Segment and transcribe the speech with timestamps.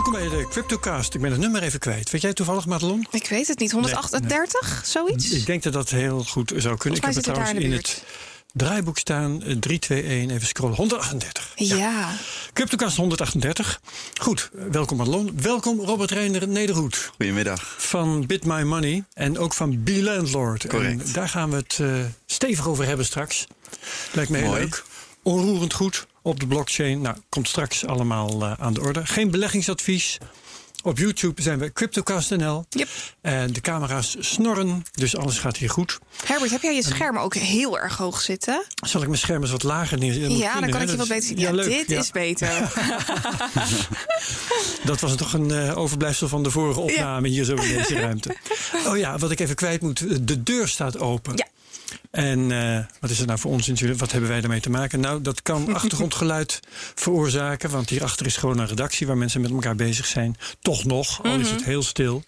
[0.00, 1.14] Welkom bij de CryptoCast.
[1.14, 2.10] Ik ben het nummer even kwijt.
[2.10, 3.06] Weet jij toevallig, Madelon?
[3.10, 3.72] Ik weet het niet.
[3.72, 5.30] 138, zoiets?
[5.30, 6.98] Ik denk dat dat heel goed zou kunnen.
[6.98, 8.04] ik heb het trouwens in, in het
[8.52, 9.42] draaiboek staan.
[9.60, 10.76] 3, 2, 1, even scrollen.
[10.76, 11.52] 138.
[11.54, 11.76] Ja.
[11.76, 12.12] ja.
[12.52, 13.80] CryptoCast 138.
[14.20, 15.40] Goed, welkom Madelon.
[15.42, 17.10] Welkom Robert Reiner Nederhoed.
[17.16, 17.74] Goedemiddag.
[17.78, 20.66] Van Bit My Money en ook van B-Landlord.
[20.66, 21.02] Correct.
[21.02, 21.94] En daar gaan we het uh,
[22.26, 23.46] stevig over hebben straks.
[24.12, 24.84] Lijkt me heel leuk.
[25.22, 27.00] Onroerend goed op de blockchain.
[27.00, 29.06] Nou, komt straks allemaal uh, aan de orde.
[29.06, 30.18] Geen beleggingsadvies.
[30.82, 32.64] Op YouTube zijn we CryptoCast.nl.
[32.70, 32.88] Yep.
[33.20, 35.98] En de camera's snorren, dus alles gaat hier goed.
[36.24, 38.64] Herbert, heb jij je scherm ook heel erg hoog zitten?
[38.86, 40.36] Zal ik mijn scherm eens wat lager neerzetten?
[40.36, 41.38] Ja, dan kan ik je wat beter zien.
[41.38, 41.98] Ja, ja leuk, dit ja.
[41.98, 42.48] is beter.
[44.84, 48.36] dat was toch een uh, overblijfsel van de vorige opname hier zo in deze ruimte.
[48.86, 50.26] Oh ja, wat ik even kwijt moet.
[50.28, 51.32] De deur staat open.
[51.36, 51.46] Ja.
[52.10, 54.00] En uh, wat is het nou voor ons natuurlijk?
[54.00, 55.00] Wat hebben wij daarmee te maken?
[55.00, 56.60] Nou, dat kan achtergrondgeluid
[56.94, 57.70] veroorzaken.
[57.70, 60.36] Want hierachter is gewoon een redactie waar mensen met elkaar bezig zijn.
[60.60, 62.24] Toch nog, al is het heel stil.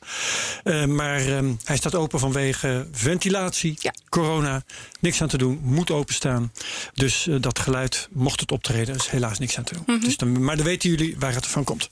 [0.65, 3.95] Uh, maar um, hij staat open vanwege ventilatie, ja.
[4.09, 4.63] corona.
[5.01, 6.53] Niks aan te doen, moet openstaan.
[6.95, 9.83] Dus uh, dat geluid, mocht het optreden, is helaas niks aan te doen.
[9.87, 10.05] Mhm.
[10.05, 11.89] Dus dan, maar dan weten jullie waar het van komt.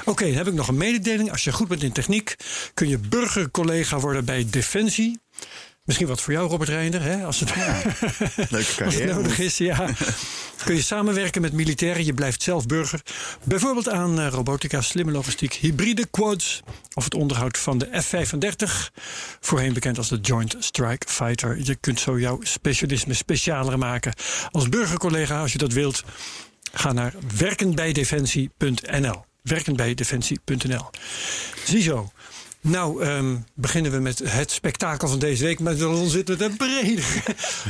[0.00, 1.30] Oké, okay, dan heb ik nog een mededeling.
[1.30, 2.36] Als je goed bent in techniek,
[2.74, 5.18] kun je burgercollega worden bij Defensie.
[5.86, 7.24] Misschien wat voor jou, Robert Reinder, hè?
[7.24, 7.82] Als het, ja,
[8.50, 9.58] leuke als het nodig is.
[9.58, 9.90] Ja.
[10.64, 13.00] Kun je samenwerken met militairen, je blijft zelf burger.
[13.44, 16.62] Bijvoorbeeld aan uh, robotica, slimme logistiek, hybride quads...
[16.94, 18.92] of het onderhoud van de F-35,
[19.40, 21.58] voorheen bekend als de Joint Strike Fighter.
[21.62, 24.12] Je kunt zo jouw specialisme specialer maken.
[24.50, 26.04] Als burgercollega, als je dat wilt,
[26.72, 29.24] ga naar werkenbijdefensie.nl.
[29.42, 30.90] Werkenbijdefensie.nl.
[31.64, 32.10] Ziezo.
[32.66, 35.60] Nou, um, beginnen we met het spektakel van deze week.
[35.60, 37.02] Madelon zit met een brede.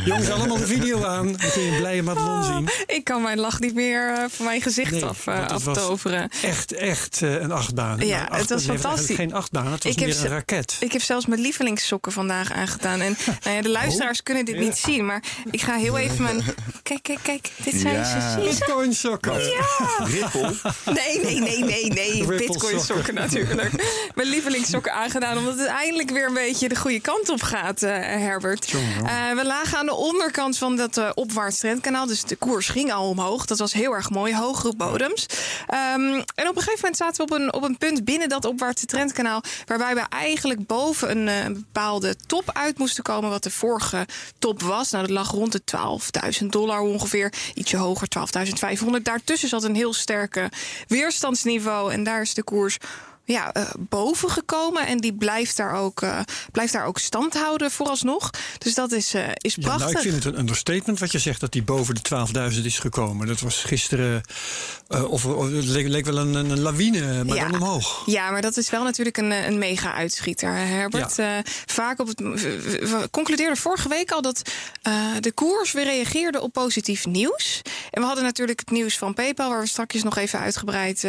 [0.05, 1.27] Jongens, allemaal de video aan.
[1.27, 2.69] Dan kun je een blije Madelon zien.
[2.69, 6.31] Oh, ik kan mijn lach niet meer uh, van mijn gezicht nee, af, uh, aftoveren.
[6.43, 7.99] Echt, echt uh, een achtbaan.
[8.07, 9.17] Ja, nou, acht, het was fantastisch.
[9.17, 10.77] Geen achtbaan, het was ik meer een raket.
[10.81, 13.01] Ik heb zelfs mijn lievelingssokken vandaag aangedaan.
[13.01, 14.61] En nou ja, de luisteraars oh, kunnen dit ja.
[14.61, 15.07] niet zien.
[15.07, 16.45] Maar ik ga heel even mijn...
[16.83, 17.51] Kijk, kijk, kijk.
[17.65, 18.31] Dit zijn ja.
[18.31, 18.41] ze.
[18.41, 19.33] Bitcoin sokken.
[19.33, 20.05] Ja.
[20.05, 20.55] Ripple?
[20.95, 22.27] Nee, nee, nee, nee, nee.
[22.27, 23.73] Bitcoin sokken natuurlijk.
[24.15, 25.39] Mijn lievelingssokken aangedaan.
[25.39, 28.73] Omdat het eindelijk weer een beetje de goede kant op gaat, uh, Herbert.
[28.73, 32.07] Uh, we lagen aan de onderkant van dat uh, opwaarts trendkanaal.
[32.07, 33.47] Dus de koers ging al omhoog.
[33.47, 34.35] Dat was heel erg mooi.
[34.35, 35.27] Hogere bodems.
[35.95, 38.45] Um, en op een gegeven moment zaten we op een, op een punt binnen dat
[38.45, 39.43] opwaartse trendkanaal.
[39.67, 43.31] Waarbij we eigenlijk boven een, een bepaalde top uit moesten komen.
[43.31, 44.07] Wat de vorige
[44.39, 44.91] top was.
[44.91, 45.63] Nou, dat lag rond de
[46.41, 47.33] 12.000 dollar ongeveer.
[47.55, 48.09] Ietsje hoger,
[48.79, 49.03] 12.500.
[49.03, 50.51] Daartussen zat een heel sterke
[50.89, 51.93] weerstandsniveau.
[51.93, 52.79] En daar is de koers
[53.27, 54.87] ja, uh, boven gekomen.
[54.87, 56.21] En die blijft daar, ook, uh,
[56.53, 58.31] blijft daar ook stand houden vooralsnog.
[58.59, 59.87] Dus dat is, uh, is prachtig.
[59.87, 62.01] Ja, nou, ik vind het een understatement wat je zegt dat die boven de
[62.55, 63.27] 12.000 is gekomen.
[63.27, 64.23] Dat was gisteren,
[64.89, 67.49] of, of het leek, leek, wel een, een lawine, maar ja.
[67.49, 68.03] dan omhoog.
[68.07, 71.17] Ja, maar dat is wel natuurlijk een, een mega uitschieter, Herbert.
[71.17, 71.43] Ja.
[71.67, 72.21] vaak op het.
[72.21, 74.43] We concludeerden vorige week al dat
[75.21, 77.63] de koers weer reageerde op positief nieuws.
[77.91, 81.05] En we hadden natuurlijk het nieuws van PayPal, waar we straks nog even uitgebreid.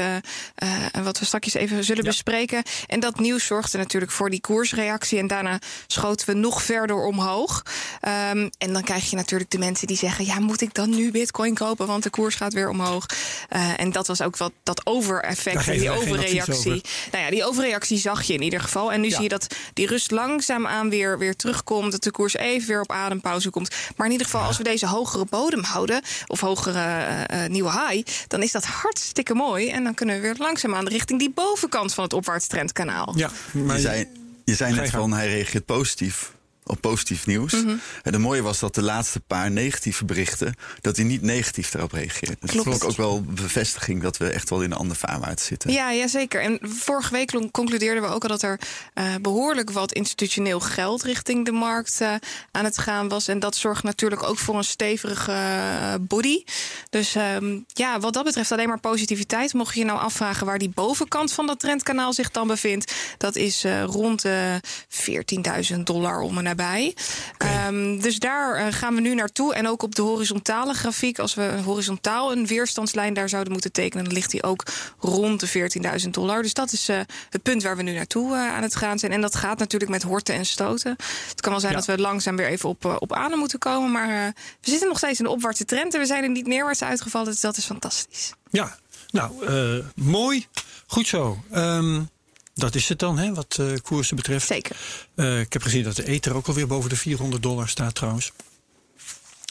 [0.91, 2.09] en wat we straks even zullen ja.
[2.09, 2.63] bespreken.
[2.87, 5.19] En dat nieuws zorgde natuurlijk voor die koersreactie.
[5.19, 7.63] En daarna schoten we nog verder omhoog.
[8.31, 11.11] Um, en dan krijg je natuurlijk de mensen die zeggen: ja, moet ik dan nu
[11.11, 11.87] Bitcoin kopen?
[11.87, 13.05] Want de koers gaat weer omhoog.
[13.55, 16.71] Uh, en dat was ook wat dat over-effect en die overreactie.
[16.71, 16.89] Over.
[17.11, 18.91] Nou ja, die overreactie zag je in ieder geval.
[18.91, 19.13] En nu ja.
[19.13, 21.91] zie je dat die rust langzaamaan weer, weer terugkomt.
[21.91, 23.75] Dat de koers even weer op adempauze komt.
[23.95, 24.47] Maar in ieder geval, ja.
[24.47, 29.33] als we deze hogere bodem houden, of hogere uh, nieuwe high, dan is dat hartstikke
[29.33, 29.69] mooi.
[29.69, 33.13] En dan kunnen we weer langzaamaan richting die bovenkant van het opwaarts trendkanaal.
[33.15, 34.07] Ja, maar je zei,
[34.45, 36.35] je zei net van hij reageert positief
[36.67, 37.53] op positief nieuws.
[37.53, 37.61] Mhm.
[37.61, 37.81] Mm -hmm.
[38.03, 40.55] En de mooie was dat de laatste paar negatieve berichten...
[40.81, 42.41] dat hij niet negatief daarop reageert.
[42.41, 44.01] Dus dat vond ik ook wel bevestiging...
[44.01, 45.71] dat we echt wel in een ander vaarwaarts zitten.
[45.71, 46.41] Ja, ja, zeker.
[46.41, 48.29] En vorige week concludeerden we ook al...
[48.29, 48.59] dat er
[48.93, 52.13] uh, behoorlijk wat institutioneel geld richting de markt uh,
[52.51, 53.27] aan het gaan was.
[53.27, 56.43] En dat zorgt natuurlijk ook voor een stevige uh, body.
[56.89, 59.53] Dus um, ja, wat dat betreft alleen maar positiviteit.
[59.53, 62.93] Mocht je je nou afvragen waar die bovenkant van dat trendkanaal zich dan bevindt...
[63.17, 64.61] dat is rond de
[65.73, 66.93] 14.000 dollar om en Okay.
[67.67, 69.53] Um, dus daar uh, gaan we nu naartoe.
[69.53, 74.03] En ook op de horizontale grafiek, als we horizontaal een weerstandslijn daar zouden moeten tekenen,
[74.03, 74.63] dan ligt die ook
[74.99, 75.69] rond de
[76.03, 76.41] 14.000 dollar.
[76.41, 76.99] Dus dat is uh,
[77.29, 79.11] het punt waar we nu naartoe uh, aan het gaan zijn.
[79.11, 80.95] En dat gaat natuurlijk met horten en stoten.
[81.29, 81.77] Het kan wel zijn ja.
[81.77, 83.91] dat we langzaam weer even op, op adem moeten komen.
[83.91, 86.83] Maar we zitten nog steeds in de opwaartse trend en we zijn er niet neerwaarts
[86.83, 87.31] uitgevallen.
[87.31, 88.33] Dus dat is fantastisch.
[88.49, 88.77] Ja,
[89.11, 89.31] nou,
[89.95, 90.45] mooi.
[90.87, 91.37] Goed zo.
[91.53, 92.09] Um...
[92.57, 94.47] Dat is het dan, hè, wat uh, koersen betreft.
[94.47, 94.75] Zeker.
[95.15, 98.31] Uh, ik heb gezien dat de ether ook alweer boven de 400 dollar staat trouwens.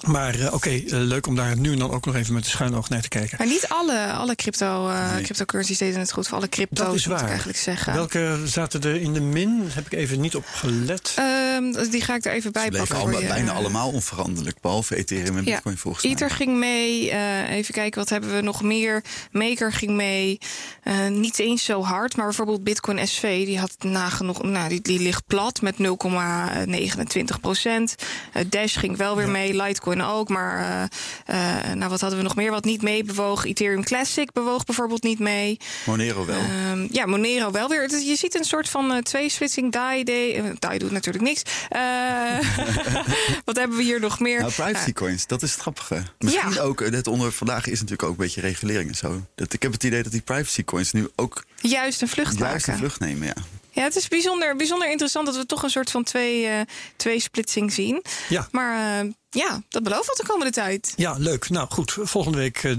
[0.04, 2.44] Maar uh, oké, okay, uh, leuk om daar nu en dan ook nog even met
[2.44, 3.34] de schuin oog naar te kijken.
[3.38, 5.22] Maar niet alle, alle crypto, uh, nee.
[5.22, 6.28] cryptocurrencies deden het goed.
[6.28, 7.12] Voor alle crypto's dat is waar.
[7.14, 7.92] moet ik eigenlijk zeggen.
[7.92, 9.58] Welke zaten er in de min?
[9.66, 11.14] Daar heb ik even niet op gelet.
[11.18, 12.94] Uh, die ga ik er even bij Ze pakken.
[12.96, 13.28] allemaal, voor je.
[13.28, 14.60] bijna allemaal onveranderlijk.
[14.60, 15.54] Behalve Ethereum en Ja.
[15.54, 16.12] Bitcoin volgens mij.
[16.12, 17.10] Ether ging mee.
[17.10, 19.04] eh, even kijken, wat hebben we nog meer?
[19.30, 20.38] Maker ging mee.
[20.82, 25.00] Eh, niet eens zo hard, maar bijvoorbeeld Bitcoin SV, die had nagenoeg, nou, die, die
[25.00, 27.94] ligt plat met 0,29 procent.
[28.32, 30.88] Eh, Dash ging wel weer mee, Litecoin ook, maar
[31.26, 33.44] eh, eh, nou, wat hadden we nog meer wat niet mee bewoog?
[33.44, 35.58] Ethereum Classic bewoog bijvoorbeeld niet mee.
[35.86, 36.40] Monero wel.
[36.40, 37.90] Ehm, ja, Monero wel weer.
[37.90, 39.72] Je ziet een soort van eh tweesplitsing.
[39.72, 40.04] DAI,
[40.58, 41.42] DAI, doet natuurlijk niks.
[41.68, 41.80] Eh,
[43.44, 44.40] wat hebben we hier nog meer?
[44.40, 46.02] nou, privacy coins, dat is het grappige.
[46.18, 46.60] Misschien Ja.
[46.60, 49.22] ook, het onderwerp vandaag is natuurlijk ook een beetje regulering en zo.
[49.34, 52.52] Dat, ik heb het idee dat die privacy coins nu ook juist een vlucht juist
[52.54, 52.72] maken.
[52.72, 53.26] een vlucht nemen.
[53.26, 53.34] Ja.
[53.70, 56.60] Ja, het is bijzonder, bijzonder interessant dat we toch een soort van twee, eh
[56.96, 58.02] tweesplitsing zien.
[58.28, 58.48] Ja.
[58.50, 60.92] Maar eh, ja, dat belooft wat de komende tijd.
[60.96, 61.48] Ja, leuk.
[61.48, 62.72] Nou goed, volgende week eh,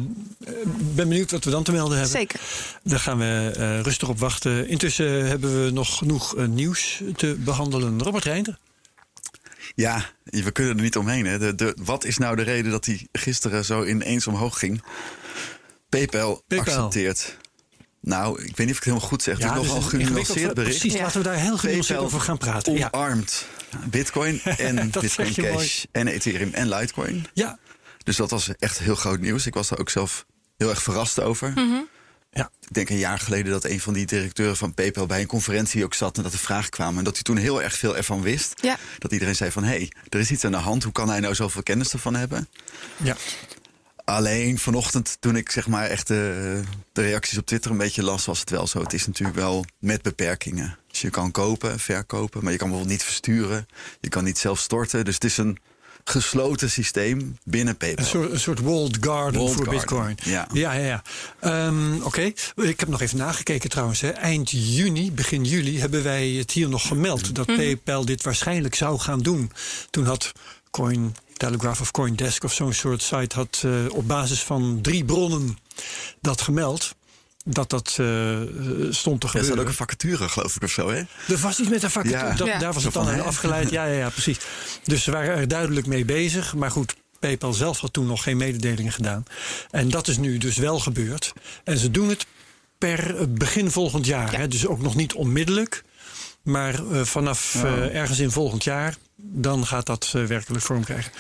[0.96, 2.18] ben benieuwd wat we dan te melden hebben.
[2.18, 2.40] Zeker.
[2.84, 4.68] Daar gaan we eh, rustig op wachten.
[4.68, 8.02] Intussen hebben we nog genoeg eh, nieuws te behandelen.
[8.04, 8.58] Robert Reinder.
[9.76, 11.26] Ja, we kunnen er niet omheen.
[11.26, 11.38] Hè.
[11.40, 14.84] De, de, wat is nou de reden dat hij gisteren zo ineens omhoog ging?
[15.90, 16.74] PayPal, PayPal.
[16.74, 17.38] accepteert.
[18.02, 19.38] Nou, ik weet niet of ik het helemaal goed zeg.
[19.38, 20.80] Het is dus nogal een ingewikkeld genuanceerd bericht.
[20.80, 21.04] Precies, Ja.
[21.04, 22.74] laten we daar heel genuanceerd over gaan praten.
[22.74, 22.90] Ja.
[23.90, 27.28] Bitcoin en Bitcoin Cash en Ethereum en Litecoin.
[27.34, 27.60] ja,
[28.04, 29.46] Dus dat was echt heel groot nieuws.
[29.46, 30.26] Ik was daar ook zelf
[30.58, 31.54] heel erg verrast over.
[32.32, 32.50] ja.
[32.62, 35.84] Ik denk een jaar geleden dat een van die directeuren van PayPal bij een conferentie
[35.84, 36.98] ook zat en dat er vragen kwamen.
[36.98, 38.54] En dat hij toen heel erg veel ervan wist.
[38.62, 38.78] Ja.
[38.98, 40.84] Dat iedereen zei van hé, hey, er is iets aan de hand.
[40.84, 42.48] Hoe kan hij nou zoveel kennis ervan hebben?
[42.98, 43.16] ja.
[44.04, 46.62] Alleen vanochtend, toen ik zeg maar echt de,
[46.92, 48.82] de reacties op Twitter een beetje las, was het wel zo.
[48.82, 50.78] Het is natuurlijk wel met beperkingen.
[50.98, 53.68] Dus je kan kopen, verkopen, maar je kan bijvoorbeeld niet versturen.
[54.00, 55.06] Je kan niet zelf storten.
[55.06, 55.58] Dus het is een
[56.04, 58.04] gesloten systeem binnen PayPal.
[58.04, 60.18] Een soort, een soort walled garden Walled voor garden, Bitcoin.
[60.24, 60.48] ja.
[60.54, 60.86] ja, ja.
[60.86, 61.04] ja.
[61.40, 62.22] Ehm, Oké,
[62.56, 64.02] ik heb nog even nagekeken trouwens.
[64.02, 64.10] Hè.
[64.10, 69.00] Eind juni, begin juli, hebben wij het hier nog gemeld dat PayPal dit waarschijnlijk zou
[69.00, 69.52] gaan doen.
[69.90, 70.32] Toen had
[70.72, 75.58] Coin Telegraph of CoinDesk of zo'n soort site had eh, op basis van drie bronnen
[76.22, 76.96] dat gemeld.
[77.50, 78.06] Dat dat eh,
[78.90, 79.44] stond te Er gebeuren.
[79.46, 80.98] staat ook een vacature, geloof ik, of zo, hè?
[81.28, 82.26] Er was iets met een vacature.
[82.26, 82.34] Ja.
[82.36, 82.58] Dat, Ja.
[82.60, 83.70] Daar was Zo het dan aan afgeleid.
[83.70, 84.38] Ja, ja, ja, precies.
[84.84, 86.56] Dus ze waren er duidelijk mee bezig.
[86.56, 89.24] Maar goed, PayPal zelf had toen nog geen mededelingen gedaan.
[89.72, 91.34] En dat is nu dus wel gebeurd.
[91.64, 92.26] En ze doen het
[92.78, 94.32] per eh, begin volgend jaar.
[94.32, 94.38] Ja.
[94.38, 94.48] Hè?
[94.48, 95.84] Dus ook nog niet onmiddellijk.
[96.42, 97.64] Maar eh, vanaf Ja.
[97.64, 101.12] eh, ergens in volgend jaar, dan gaat dat eh, werkelijk vorm krijgen.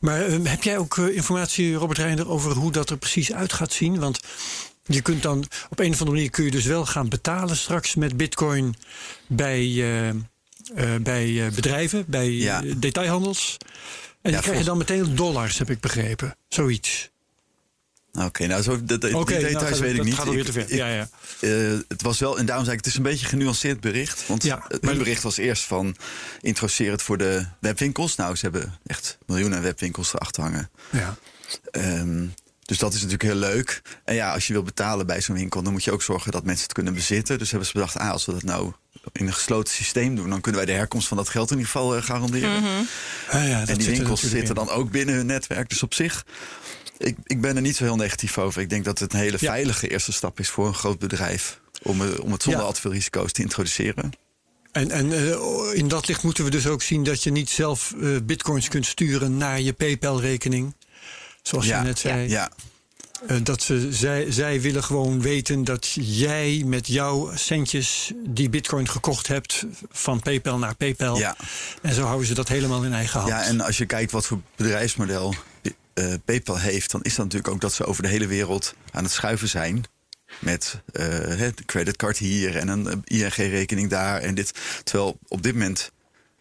[0.00, 3.52] Maar eh, heb jij ook eh, informatie, Robert Reinder, over hoe dat er precies uit
[3.52, 3.98] gaat zien?
[3.98, 4.20] Want
[4.84, 5.38] je kunt dan
[5.70, 8.74] op een of andere manier kun je dus wel gaan betalen straks met bitcoin
[9.26, 10.16] bij, eh, eh,
[11.02, 12.62] bij eh, bedrijven, bij Ja.
[12.76, 13.56] detailhandels.
[14.22, 16.36] En die krijg je dan meteen dollars, heb ik begrepen.
[16.48, 17.12] Zoiets.
[18.12, 20.14] Oké, nou, zo, de, de- die nou, details dat- weet ik dat niet.
[20.14, 20.62] gaat te ver.
[20.62, 21.08] ik- Ja, ja.
[21.88, 24.26] het was wel, en daarom zei ik, het is een beetje een genuanceerd bericht.
[24.26, 25.96] Want Ja, maar- hun bericht was eerst van,
[26.40, 28.14] introduceer het voor de webwinkels.
[28.16, 30.70] Nou, ze hebben echt miljoenen webwinkels erachter hangen.
[30.92, 31.16] Ja.
[31.70, 32.26] Ehm,
[32.64, 33.82] dus dat is natuurlijk heel leuk.
[34.04, 36.44] En ja, als je wil betalen bij zo'n winkel, dan moet je ook zorgen dat
[36.44, 37.38] mensen het kunnen bezitten.
[37.38, 38.72] Dus hebben ze bedacht, ah, als we dat nou
[39.12, 41.70] in een gesloten systeem doen, dan kunnen wij de herkomst van dat geld in ieder
[41.72, 42.62] geval eh, garanderen.
[43.30, 44.54] Ah, ja, dat en die zit winkels zitten in.
[44.54, 45.68] dan ook binnen hun netwerk.
[45.68, 46.24] Dus op zich,
[46.98, 48.62] ik, ik ben er niet zo heel negatief over.
[48.62, 49.48] Ik denk dat het een hele Ja.
[49.50, 51.60] veilige eerste stap is voor een groot bedrijf.
[51.82, 52.66] Om, eh, om het zonder Ja.
[52.66, 54.12] al te veel risico's te introduceren.
[54.72, 55.36] En, en eh,
[55.78, 58.86] in dat licht moeten we dus ook zien dat je niet zelf eh, bitcoins kunt
[58.86, 60.74] sturen naar je PayPal-rekening.
[61.46, 62.28] Zoals ja, je net zei.
[62.28, 62.50] Ja,
[63.26, 68.88] Eh, dat ze, zij, zij willen gewoon weten dat jij met jouw centjes die bitcoin
[68.88, 71.18] gekocht hebt van PayPal naar PayPal.
[71.18, 71.36] Ja.
[71.82, 73.32] En zo houden ze dat helemaal in eigen hand.
[73.32, 75.34] ja, en als je kijkt wat voor bedrijfsmodel
[75.94, 79.04] eh, PayPal heeft, dan is dat natuurlijk ook dat ze over de hele wereld aan
[79.04, 79.84] het schuiven zijn.
[80.38, 84.54] Met het creditcard hier en een ING-rekening daar en dit.
[84.84, 85.90] Terwijl op dit moment.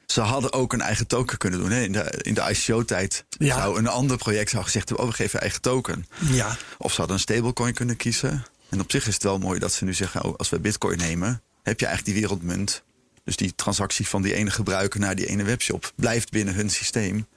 [0.05, 1.71] Ze hadden ook een eigen token kunnen doen.
[1.71, 1.81] Hè.
[1.83, 3.55] In de, in de ICO-tijd Ja.
[3.55, 6.07] zou een ander project zou gezegd hebben: oh, we geven eigen token.
[6.19, 6.57] ja.
[6.77, 8.45] Of ze hadden een stablecoin kunnen kiezen.
[8.69, 10.97] En op zich is het wel mooi dat ze nu zeggen: oh, als we Bitcoin
[10.97, 12.83] nemen, heb je eigenlijk die wereldmunt.
[13.23, 17.27] Dus die transactie van die ene gebruiker naar die ene webshop blijft binnen hun systeem.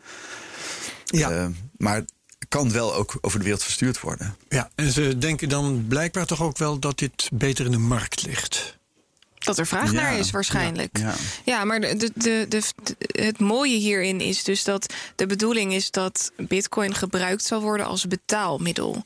[1.05, 1.31] Ja.
[1.31, 1.47] Eh,
[1.77, 2.05] maar
[2.49, 4.37] kan wel ook over de wereld verstuurd worden.
[4.49, 8.23] ja, en ze denken dan blijkbaar toch ook wel dat dit beter in de markt
[8.23, 8.79] ligt.
[9.39, 10.99] Dat er vraag naar is waarschijnlijk.
[10.99, 11.15] Ja,
[11.45, 11.65] ja.
[11.65, 12.63] maar de, de, de,
[13.07, 18.07] het mooie hierin is dus dat de bedoeling is dat Bitcoin gebruikt zal worden als
[18.07, 19.05] betaalmiddel.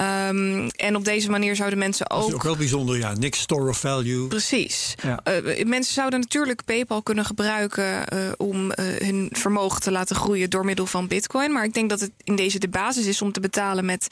[0.00, 2.20] Um, en op deze manier zouden mensen ook.
[2.20, 3.12] Dat is ook wel bijzonder, ja.
[3.12, 4.26] Niks store of value.
[4.26, 4.94] Precies.
[5.04, 10.50] Uh, mensen zouden natuurlijk PayPal kunnen gebruiken uh, om uh, hun vermogen te laten groeien
[10.50, 11.52] door middel van Bitcoin.
[11.52, 14.06] Maar ik denk dat het in deze de basis is om te betalen met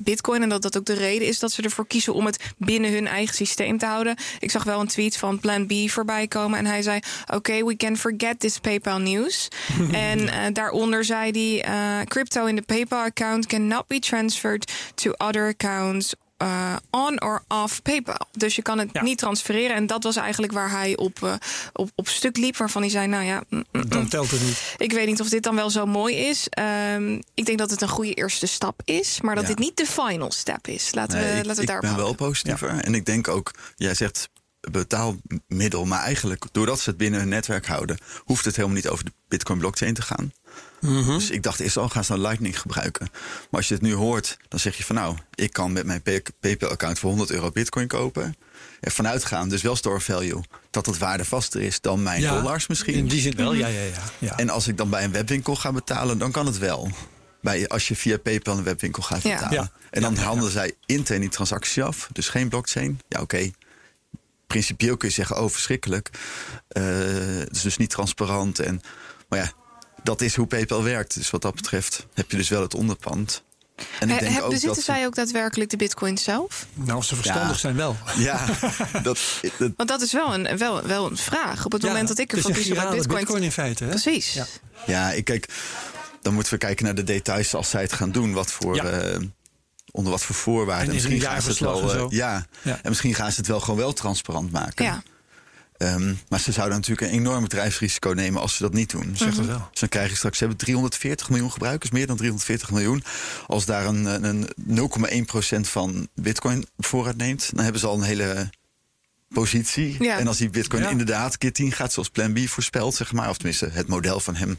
[0.00, 0.42] Bitcoin.
[0.42, 3.06] En dat dat ook de reden is dat ze ervoor kiezen om het binnen hun
[3.06, 4.16] eigen systeem te houden.
[4.38, 6.58] Ik zag wel een tweet van Plan B voorbij komen.
[6.58, 9.48] En hij zei: Oké, okay, we can forget this PayPal news.
[9.92, 11.68] en uh, daaronder zei hij:
[12.00, 17.42] uh, Crypto in the PayPal account cannot be transferred to other accounts uh, on or
[17.48, 18.26] off PayPal.
[18.32, 19.76] Dus je kan het niet transfereren.
[19.76, 21.34] En dat was eigenlijk waar hij op, uh,
[21.72, 22.56] op, op stuk liep.
[22.56, 23.42] Waarvan hij zei, nou ja...
[23.48, 24.08] Mm, mm, dan mm.
[24.08, 24.74] telt het niet.
[24.76, 26.46] Ik weet niet of dit dan wel zo mooi is.
[26.94, 29.20] Um, ik denk dat het een goede eerste stap is.
[29.20, 30.94] Maar dat dit niet de final step is.
[30.94, 32.74] Laten nee, we, laten we daarop Ik ben wel positiever.
[32.74, 32.82] Ja.
[32.82, 34.28] En ik denk ook, jij zegt
[34.60, 35.84] betaalmiddel.
[35.84, 39.12] Maar eigenlijk, doordat ze het binnen hun netwerk houden, hoeft het helemaal niet over de
[39.28, 40.32] Bitcoin blockchain te gaan.
[40.80, 41.06] Mhm.
[41.06, 43.08] Dus ik dacht eerst al, gaan ze dan Lightning gebruiken.
[43.12, 46.02] Maar als je het nu hoort, dan zeg je van nou, ik kan met mijn
[46.40, 48.36] PayPal-account voor 100 euro Bitcoin kopen.
[48.80, 52.94] En vanuitgaan, dus wel store value, dat het waardevaster is dan mijn dollars misschien.
[52.94, 54.36] In die zin wel, ja, ja, ja, ja.
[54.36, 56.90] En als ik dan bij een webwinkel ga betalen, dan kan het wel.
[57.40, 59.52] Bij, als je via PayPal een webwinkel gaat betalen.
[59.52, 59.70] Ja.
[59.90, 63.00] En dan handelen zij intern die transactie af, dus geen blockchain.
[63.08, 63.50] Ja, oké
[64.48, 66.10] principieel kun je zeggen, oh verschrikkelijk.
[66.72, 66.84] Uh,
[67.38, 68.58] het is dus niet transparant.
[68.58, 68.80] En,
[69.28, 69.52] maar ja,
[70.02, 71.14] dat is hoe PayPal werkt.
[71.14, 73.42] Dus wat dat betreft heb je dus wel het onderpand.
[74.00, 76.66] En ik denk He, ook bezitten dat zij ook daadwerkelijk de bitcoin zelf?
[76.74, 77.96] Nou, als ze verstandig zijn wel.
[78.16, 78.46] Ja,
[79.02, 79.18] dat,
[79.58, 81.64] dat, Want dat is wel een, wel, wel een vraag.
[81.64, 83.18] Op het moment dat ik ervoor kies om bitcoin...
[83.18, 83.90] bitcoin in feite, hè?
[83.90, 84.32] Precies.
[84.32, 84.46] Ja.
[84.86, 85.48] ja, ik kijk...
[86.22, 88.32] Dan moeten we kijken naar de details als zij het gaan doen.
[88.32, 88.84] Wat voor...
[88.84, 89.16] Uh,
[89.90, 90.94] onder wat voor voorwaarden.
[90.94, 91.94] misschien gaan ze het wel.
[91.94, 92.46] Uh, ja.
[92.62, 92.78] ja.
[92.82, 94.84] En misschien gaan ze het wel gewoon wel transparant maken.
[94.84, 95.02] Ja.
[95.78, 99.16] Um, maar ze zouden natuurlijk een enorm bedrijfsrisico nemen als ze dat niet doen.
[99.16, 99.68] Zeg mm wel.
[99.70, 103.04] Dus dan krijg je straks, ze hebben 340 miljoen gebruikers, meer dan 340 miljoen.
[103.46, 104.48] Als daar een, een
[105.56, 108.50] 0,1% van bitcoin voorraad neemt, dan hebben ze al een hele
[109.28, 110.02] positie.
[110.02, 110.18] Ja.
[110.18, 110.88] En als die bitcoin ja.
[110.88, 114.36] inderdaad keer 10 gaat zoals Plan B voorspelt, zeg maar, of tenminste het model van
[114.36, 114.58] hem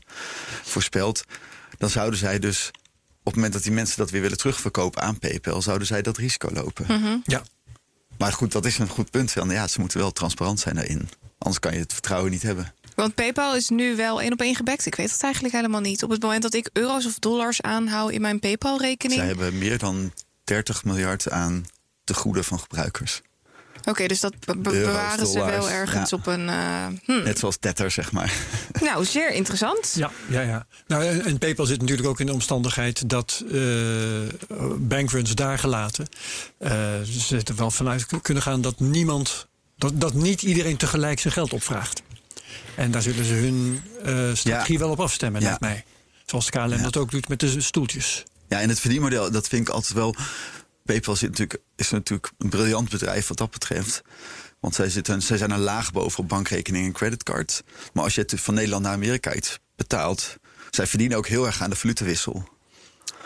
[0.63, 1.23] voorspelt,
[1.77, 2.71] dan zouden zij dus
[3.29, 6.49] het moment dat die mensen dat weer willen terugverkopen aan PayPal, zouden zij dat risico
[6.53, 6.85] lopen.
[6.87, 7.21] Mm -hmm.
[7.25, 7.43] Ja.
[8.17, 9.33] Maar goed, dat is een goed punt.
[9.47, 11.09] Ja, ze moeten wel transparant zijn daarin.
[11.37, 12.73] Anders kan je het vertrouwen niet hebben.
[12.95, 14.85] Want PayPal is nu wel één op één gebackt.
[14.85, 16.03] Ik weet het eigenlijk helemaal niet.
[16.03, 19.19] Op het moment dat ik euro's of dollars aanhoud in mijn PayPal-rekening.
[19.19, 21.65] Zij hebben meer dan 30 miljard aan
[22.03, 23.21] de goede van gebruikers.
[23.85, 26.47] Oké, dus dat bewaren ze wel ergens op een.
[26.47, 26.85] Uh,
[27.23, 28.33] Net zoals Tether, zeg maar.
[28.81, 29.93] Nou, zeer interessant.
[29.95, 30.65] Ja, ja, ja.
[30.87, 33.61] Nou, en PayPal zit natuurlijk ook in de omstandigheid dat uh,
[34.77, 36.07] bankruns daar gelaten.
[36.59, 36.69] Uh,
[37.01, 41.53] ze er wel vanuit kunnen gaan dat niemand, dat, dat niet iedereen tegelijk zijn geld
[41.53, 42.01] opvraagt.
[42.75, 43.81] En daar zullen ze hun
[44.33, 45.83] strategie wel op afstemmen, lijkt mij.
[46.25, 48.23] Zoals KLM dat ook doet met de stoeltjes.
[48.47, 50.15] Ja, en het verdienmodel, dat vind ik altijd wel
[50.89, 54.01] PayPal zit natuurlijk, is natuurlijk een briljant bedrijf wat dat betreft.
[54.59, 57.63] Want zij, zitten, zij zijn een laag boven op bankrekening en creditcard.
[57.93, 60.35] Maar als je het van Nederland naar Amerika iets betaalt,
[60.69, 62.49] zij verdienen ook heel erg aan de valutawissel.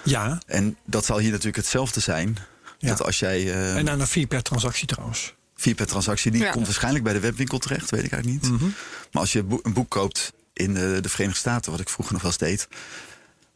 [0.03, 0.41] Ja.
[0.45, 2.37] En dat zal hier natuurlijk hetzelfde zijn.
[2.77, 2.89] Ja.
[2.89, 5.33] Dat als jij, uh, en aan een fee per transactie trouwens.
[5.55, 8.51] Fee per transactie, die komt waarschijnlijk bij de webwinkel terecht, weet ik eigenlijk niet.
[8.51, 8.73] Mm
[9.11, 12.21] Maar als je een boek koopt in de, de Verenigde Staten, wat ik vroeger nog
[12.21, 12.67] wel eens deed,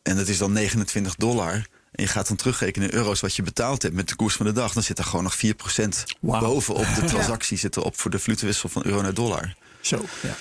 [0.03, 1.65] en dat is dan 29 dollar
[1.97, 4.45] en je gaat dan terugrekenen in euro's wat je betaald hebt met de koers van
[4.45, 5.39] de dag, dan zit er gewoon nog 4%
[6.19, 6.39] wow.
[6.39, 9.55] bovenop de transactie zitten op voor de vloedwissel van euro naar dollar.
[9.81, 10.35] Zo, ja.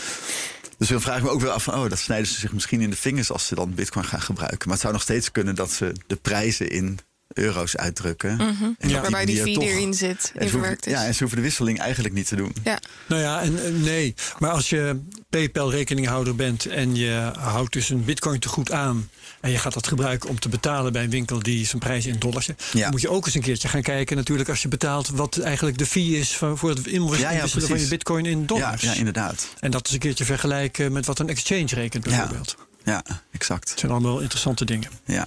[0.79, 2.81] Dus dan vraag ik me ook wel af van, oh, dat snijden ze zich misschien
[2.81, 4.61] in de vingers als ze dan bitcoin gaan gebruiken.
[4.63, 6.99] Maar het zou nog steeds kunnen dat ze de prijzen in
[7.33, 8.33] euro's uitdrukken.
[8.33, 8.77] Mm -hmm.
[8.79, 9.01] ja.
[9.01, 12.29] Waarbij die fee erin zit, en hoeven, Ja, en ze hoeven de wisseling eigenlijk niet
[12.29, 12.55] te doen.
[12.65, 12.81] Ja.
[13.07, 14.15] Nou ja, en, nee.
[14.39, 19.09] Maar als je PayPal-rekeninghouder bent en je houdt dus een bitcoin te goed aan
[19.47, 22.19] en je gaat dat gebruiken om te betalen bij een winkel die zijn prijs in
[22.19, 22.47] dollars.
[22.47, 25.79] Dan moet je ook eens een keertje gaan kijken, natuurlijk, als je betaalt, wat eigenlijk
[25.79, 28.83] de fee is voor het inwisselen ja, van je bitcoin in dollars.
[28.83, 29.49] Ja, inderdaad.
[29.61, 32.57] En dat is een keertje vergelijken met wat een exchange rekent, bijvoorbeeld.
[32.87, 33.03] Ja,
[33.33, 33.71] exact.
[33.71, 34.91] Het zijn allemaal interessante dingen.
[35.05, 35.27] Ja.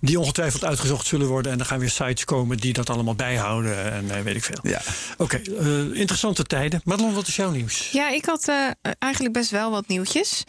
[0.00, 1.52] Die ongetwijfeld uitgezocht zullen worden.
[1.52, 3.92] En dan gaan weer sites komen die dat allemaal bijhouden.
[3.92, 4.58] En uh, weet ik veel.
[4.62, 4.80] Ja.
[5.16, 6.80] Oké, okay, uh, eh, interessante tijden.
[6.84, 7.90] Madelon, wat is jouw nieuws?
[7.90, 8.66] Ja, ik had uh,
[8.98, 10.44] eigenlijk best wel wat nieuwtjes.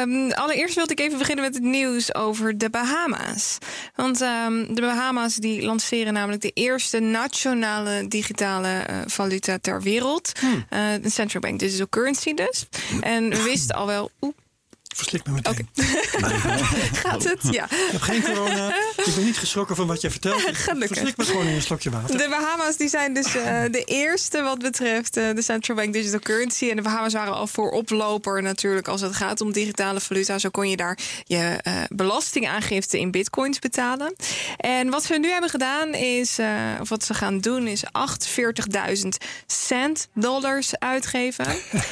[0.00, 3.58] Um, allereerst wilde ik even beginnen met het nieuws over de Bahama's.
[3.94, 10.32] Want um, de Bahama's die lanceren namelijk de eerste nationale digitale valuta ter wereld.
[10.38, 10.64] Hmm.
[10.68, 12.66] een central bank digital currency dus.
[13.00, 14.10] En we wisten al wel...
[14.20, 14.42] Oep,
[14.94, 15.68] Verslik me meteen.
[17.04, 17.42] Gaat het?
[17.50, 17.64] Ja.
[17.64, 18.74] Ik heb geen corona.
[18.96, 20.40] Ik ben niet geschrokken van wat jij vertelt.
[20.52, 20.88] Gelukkig.
[20.88, 22.18] Verslik me gewoon in een slokje water.
[22.18, 26.18] De Bahama's die zijn dus uh, de eerste wat betreft uh, de Central Bank Digital
[26.18, 26.70] Currency.
[26.70, 30.38] En de Bahama's waren al voor oploper natuurlijk als het gaat om digitale valuta.
[30.38, 34.14] Zo kon je daar je uh, belastingaangifte in bitcoins betalen.
[34.56, 36.38] En wat ze nu hebben gedaan is,
[36.80, 39.08] of wat ze gaan doen, is 48.000
[39.46, 41.46] cent dollars uitgeven.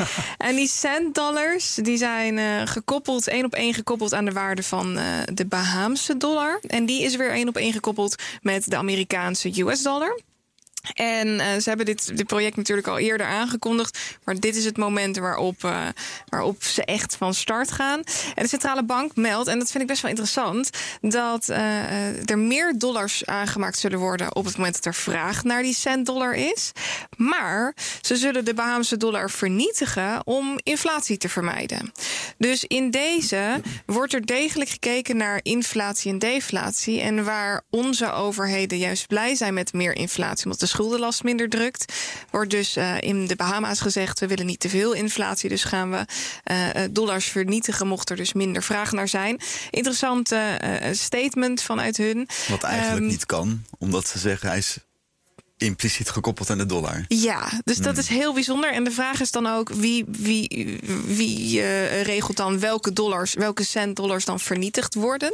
[0.38, 4.94] en die cent dollars die zijn gekoppeld, één op één gekoppeld aan de waarde van
[5.32, 6.60] de Bahaamse dollar.
[6.66, 10.20] En die is weer één op één gekoppeld met de Amerikaanse US dollar.
[10.94, 13.98] En uh, ze hebben dit, dit project natuurlijk al eerder aangekondigd.
[14.24, 15.86] Maar dit is het moment waarop, uh,
[16.28, 18.02] waarop ze echt van start gaan.
[18.34, 20.70] En de centrale bank meldt, en dat vind ik best wel interessant,
[21.00, 25.62] dat uh, er meer dollars aangemaakt zullen worden op het moment dat er vraag naar
[25.62, 26.72] die cent dollar is.
[27.16, 31.92] Maar ze zullen de Bahaamse dollar vernietigen om inflatie te vermijden.
[32.38, 37.00] Dus in deze wordt er degelijk gekeken naar inflatie en deflatie.
[37.00, 41.92] En waar onze overheden juist blij zijn met meer inflatie, omdat schuldenlast minder drukt.
[42.30, 45.90] Wordt dus uh, in de Bahama's gezegd: we willen niet te veel inflatie, dus gaan
[45.90, 46.04] we
[46.50, 49.40] uh, dollars vernietigen, mocht er dus minder vraag naar zijn.
[49.70, 52.28] Interessante uh, statement vanuit hun.
[52.48, 54.78] Wat eigenlijk um, niet kan, omdat ze zeggen hij is
[55.62, 57.04] impliciet gekoppeld aan de dollar.
[57.08, 58.72] Ja, dus dat is heel bijzonder.
[58.72, 63.64] En de vraag is dan ook wie, wie, wie uh, regelt dan welke dollars, welke
[63.64, 65.32] cent dollars dan vernietigd worden.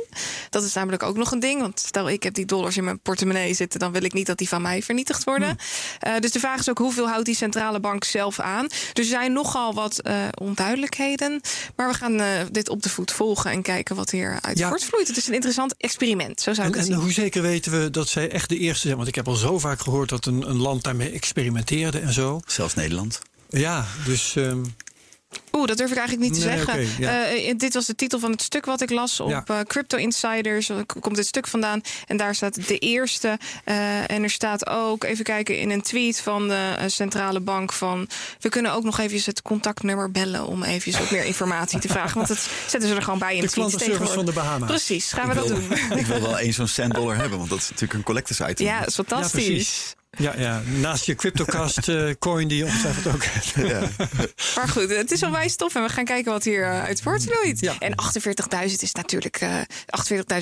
[0.51, 1.61] Dat is namelijk ook nog een ding.
[1.61, 4.39] Want stel ik heb die dollars in mijn portemonnee zitten, dan wil ik niet dat
[4.39, 5.59] die van mij vernietigd worden.
[6.01, 6.13] Hmm.
[6.13, 8.67] Uh, dus de vraag is ook hoeveel houdt die centrale bank zelf aan.
[8.93, 11.41] Er zijn nogal wat uh, onduidelijkheden.
[11.77, 12.21] Maar we gaan
[12.51, 14.69] dit op de voet volgen en kijken wat hier uit ja.
[14.69, 15.09] voortvloeit.
[15.09, 16.41] Het is een interessant experiment.
[16.41, 17.03] Zo zou en, ik het en zien.
[17.03, 18.97] hoe zeker weten we dat zij echt de eerste zijn?
[18.97, 22.13] Want ik heb al zo vaak gehoord dat dat een, een land daarmee experimenteerde en
[22.13, 22.41] zo.
[22.47, 23.19] Zelfs Nederland.
[23.51, 24.35] Ja, dus.
[24.37, 24.75] Um...
[25.53, 26.75] Oeh, dat durf ik eigenlijk niet te Nee, zeggen.
[26.75, 27.33] oké, ja.
[27.35, 29.45] Uh, dit was de titel van het stuk wat ik las op Ja.
[29.47, 30.71] eh, Crypto Insiders.
[31.01, 31.81] Komt dit stuk vandaan.
[32.07, 33.39] En daar staat de eerste.
[33.65, 37.73] eh, en er staat ook, even kijken, in een tweet van de eh, centrale bank
[37.73, 38.09] van...
[38.41, 42.15] we kunnen ook nog even het contactnummer bellen om even wat meer informatie te vragen.
[42.17, 44.69] Want dat zetten ze er gewoon bij in De de klantenservice van de Bahama's.
[44.69, 45.99] Precies, gaan we ik, dat wil, doen.
[45.99, 48.67] ik wil wel eens zo'n cent dollar hebben, want dat is natuurlijk een collectors item.
[48.67, 49.31] Ja, dat is fantastisch.
[49.45, 49.95] precies.
[50.19, 53.53] Ja, ja, naast je CryptoCast eh, coin die je ongetwijfeld ook hebt.
[53.69, 54.07] Ja.
[54.57, 57.03] Maar goed, het is al wijs stof en we gaan kijken wat hier uh, uit
[57.03, 57.61] voortvloeit.
[57.61, 57.75] Ja.
[57.79, 57.95] En
[58.65, 59.61] 48.000 is natuurlijk, uh,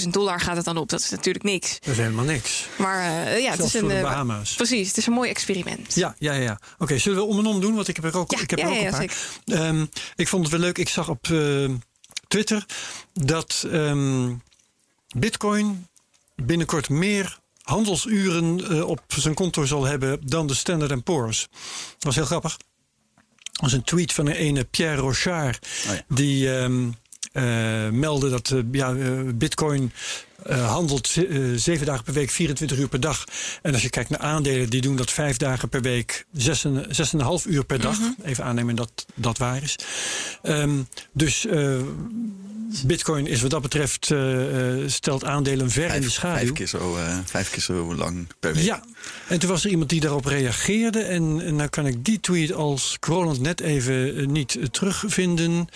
[0.03, 0.89] 48.000 dollar gaat het dan op.
[0.89, 1.81] Dat is natuurlijk niks.
[1.81, 2.67] Dat is helemaal niks.
[2.77, 3.89] Maar uh, ja, het is voor een.
[3.89, 4.55] de eh, Bahama's.
[4.55, 5.95] precies, het is een mooi experiment.
[5.95, 6.61] Ja, ja, ja.
[6.79, 7.75] Oké, zullen we om en om doen?
[7.75, 9.11] Want ik heb er ook, Ja, ik heb er ook ja, een
[9.45, 9.59] paar.
[9.59, 9.85] Ehm,
[10.17, 10.79] ik vond het wel leuk.
[10.79, 11.71] Ik zag op eh,
[12.29, 12.67] Twitter
[13.13, 14.35] dat ehm,
[15.17, 15.87] Bitcoin
[16.35, 21.49] binnenkort meer handelsuren eh, op zijn konto zal hebben dan de Standard Poor's.
[21.93, 22.57] Dat was heel grappig.
[22.57, 25.67] Dat was een tweet van een ene Pierre Rochard.
[25.89, 26.03] Oh ja.
[26.09, 26.89] Die ehm,
[27.33, 28.93] eh, meldde dat eh, ja,
[29.35, 29.93] Bitcoin
[30.43, 33.25] eh, handelt eh, zeven dagen per week, 24 uur per dag.
[33.63, 36.87] En als je kijkt naar aandelen, die doen dat vijf dagen per week, zes en,
[36.91, 37.99] zes en een half uur per dag.
[38.25, 39.77] Even aannemen dat dat waar is.
[40.43, 41.81] Ehm, dus eh,
[42.87, 44.15] Bitcoin is wat dat betreft,
[44.87, 46.37] stelt aandelen ver in de schaduw.
[46.37, 48.65] vijf, keer zo, eh, vijf keer zo lang per week.
[48.65, 48.85] Ja,
[49.29, 51.01] en toen was er iemand die daarop reageerde.
[51.01, 55.69] En, en nou kan ik die tweet als Roland net even niet terugvinden.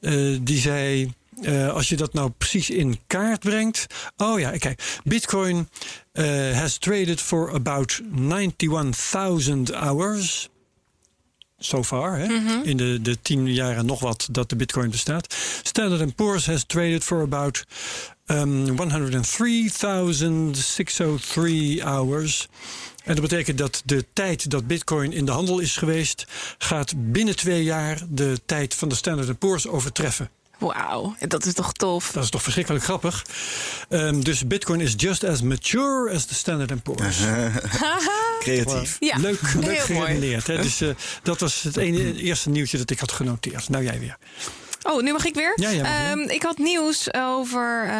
[0.00, 1.12] Eh, die zei.
[1.42, 3.86] Eh, als je dat nou precies in kaart brengt.
[4.16, 4.98] Oh ja, kijk.
[5.04, 5.68] Bitcoin
[6.12, 8.08] eh, has traded for about 91.000
[9.72, 10.48] hours.
[11.58, 12.62] So far, hè?
[12.62, 15.34] in de, de tien jaren nog wat dat de Bitcoin bestaat.
[15.62, 17.64] Standard Poor's has traded for about
[18.26, 18.82] um, 103.603
[21.82, 22.48] hours.
[23.04, 26.26] En dat betekent dat de tijd dat Bitcoin in de handel is geweest,
[26.58, 30.30] gaat binnen twee jaar de tijd van de Standard Poor's overtreffen.
[30.60, 32.12] Wauw, dat is toch tof.
[32.12, 33.26] Dat is toch verschrikkelijk grappig.
[33.88, 37.18] Ehm, dus Bitcoin is just as mature as the Standard Poor's.
[38.40, 38.96] Creatief.
[39.00, 40.46] Ja, leuk leuk geredeneerd.
[40.46, 40.56] Hè?
[40.62, 40.88] Dus, eh,
[41.22, 43.68] dat was het ene, eerste nieuwtje dat ik had genoteerd.
[43.68, 44.16] Nou, jij weer.
[44.82, 45.52] Oh, nu mag ik weer?
[45.56, 45.84] Ja, weer.
[45.84, 47.94] Ehm, ik had nieuws over eh,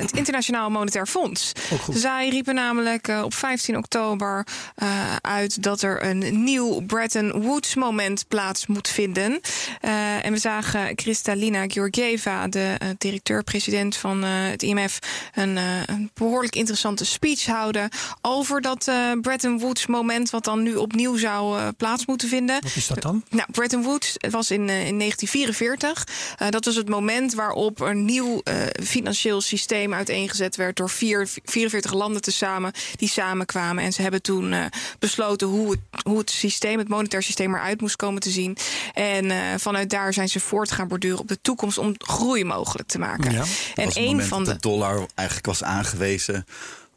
[0.00, 1.52] het Internationaal Monetair Fonds.
[1.80, 1.98] Goed.
[1.98, 7.74] Zij riepen namelijk eh, op 15 oktober eh, uit dat er een nieuw Bretton Woods
[7.74, 9.40] moment plaats moet vinden.
[9.80, 14.98] Eh, en we zagen Kristalina Georgieva, de eh, directeur-president van eh, het IMF,
[15.34, 17.88] een, eh, een behoorlijk interessante speech houden
[18.22, 22.60] over dat eh, Bretton Woods moment, wat dan nu opnieuw zou eh, plaats moeten vinden.
[22.62, 23.24] Wat is dat dan?
[23.30, 26.06] Nou, Bretton Woods was in, eh, in 1944.
[26.48, 28.42] Dat was het moment waarop een nieuw
[28.82, 33.84] financieel systeem uiteengezet werd door vier, 44 landen tezamen die samenkwamen.
[33.84, 34.54] En ze hebben toen
[34.98, 38.56] besloten hoe het, hoe het systeem, het monetair systeem eruit moest komen te zien.
[38.94, 42.98] En vanuit daar zijn ze voort gaan borduren op de toekomst om groei mogelijk te
[42.98, 43.32] maken.
[43.32, 43.44] Ja,
[43.74, 46.46] en een van de, de dollar eigenlijk was aangewezen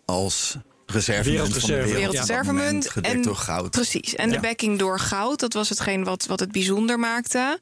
[0.06, 0.58] als
[0.92, 1.94] reservemunt van de wereld.
[1.94, 2.90] Wereldreservemunt.
[2.90, 3.72] Gedekt en, door goud.
[3.72, 4.16] Precies.
[4.16, 7.60] En de backing door goud, dat was hetgeen wat, wat het bijzonder maakte.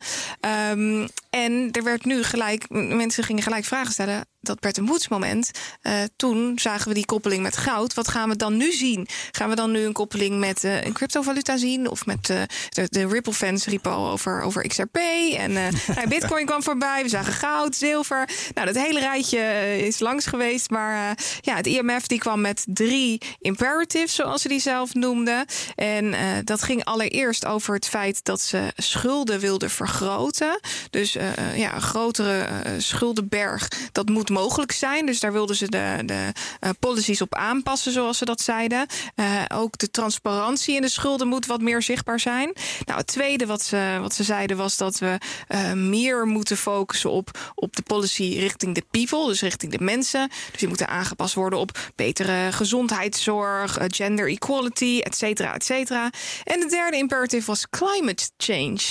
[0.71, 5.51] Um, en er werd nu gelijk, mensen gingen gelijk vragen stellen dat Bretton Woods moment.
[5.81, 7.93] Uh, toen zagen we die koppeling met goud.
[7.93, 9.08] Wat gaan we dan nu zien?
[9.31, 11.89] Gaan we dan nu een koppeling met uh, een cryptovaluta zien?
[11.89, 14.97] Of met uh, de, de Ripple fans riepen al over, over XRP.
[15.38, 15.53] En
[15.95, 17.03] nou, Bitcoin kwam voorbij.
[17.03, 18.29] We zagen goud, zilver.
[18.53, 19.39] Nou, dat hele rijtje
[19.86, 20.69] is langs geweest.
[20.69, 25.45] Maar ja, het IMF die kwam met drie imperatives, zoals ze die zelf noemden.
[25.75, 30.60] En dat ging allereerst over het feit dat ze schulden wilden vergroten.
[30.89, 31.12] Dus
[31.55, 35.06] ja, een grotere schuldenberg, dat moet mogelijk zijn.
[35.06, 38.88] Dus daar wilden ze de, de uh, policies op aanpassen, zoals ze dat zeiden.
[39.15, 42.54] Uh, ook de transparantie in de schulden moet wat meer zichtbaar zijn.
[42.86, 45.17] Nou, het tweede wat ze, wat ze zeiden was dat we
[45.50, 50.30] uh, meer moeten focussen op, op de policy richting de people, dus richting de mensen.
[50.52, 56.10] Dus die moeten aangepast worden op betere gezondheidszorg, gender equality, et cetera, et cetera.
[56.43, 58.84] En de derde imperative was climate change.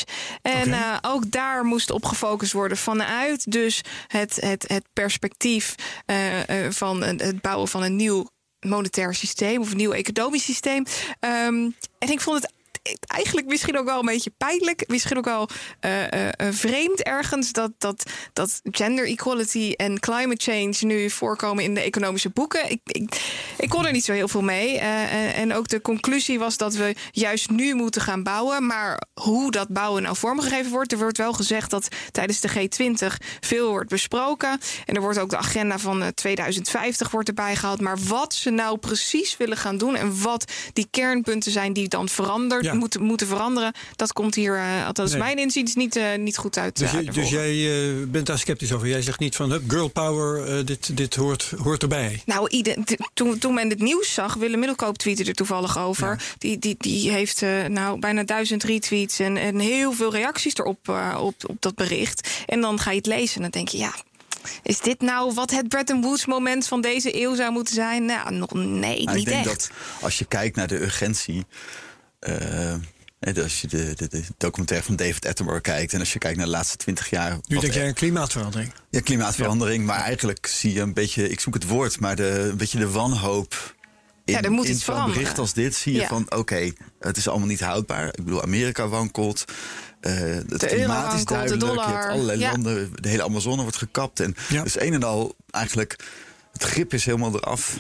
[0.43, 0.99] En okay.
[1.03, 5.75] ook daar moest op gefocust worden vanuit dus het, het, het perspectief perspectief
[6.07, 8.27] uh, van het bouwen van een nieuw
[8.61, 10.85] monetair systeem of een nieuw economisch systeem.
[11.21, 12.53] Um, en ik vond het
[13.07, 14.85] eigenlijk misschien ook wel een beetje pijnlijk.
[14.87, 15.49] Misschien ook wel
[15.81, 21.75] uh, uh, vreemd ergens dat, dat, dat gender equality en climate change nu voorkomen in
[21.75, 22.71] de economische boeken.
[22.71, 22.81] Ik,
[23.57, 24.79] ik, kon er niet zo heel veel mee.
[24.79, 28.67] En ook de conclusie was dat we juist nu moeten gaan bouwen.
[28.67, 33.27] Maar hoe dat bouwen nou vormgegeven wordt, er wordt wel gezegd dat tijdens de G20
[33.41, 34.61] veel wordt besproken.
[34.85, 37.81] En er wordt ook de agenda van 2050 wordt erbij gehaald.
[37.81, 42.09] Maar wat ze nou precies willen gaan doen en wat die kernpunten zijn die dan
[42.09, 43.73] veranderd moeten, moeten veranderen.
[43.97, 45.21] Dat komt hier, uh, althans nee.
[45.21, 46.79] mijn inziens, niet, uh, niet goed uit.
[46.79, 48.89] Dus, uh, dus jij uh, bent daar sceptisch over?
[48.89, 52.23] Jij zegt niet van hup, girl power, dit, dit hoort, hoort erbij?
[52.27, 52.77] Nou, ieder,
[53.15, 56.09] toen, toen men het nieuws zag, Willem Middelkoop tweette er toevallig over.
[56.09, 56.19] Ja.
[56.39, 61.35] Die, die, die heeft nou, bijna duizend retweets en, en heel veel reacties erop op,
[61.47, 62.29] op dat bericht.
[62.47, 63.95] En dan ga je het lezen en dan denk je, ja,
[64.63, 68.05] is dit nou wat het Bretton Woods moment van deze eeuw zou moeten zijn?
[68.05, 69.47] Nou, nog, nee, nou, niet ik denk echt.
[69.47, 71.47] Dat als je kijkt naar de urgentie.
[72.29, 72.75] Uh,
[73.43, 76.47] als je de, de, de, documentaire van David Attenborough kijkt en als je kijkt naar
[76.47, 77.39] de laatste twintig jaar.
[77.47, 78.73] Nu denk jij aan klimaatverandering.
[78.91, 79.81] Ja, klimaatverandering.
[79.81, 79.87] Ja.
[79.87, 82.91] Maar eigenlijk zie je een beetje, ik zoek het woord, maar de, een beetje de
[82.91, 83.75] wanhoop.
[84.25, 86.09] In, ja, er moet in iets zo'n bericht als dit zie je ja.
[86.09, 88.07] van oké, okay, het is allemaal niet houdbaar.
[88.07, 89.45] Ik bedoel, Amerika wankelt.
[90.01, 91.61] Uh, het de klimaat is wankelt, duidelijk.
[91.61, 91.99] De je dollar.
[92.01, 92.51] hebt allerlei ja.
[92.51, 92.93] landen.
[92.95, 94.21] De hele Amazone wordt gekapt.
[94.21, 95.97] En dus een en al eigenlijk.
[96.53, 97.79] Het grip is helemaal eraf.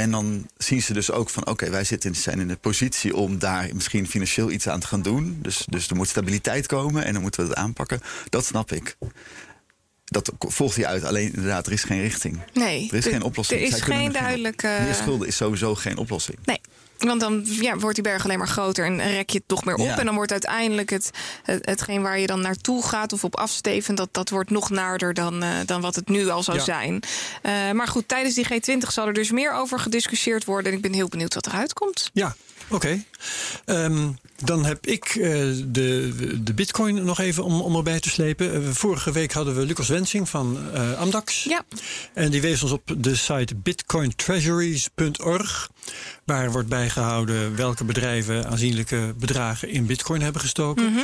[0.00, 3.16] En dan zien ze dus ook van, oké, okay, wij zitten, zijn in de positie
[3.16, 5.38] om daar misschien financieel iets aan te gaan doen.
[5.42, 8.00] Dus, dus er moet stabiliteit komen en dan moeten we het aanpakken.
[8.28, 8.96] Dat snap ik.
[10.04, 11.04] Dat volgt hij uit.
[11.04, 12.40] Alleen inderdaad, er is geen richting.
[12.52, 13.60] Nee, er is de, geen oplossing.
[13.60, 14.78] Er is geen duidelijke.
[14.82, 16.38] Meer schulden is sowieso geen oplossing.
[16.44, 16.60] Nee.
[17.00, 19.74] Want dan ja, wordt die berg alleen maar groter en rek je het toch meer
[19.74, 19.86] op.
[19.86, 19.98] Ja.
[19.98, 21.10] En dan wordt uiteindelijk het,
[21.42, 25.14] het, hetgeen waar je dan naartoe gaat of op afsteven, dat, dat wordt nog naarder
[25.14, 26.64] dan, uh, dan wat het nu al zou Ja.
[26.64, 27.02] zijn.
[27.42, 30.70] Uh, maar goed, tijdens die G20 zal er dus meer over gediscussieerd worden.
[30.70, 32.10] En ik ben heel benieuwd wat eruit komt.
[32.12, 32.36] Ja,
[32.70, 33.04] oké.
[33.66, 35.24] Um, dan heb ik uh,
[35.66, 38.62] de, de bitcoin nog even om, om erbij te slepen.
[38.62, 41.44] Uh, vorige week hadden we Lucas Wensing van uh, Amdax.
[41.44, 41.64] Ja.
[42.14, 45.70] En die wees ons op de site bitcointreasuries.org.
[46.24, 50.92] Waar wordt bijgehouden welke bedrijven aanzienlijke bedragen in bitcoin hebben gestoken.
[50.92, 51.02] Mhm.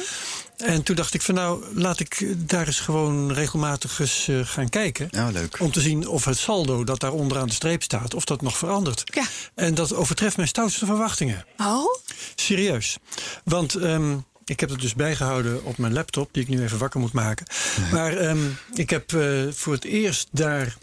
[0.57, 4.69] En toen dacht ik van nou, laat ik daar eens gewoon regelmatig eens uh, gaan
[4.69, 5.09] kijken.
[5.11, 5.61] Ja, leuk.
[5.61, 8.59] Om te zien of het saldo dat daar onderaan de streep staat, of dat nog
[8.59, 9.03] verandert.
[9.05, 9.27] Ja.
[9.55, 11.45] En dat overtreft mijn stoutste verwachtingen.
[11.57, 11.95] Oh?
[12.35, 12.97] Serieus.
[13.45, 17.01] Want um, ik heb het dus bijgehouden op mijn laptop, die ik nu even wakker
[17.01, 17.47] moet maken.
[17.93, 20.77] Maar um, ik heb uh, voor het eerst daar.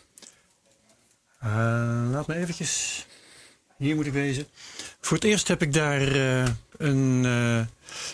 [1.43, 1.49] Uh,
[2.11, 3.05] laat me eventjes.
[3.77, 4.47] Hier moet ik wezen.
[5.01, 6.45] Voor het eerst heb ik daar uh,
[6.77, 7.61] een uh,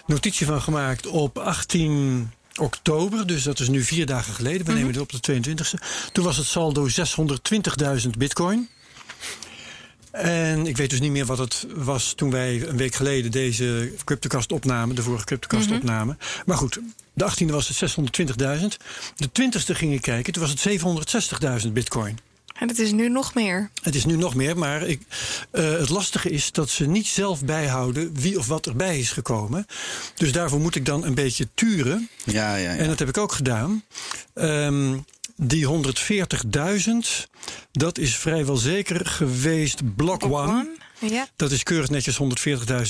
[0.06, 3.28] notitie van gemaakt op 18 oktober.
[3.28, 4.60] Dus dat is nu vier dagen geleden.
[4.66, 4.74] We Mhm.
[4.80, 5.80] nemen het op de 22e.
[6.12, 8.70] Toen was het saldo 620.000 bitcoin.
[10.12, 13.94] En ik weet dus niet meer wat het was toen wij een week geleden deze
[14.04, 15.76] CryptoCast opnamen, de vorige CryptoCast Mhm.
[15.78, 16.20] opnamen.
[16.46, 16.80] Maar goed,
[17.14, 18.78] de 18e was het 620.000.
[19.16, 22.20] De 20e ging ik kijken, toen was het 760.000 bitcoin.
[22.60, 23.70] En het is nu nog meer.
[23.82, 25.02] Het is nu nog meer, maar ik,
[25.52, 29.66] uh, het lastige is dat ze niet zelf bijhouden wie of wat erbij is gekomen.
[30.16, 32.10] Dus daarvoor moet ik dan een beetje turen.
[32.24, 32.78] Ja, ja, ja.
[32.78, 33.84] En dat heb ik ook gedaan.
[34.34, 37.30] Um, die 140.000,
[37.72, 40.78] dat is vrijwel zeker geweest Block One.
[41.00, 41.28] Ja.
[41.36, 42.20] Dat is keurig netjes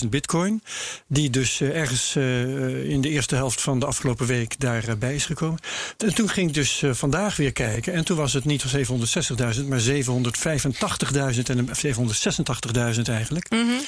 [0.04, 0.64] 140.000 bitcoin.
[1.08, 5.26] Die dus uh, ergens uh, in de eerste helft van de afgelopen week daarbij is
[5.26, 5.60] gekomen.
[5.98, 7.94] En toen ging ik dus vandaag weer kijken.
[7.94, 13.50] En toen was het niet 760.000, maar 785.000 en 786.000 eigenlijk.
[13.50, 13.82] Mm -hmm.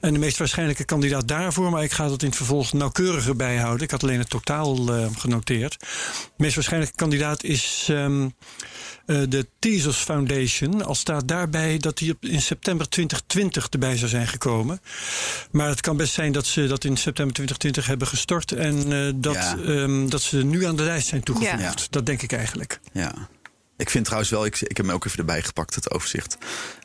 [0.00, 3.84] En de meest waarschijnlijke kandidaat daarvoor, maar ik ga dat in het vervolg nauwkeuriger bijhouden.
[3.84, 4.76] Ik had alleen het totaal
[5.18, 5.76] genoteerd.
[5.78, 5.86] De
[6.36, 7.86] meest waarschijnlijke kandidaat is.
[7.90, 8.34] Um,
[9.08, 10.84] uh, de Tezos Foundation.
[10.84, 14.80] Al staat daarbij dat die in september 2020 erbij zou zijn gekomen.
[15.50, 18.52] Maar het kan best zijn dat ze dat in september 2020 hebben gestort.
[18.52, 19.56] En uh, dat, ja.
[19.66, 21.60] um, dat ze nu aan de lijst zijn toegevoegd.
[21.60, 21.74] Ja.
[21.90, 22.80] Dat denk ik eigenlijk.
[22.92, 23.28] Ja.
[23.76, 26.36] Ik vind trouwens wel, ik, ik heb hem ook even erbij gepakt, het overzicht.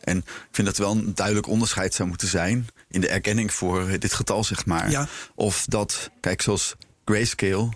[0.04, 4.00] En ik vind dat wel een duidelijk onderscheid zou moeten zijn in de erkenning voor
[4.00, 4.90] dit getal, zeg maar.
[4.90, 5.08] Ja.
[5.36, 7.70] Of dat, kijk, zoals Grayscale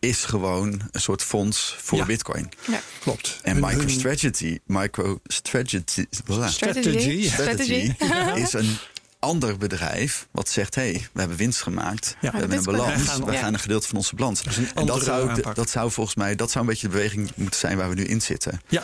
[0.00, 2.04] is gewoon een soort fonds voor Ja.
[2.04, 2.48] Bitcoin.
[2.70, 2.80] Ja.
[3.00, 3.38] Klopt.
[3.42, 6.04] En MicroStrategy, MicroStrategy.
[6.46, 6.48] Strategy.
[6.50, 7.94] Strategy Strategy.
[8.42, 8.76] is een
[9.18, 12.16] ander bedrijf wat zegt: hé, hey, we hebben winst gemaakt.
[12.20, 12.30] Ja.
[12.32, 12.76] we hebben een Bitcoin.
[12.76, 13.02] balans.
[13.08, 14.42] Gaan- we gaan een gedeelte van onze balans.
[14.42, 15.54] En dat andere zou, aanpak.
[15.54, 18.04] dat zou volgens mij dat zou een beetje de beweging moeten zijn waar we nu
[18.04, 18.60] in zitten.
[18.68, 18.82] Ja.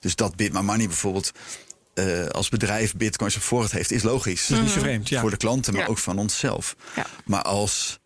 [0.00, 1.32] Dus dat Bit My Money bijvoorbeeld
[1.94, 4.46] eh, als bedrijf Bitcoins op voorraad heeft, is logisch.
[4.46, 5.08] Dat is niet zo vreemd.
[5.08, 5.20] Ja.
[5.20, 5.88] Voor de klanten, maar Ja.
[5.88, 6.76] ook van onszelf.
[6.96, 7.06] Ja.
[7.24, 7.98] Maar als,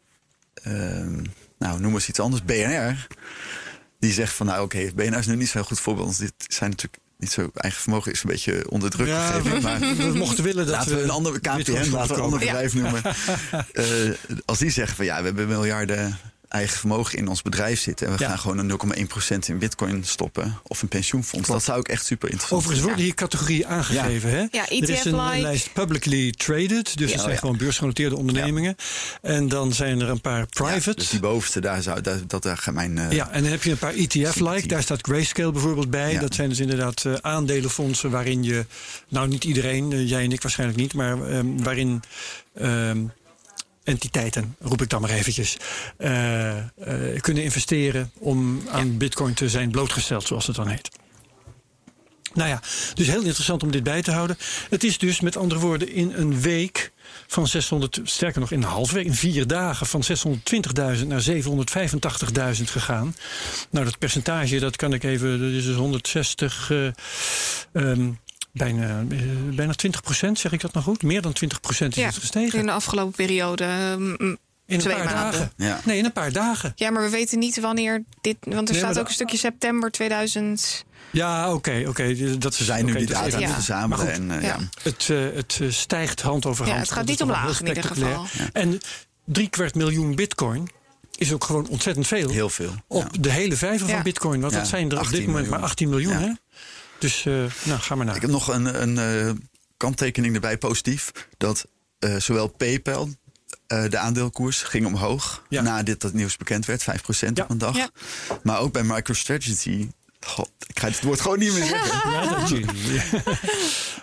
[0.55, 1.25] ehm,
[1.61, 3.07] nou noem eens iets anders, BNR,
[3.99, 6.07] die zegt van nou oké, BNR is nu niet zo'n goed voorbeeld.
[6.07, 9.63] want Dit zijn natuurlijk niet zo, eigen vermogen is een beetje onder druk Ja, gegeven.
[9.63, 9.81] Maar
[10.13, 12.75] we mochten willen dat laten we een ander Bitcoin KPN, laten we een ander bedrijf
[12.75, 13.03] noemen.
[13.73, 13.85] Eh,
[14.45, 16.19] als die zeggen van ja, we hebben miljarden
[16.51, 18.07] eigen vermogen in ons bedrijf zitten.
[18.07, 18.29] En we Ja.
[18.29, 20.59] gaan gewoon een 0,1% in bitcoin stoppen.
[20.63, 21.49] Of een pensioenfonds.
[21.49, 24.31] Dat zou ik echt super interessant Overigens worden hier categorieën aangegeven.
[24.31, 24.47] Hè?
[24.51, 25.41] Ja, er is een ETF-like.
[25.41, 26.97] lijst publicly traded.
[26.99, 27.39] Dus Ja, het zijn ja.
[27.39, 28.77] gewoon beursgenoteerde ondernemingen.
[29.23, 30.89] En dan zijn er een paar private.
[30.91, 32.99] Ja, dus die bovenste, daar zou, daar, dat daar gaat mijn...
[32.99, 34.67] eh, Ja, en dan heb je een paar ETF-like.
[34.67, 36.13] Daar staat Grayscale bijvoorbeeld bij.
[36.13, 36.21] Ja.
[36.21, 38.65] Dat zijn dus inderdaad eh, aandelenfondsen waarin je...
[39.09, 40.95] Nou, niet iedereen, eh, jij en ik waarschijnlijk niet...
[40.95, 42.03] maar ehm, waarin
[42.55, 42.99] ehm,
[43.91, 45.57] entiteiten, roep ik dan maar eventjes...
[45.97, 46.65] eh, eh,
[47.21, 50.91] kunnen investeren om aan bitcoin te zijn blootgesteld, zoals het dan heet.
[52.35, 52.63] Nou ja,
[52.95, 54.39] dus heel interessant om dit bij te houden.
[54.71, 56.93] Het is dus met andere woorden in een week
[57.27, 60.03] van 600, sterker nog in een half week, in vier dagen van
[60.99, 63.17] 620.000 naar 785.000 gegaan.
[63.71, 66.87] Nou, dat percentage, dat kan ik even, dat is dus 160, eh,
[67.73, 68.11] ehm,
[68.53, 69.17] bijna, eh,
[69.55, 71.03] bijna 20 procent, zeg ik dat nog goed?
[71.03, 72.59] Meer dan 20 procent is Ja, het gestegen.
[72.59, 73.95] In de afgelopen periode.
[73.99, 74.39] mm.
[74.67, 75.15] In een paar maanden.
[75.15, 75.53] dagen.
[75.57, 75.81] Ja.
[75.85, 76.73] Nee, in een paar dagen.
[76.77, 78.37] Ja, maar we weten niet wanneer dit.
[78.41, 80.85] Want er Nee, staat ook een stukje september 2000.
[81.13, 82.37] Ja, oké, oké.
[82.39, 83.49] dat Ze zijn nu die data aan het Ja.
[83.55, 84.05] verzamelen.
[84.07, 84.49] Maar En, eh, Ja.
[84.49, 84.59] ja.
[84.83, 86.85] Het, eh, het stijgt hand over Ja, hand.
[86.87, 88.27] het gaat niet omlaag in ieder geval.
[88.53, 88.81] En
[89.25, 90.69] drie kwart miljoen bitcoin
[91.17, 92.29] is ook gewoon ontzettend veel.
[92.31, 92.75] Heel veel.
[92.87, 93.21] Op ja.
[93.21, 94.03] de hele vijver van Ja.
[94.03, 94.41] bitcoin.
[94.41, 95.61] Want Ja, dat zijn er op 18 dit moment miljoen.
[95.61, 96.13] maar 18 miljoen.
[96.13, 96.21] Ja.
[96.21, 96.33] Hè?
[97.01, 98.15] Dus eh, nou, ga maar naar.
[98.17, 99.35] Ik heb nog een, een eh,
[99.77, 101.13] kanttekening erbij, positief.
[101.37, 101.67] Dat
[101.99, 103.09] eh, zowel PayPal,
[103.67, 105.45] eh, de aandeelkoers, ging omhoog.
[105.49, 105.63] Ja.
[105.63, 107.43] Na dit dat nieuws bekend werd, 5% Ja.
[107.45, 107.77] op een dag.
[107.77, 107.91] Ja.
[108.43, 109.89] Maar ook bij MicroStrategy.
[110.27, 112.11] God, ik ga het woord gewoon niet meer zeggen.
[112.13, 112.51] Ja, dat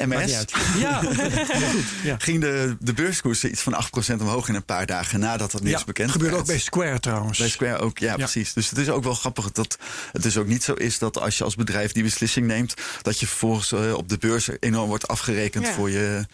[0.07, 0.31] MS.
[2.03, 2.15] Ja.
[2.17, 3.83] Ging de, de beurskoers iets van
[4.17, 6.47] 8% omhoog in een paar dagen nadat dat nieuws Ja, bekend gebeurde werd.
[6.47, 7.37] ook bij Square trouwens.
[7.39, 8.53] Bij Square ook, ja, precies.
[8.53, 9.77] Dus het is ook wel grappig dat
[10.11, 13.19] het dus ook niet zo is dat als je als bedrijf die beslissing neemt, dat
[13.19, 15.73] je vervolgens eh, op de beurs enorm wordt afgerekend Ja.
[15.73, 16.25] voor je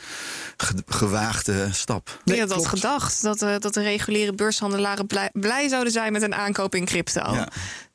[0.57, 2.05] ge- gewaagde stap.
[2.25, 3.21] Nee, Wie had dat gedacht?
[3.21, 7.45] Dat, eh, dat de reguliere beurshandelaren blij, blij zouden zijn met een aankoop in crypto.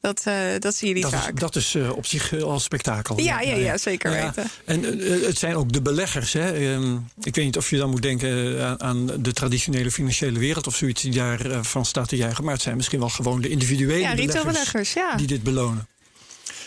[0.08, 1.40] Dat, eh, dat zie je niet Dat is, vaak.
[1.40, 3.20] dat is eh, op zich al spektakel.
[3.20, 4.50] Ja, ja, ja, zeker Nou weten.
[4.64, 6.32] En eh, het zijn ook de beleggers.
[6.32, 6.72] Hè.
[6.72, 10.66] Ehm, ik weet niet of je dan moet denken aan, aan de traditionele financiële wereld
[10.66, 12.44] of zoiets die daarvan van staat te juichen.
[12.44, 15.16] Maar het zijn misschien wel gewoon de individuele ja, beleggers, retailbeleggers, ja.
[15.16, 15.88] die dit belonen.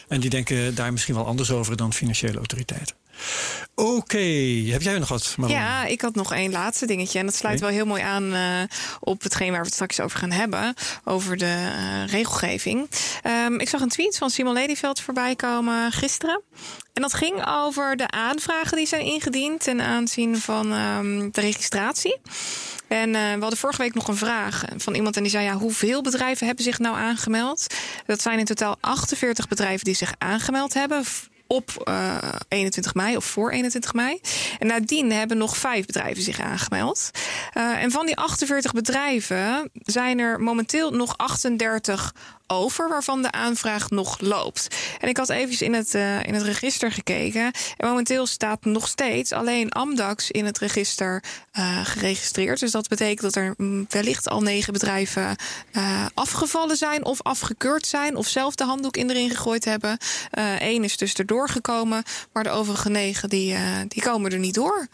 [0.08, 2.96] En die denken daar misschien wel anders over dan financiële autoriteiten.
[3.76, 4.18] Oké,
[4.72, 5.34] heb jij nog wat?
[5.38, 5.56] Maron?
[5.56, 7.20] Ja, ik had nog één laatste dingetje.
[7.20, 8.62] En dat sluit wel heel mooi aan eh,
[9.00, 10.74] op hetgeen waar we het straks over gaan hebben.
[11.04, 12.90] Over de eh, regelgeving.
[13.22, 16.42] Ehm, ik zag een tweet van Simon Ladyveld voorbij komen gisteren.
[16.94, 22.18] En dat ging over de aanvragen die zijn ingediend ten aanzien van ehm, de registratie.
[22.88, 25.54] En eh, we hadden vorige week nog een vraag van iemand en die zei: ja,
[25.54, 27.68] hoeveel bedrijven hebben zich nou aangemeld?
[28.06, 31.04] Dat zijn in totaal 48 bedrijven die zich aangemeld hebben
[31.52, 34.20] op eh, 21 mei of voor 21 mei.
[34.60, 37.10] En nadien hebben nog vijf bedrijven zich aangemeld.
[37.54, 42.14] Eh, en van die 48 bedrijven zijn er momenteel nog 38
[42.52, 44.68] over waarvan de aanvraag nog loopt.
[45.00, 47.52] En ik had even in het, uh, in het register gekeken.
[47.78, 52.60] En momenteel staat nog steeds alleen Amdax in het register uh, geregistreerd.
[52.60, 55.36] Dus dat betekent dat er mm, wellicht al negen bedrijven
[55.74, 59.98] uh, afgevallen zijn of afgekeurd zijn of zelf de handdoek in erin gegooid hebben.
[60.60, 63.56] Eén is dus erdoor gekomen, maar de overige negen die,
[63.88, 64.88] die komen er niet door.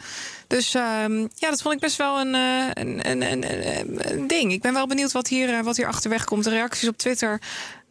[0.48, 4.52] Dus ehm, ja, dat vond ik best wel een, een, een, een, een ding.
[4.52, 6.44] Ik ben wel benieuwd wat hier, wat hier achterweg komt.
[6.44, 7.40] De reacties op Twitter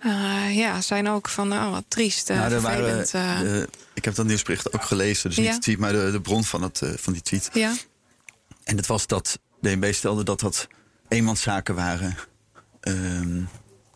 [0.05, 2.29] uh, ja, zijn ook van oh, wat triest.
[2.29, 3.63] Uh, nou, waren, uh.
[3.93, 5.29] ik heb dat nieuwsbericht ook gelezen.
[5.29, 7.49] Dus niet de tweet, maar de, de bron van, het, van die tweet.
[7.53, 7.73] Ja.
[8.63, 10.67] En het was dat DNB stelde dat dat
[11.07, 12.17] eenmanszaken waren.
[12.81, 13.41] Ehm,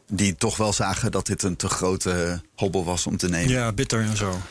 [0.07, 3.51] die toch wel zagen dat dit een te grote hobbel was om te nemen.
[3.51, 4.41] Ja, bitter en zo.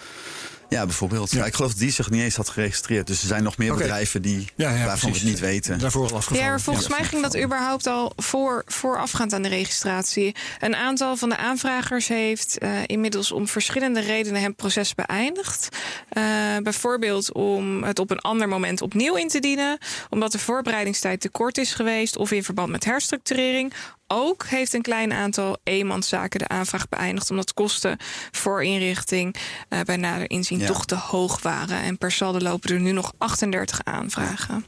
[0.70, 1.30] Ja, bijvoorbeeld.
[1.30, 1.44] Ja.
[1.44, 3.06] ik geloof dat die zich niet eens had geregistreerd.
[3.06, 5.78] Dus er zijn nog meer bedrijven die, ja, ja, waarvan we het niet weten.
[5.78, 6.50] Daarvoor al afgevallen.
[6.50, 10.35] Ja, volgens mij ging dat überhaupt al voor, voorafgaand aan de registratie.
[10.59, 15.68] Een aantal van de aanvragers heeft uh, inmiddels om verschillende redenen het proces beëindigd.
[16.12, 16.24] Uh,
[16.62, 19.78] bijvoorbeeld om het op een ander moment opnieuw in te dienen.
[20.09, 22.16] Omdat de voorbereidingstijd te kort is geweest.
[22.16, 23.72] Of in verband met herstructurering
[24.12, 27.31] ook heeft een klein aantal eenmanszaken de aanvraag beëindigd.
[27.31, 27.96] Omdat kosten
[28.31, 29.37] voor inrichting
[29.68, 30.66] uh, bij nader inzien ja.
[30.66, 31.83] toch te hoog waren.
[31.83, 34.64] En per saldo lopen er nu nog 38 aanvragen.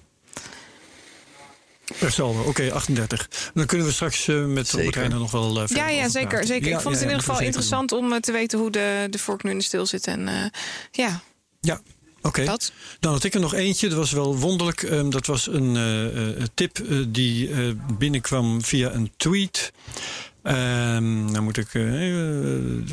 [1.99, 3.29] Per saldo, oké, okay, 38.
[3.55, 6.47] Dan kunnen we straks uh, met Robert nog wel uh, Ja, ja zeker.
[6.47, 6.69] zeker.
[6.69, 9.43] Ja, ik vond het in ieder geval interessant om te weten hoe de, de vork
[9.43, 10.07] nu in de stil zit.
[10.07, 10.51] En
[10.91, 11.21] ja.
[11.61, 11.81] Ja,
[12.23, 12.41] Oké.
[12.41, 12.59] Okay.
[13.01, 13.89] Dan had ik er nog eentje.
[13.89, 14.83] Dat was wel wonderlijk.
[14.83, 17.51] Um, dat was een uh, tip uh, die
[17.99, 19.73] binnenkwam via een tweet.
[20.43, 21.69] Um, dan moet ik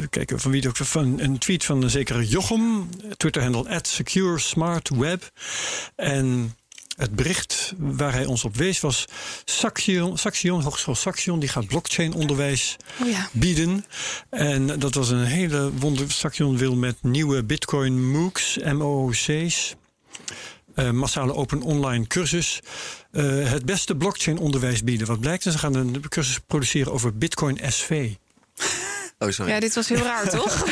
[0.09, 0.77] kijken van wie ook.
[0.77, 2.89] Van een tweet van een zekere Jochem.
[3.17, 5.31] Twitter-handle at Secure Smart Web.
[5.95, 6.55] En
[6.99, 9.05] het bericht waar hij ons op wees was
[9.45, 13.29] Saxion, Saxion Hogeschool Saxion, die gaat blockchain onderwijs oh ja.
[13.31, 13.85] bieden.
[14.29, 16.12] En dat was een hele wonder.
[16.12, 19.27] Saxion wil met nieuwe Bitcoin MOOCs, MOOC's,
[20.75, 22.59] uh, massale open online cursus,
[23.12, 25.07] uh, het beste blockchain onderwijs bieden.
[25.07, 25.43] Wat blijkt?
[25.43, 28.09] Ze gaan een cursus produceren over Bitcoin SV.
[29.19, 29.51] Oh, sorry.
[29.51, 30.65] Ja, dit was heel raar, toch?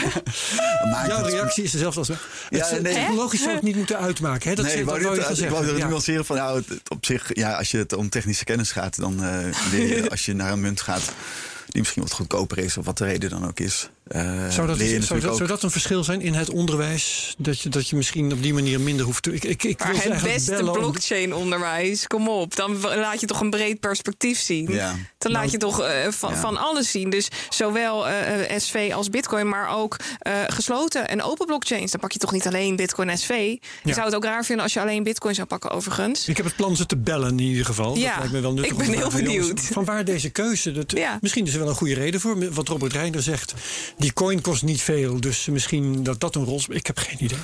[1.08, 2.08] Jouw reactie is dezelfde als...
[2.50, 3.14] Ja, het, nee.
[3.14, 4.50] Logisch zou het niet moeten uitmaken.
[4.50, 4.56] Hè?
[4.56, 6.36] Dat nee, dat wou dit, ik wou het nuanceren van...
[6.36, 8.96] Nou, op zich, ja, als je het om technische kennis gaat...
[8.96, 11.04] dan uh, je, als je naar een munt gaat
[11.68, 12.78] die misschien wat goedkoper is...
[12.78, 13.90] of wat de reden dan ook is.
[14.15, 17.36] Uh, zou, dat, zou, dat, zou dat een verschil zijn in het onderwijs?
[17.38, 19.34] Dat je, dat je misschien op die manier minder hoeft te...
[19.34, 22.56] Ik, ik, ik maar het beste blockchain-onderwijs, kom op.
[22.56, 24.72] Dan laat je toch een breed perspectief zien.
[24.72, 24.96] Ja.
[25.17, 26.39] Dan laat nou, je toch uh, van, ja.
[26.39, 27.10] van alles zien.
[27.10, 28.13] Dus zowel uh,
[28.58, 29.96] SV als Bitcoin, maar ook
[30.48, 31.91] gesloten en open blockchains.
[31.91, 33.28] Dan pak je toch niet alleen Bitcoin SV.
[33.30, 33.93] Je ja.
[33.93, 36.28] zou het ook raar vinden als je alleen Bitcoin zou pakken, overigens.
[36.28, 37.96] Ik heb het plan ze te bellen in ieder geval.
[37.96, 38.72] Ja, dat lijkt me wel nuttig.
[38.72, 39.62] Ik ben heel benieuwd.
[39.62, 40.72] Van waar deze keuze?
[40.72, 41.17] Dat, ja.
[41.22, 42.54] Misschien is er wel een goede reden voor.
[42.54, 43.54] Wat Robert Reiner zegt.
[43.98, 46.78] Die coin kost niet veel, dus misschien dat dat een rol speelt.
[46.78, 47.38] Ik heb geen idee.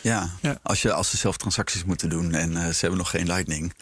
[0.00, 3.10] Ja, ja, Als, je, als ze zelf transacties moeten doen en uh, ze hebben nog
[3.10, 3.74] geen Lightning.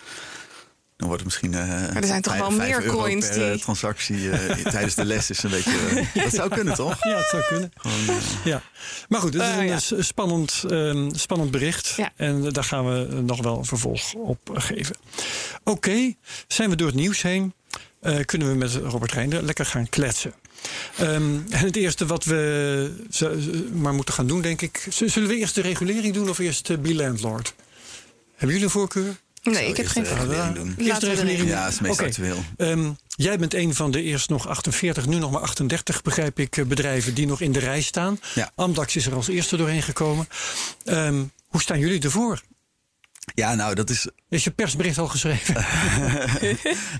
[0.96, 1.52] Dan wordt het misschien.
[1.52, 3.60] Uh, maar er zijn toch wel meer coins per, die.
[3.60, 6.04] transactie uh, tijdens de les is een beetje.
[6.24, 7.04] dat zou kunnen, toch?
[7.04, 7.72] Ja, het zou kunnen.
[7.76, 8.62] Gewoon, ja.
[9.08, 10.02] Maar goed, het is een ja.
[10.02, 11.94] spannend, um, spannend bericht.
[11.96, 12.12] Ja.
[12.16, 14.96] En daar gaan we nog wel een vervolg op geven.
[15.64, 17.54] Oké, okay, zijn we door het nieuws heen?
[18.02, 20.34] Uh, kunnen we met Robert Reinder lekker gaan kletsen.
[21.00, 22.90] Um, en het eerste wat we
[23.72, 24.86] maar moeten gaan doen, denk ik.
[24.88, 27.54] Zullen we eerst de regulering doen of eerst de B-landlord?
[28.30, 29.16] Hebben jullie een voorkeur?
[29.42, 30.74] Nee, ik heb geen regulering doen.
[30.78, 31.48] Eerst de regulering.
[31.48, 32.06] Ja, dat is meest okay.
[32.06, 32.44] actueel.
[32.56, 36.64] Um, jij bent een van de eerst nog 48, nu nog maar 38, begrijp ik,
[36.68, 38.20] bedrijven die nog in de rij staan.
[38.34, 38.50] Ja.
[38.54, 40.28] Amdax is er als eerste doorheen gekomen.
[40.84, 42.42] Um, hoe staan jullie ervoor?
[43.34, 44.08] Ja, nou, dat is.
[44.28, 45.54] Is je persbericht al geschreven?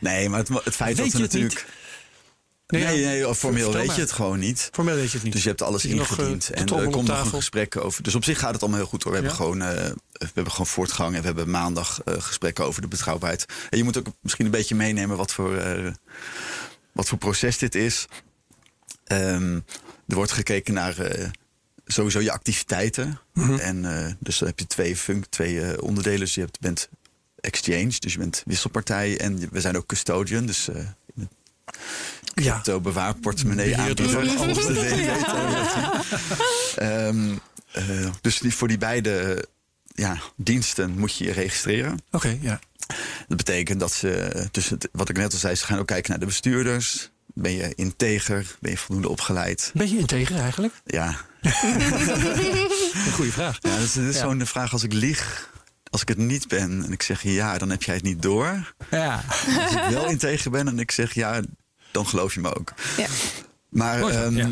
[0.00, 1.66] nee, maar het, het feit Weet dat we natuurlijk.
[2.66, 4.68] Nee, nee, nee formeel weet je het gewoon niet.
[4.72, 5.33] Formeel weet je het niet.
[5.33, 6.48] Dus je hebt alles ingediend.
[6.48, 8.02] Nog, en er komt nog een gesprek over.
[8.02, 9.12] Dus op zich gaat het allemaal heel goed hoor.
[9.12, 9.24] We, ja.
[9.24, 11.14] hebben, gewoon, uh, we hebben gewoon voortgang.
[11.14, 13.44] En we hebben maandag uh, gesprekken over de betrouwbaarheid.
[13.70, 15.92] En je moet ook misschien een beetje meenemen wat voor, uh,
[16.92, 18.07] wat voor proces dit is.
[19.12, 19.64] Um,
[20.07, 20.96] er wordt gekeken naar
[21.87, 23.20] sowieso je activiteiten.
[23.35, 23.46] Mhm.
[23.46, 23.59] Mm -hmm.
[23.59, 26.20] En dus dan heb je twee, funk, twee onderdelen.
[26.20, 26.88] Dus je hebt, bent
[27.40, 29.18] exchange, dus je bent wisselpartij.
[29.20, 30.68] En we zijn ook custodian, dus
[32.44, 32.53] ja.
[32.53, 34.38] crypto bewaarportemonnee aanbieder.
[34.38, 35.16] Alles te weten.
[37.07, 37.40] um,
[37.77, 39.44] uh, dus die, voor die beide
[39.94, 41.92] ja, diensten moet je je registreren.
[41.92, 42.61] Oké, okay, ja.
[43.29, 46.11] Dat betekent dat ze, dus het, wat ik net al zei, ze gaan ook kijken
[46.11, 47.11] naar de bestuurders.
[47.35, 48.57] Ben je integer?
[48.61, 49.70] Ben je voldoende opgeleid?
[49.75, 50.75] Ben je integer eigenlijk?
[50.85, 51.16] Ja.
[53.07, 53.59] Een goede vraag.
[53.61, 54.20] Ja, dat is, is ja.
[54.20, 55.55] zo'n vraag als ik lieg
[55.90, 58.75] als ik het niet ben en ik zeg ja, dan heb jij het niet door.
[58.90, 59.25] Ja.
[59.29, 61.40] Als ik wel integer ben en ik zeg ja,
[61.90, 62.72] dan geloof je me ook.
[62.96, 63.07] Ja.
[63.68, 64.49] Maar, Mooi ehm, ja.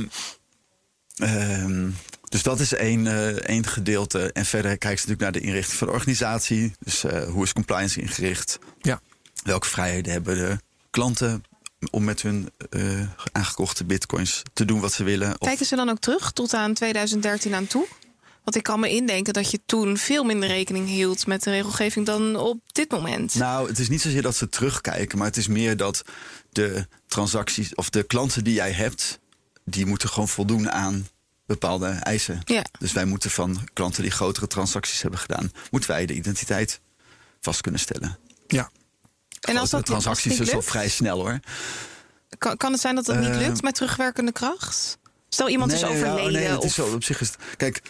[1.16, 1.90] ehm,
[2.28, 4.32] dus dat is één, eh, één gedeelte.
[4.32, 6.72] En verder kijken ze natuurlijk naar de inrichting van de organisatie.
[6.78, 8.58] Dus eh, hoe is compliance ingericht?
[8.80, 9.00] Ja.
[9.42, 10.58] Welke vrijheden hebben de
[10.90, 11.44] klanten
[11.90, 13.00] om met hun eh,
[13.32, 15.30] aangekochte bitcoins te doen wat ze willen?
[15.38, 17.86] Of- Kijken ze dan ook terug tot aan 2013 aan toe?
[18.44, 22.06] Want ik kan me indenken dat je toen veel minder rekening hield met de regelgeving
[22.06, 23.34] dan op dit moment.
[23.34, 26.02] Nou, het is niet zozeer dat ze terugkijken, maar het is meer dat
[26.54, 29.18] de transacties of de klanten die jij hebt,
[29.64, 31.06] die moeten gewoon voldoen aan
[31.46, 32.40] bepaalde eisen.
[32.44, 32.64] Ja.
[32.78, 36.80] Dus wij moeten van klanten die grotere transacties hebben gedaan, moeten wij de identiteit
[37.40, 38.18] vast kunnen stellen.
[38.46, 38.70] Ja.
[39.40, 41.40] En als dat transacties is al vrij snel hoor.
[42.38, 44.98] kan, kan het zijn dat dat niet Eh, lukt met terugwerkende kracht?
[45.28, 46.24] Stel iemand is ja, overleden.
[46.24, 46.64] oh, nee, het of...
[46.64, 46.94] is zo.
[46.94, 47.38] Op zich is het.
[47.56, 47.82] Kijk.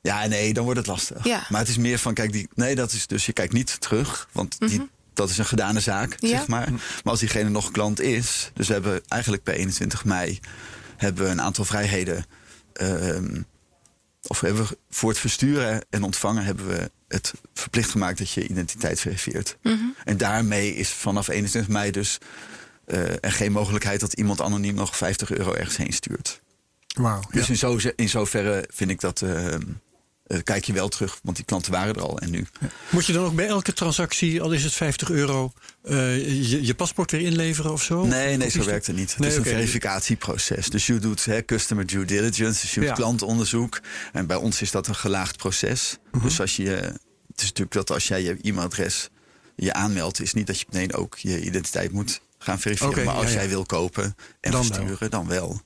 [0.00, 1.24] Ja, nee, dan wordt het lastig.
[1.24, 1.46] Ja.
[1.48, 4.28] Maar het is meer van, kijk, die, nee, dat is dus je kijkt niet terug,
[4.32, 6.14] want die, dat is een gedane zaak.
[6.18, 6.28] Ja.
[6.28, 6.70] zeg maar.
[6.70, 10.40] Maar als diegene nog klant is, dus we hebben eigenlijk bij 21 mei
[10.96, 12.24] hebben we een aantal vrijheden.
[12.72, 13.42] ehm,
[14.26, 18.48] of hebben we voor het versturen en ontvangen hebben we het verplicht gemaakt dat je
[18.48, 19.56] identiteit verifieert.
[19.62, 19.76] Mhm.
[20.04, 22.18] En daarmee is vanaf 21 mei dus
[22.86, 26.40] eh, er geen mogelijkheid dat iemand anoniem nog 50 euro ergens heen stuurt.
[26.94, 27.20] Wauw.
[27.30, 27.52] Dus ja.
[27.52, 29.22] in, zo, in zoverre vind ik dat.
[29.22, 29.54] eh,
[30.24, 32.46] eh, kijk je wel terug, want die klanten waren er al en nu.
[32.90, 35.52] Moet je dan ook bij elke transactie, al is het 50 euro,
[35.82, 36.16] eh,
[36.50, 38.04] je, je paspoort weer inleveren of zo?
[38.06, 39.10] Nee, nee, Of zo werkt het niet.
[39.10, 40.68] Het Nee, is een verificatieproces.
[40.68, 42.94] Dus je doet hè, customer due diligence, dus je doet Ja.
[42.94, 43.80] klantonderzoek.
[44.12, 45.98] En bij ons is dat een gelaagd proces.
[46.12, 46.24] Mhm.
[46.24, 49.08] Dus als je, het is natuurlijk dat als jij je e-mailadres
[49.56, 53.04] je aanmeldt, is niet dat je meteen ook je identiteit moet gaan verifiëren.
[53.04, 53.36] Maar als ja, ja.
[53.38, 55.60] jij wil kopen en Dan versturen, dan wel.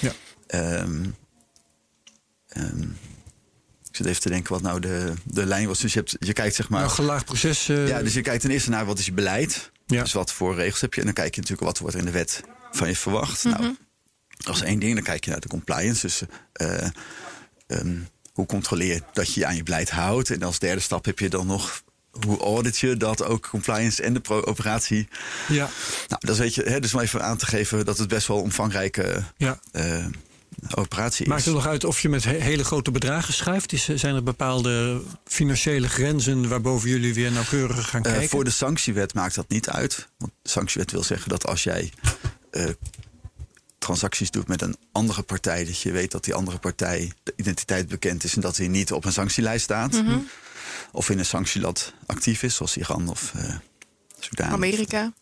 [0.00, 0.12] Ja.
[0.46, 1.04] Ehm,
[3.90, 5.78] ik zit even te denken wat nou de, de lijn was.
[5.78, 6.80] Dus je, hebt, je kijkt zeg maar.
[6.80, 7.68] Nou, gelaagd proces.
[7.68, 9.70] eh, Ja, dus je kijkt ten eerste naar wat is je beleid.
[9.86, 10.02] Ja.
[10.02, 11.00] Dus wat voor regels heb je.
[11.00, 12.40] En dan kijk je natuurlijk wat wordt er in de wet
[12.72, 13.44] van je verwacht.
[13.44, 13.76] Nou,
[14.36, 14.94] dat is één ding.
[14.94, 16.00] Dan kijk je naar de compliance.
[16.06, 16.22] Dus
[16.52, 16.86] eh,
[17.66, 17.96] ehm,
[18.32, 20.30] hoe controleer je dat je je aan je beleid houdt.
[20.30, 21.82] En als derde stap heb je dan nog...
[22.10, 25.08] Hoe audit je dat ook compliance en de pro- operatie?
[25.48, 25.68] ja,
[26.08, 26.62] Nou, dat weet je.
[26.62, 29.60] Hè, dus om even aan te geven dat het best wel omvangrijke ja.
[29.72, 30.04] eh,
[30.74, 31.46] operatie Maakt is.
[31.46, 33.72] het nog uit of je met he- hele grote bedragen schuift?
[33.72, 38.28] Is, zijn er bepaalde financiële grenzen waarboven jullie weer nauwkeuriger gaan Eh, kijken?
[38.28, 40.08] voor de sanctiewet maakt dat niet uit.
[40.18, 41.92] Want de sanctiewet wil zeggen dat als jij
[42.50, 42.64] eh,
[43.78, 47.88] transacties doet met een andere partij, dat je weet dat die andere partij de identiteit
[47.88, 50.02] bekend is en dat hij niet op een sanctielijst staat.
[50.92, 53.54] Of in een sanctieland actief is, zoals Iran of eh
[54.18, 54.48] Sudan.
[54.48, 55.12] Amerika.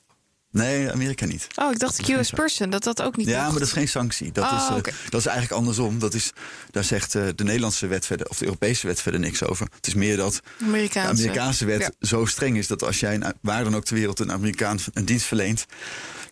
[0.50, 1.46] Nee, Amerika niet.
[1.54, 3.50] Oh, ik dacht US person, dat dat ook niet Ja, mocht.
[3.50, 4.32] maar dat is geen sanctie.
[4.32, 4.90] Dat, Oh, is, eh, oké.
[5.10, 5.98] dat is eigenlijk andersom.
[5.98, 6.32] Dat is,
[6.70, 9.66] daar zegt eh, de Nederlandse wet verder, of de Europese wet verder niks over.
[9.76, 11.22] Het is meer dat de Amerikaanse.
[11.22, 11.90] Amerikaanse wet Ja.
[12.06, 15.04] zo streng is dat als jij een, waar dan ook ter wereld een Amerikaan een
[15.04, 15.66] dienst verleent,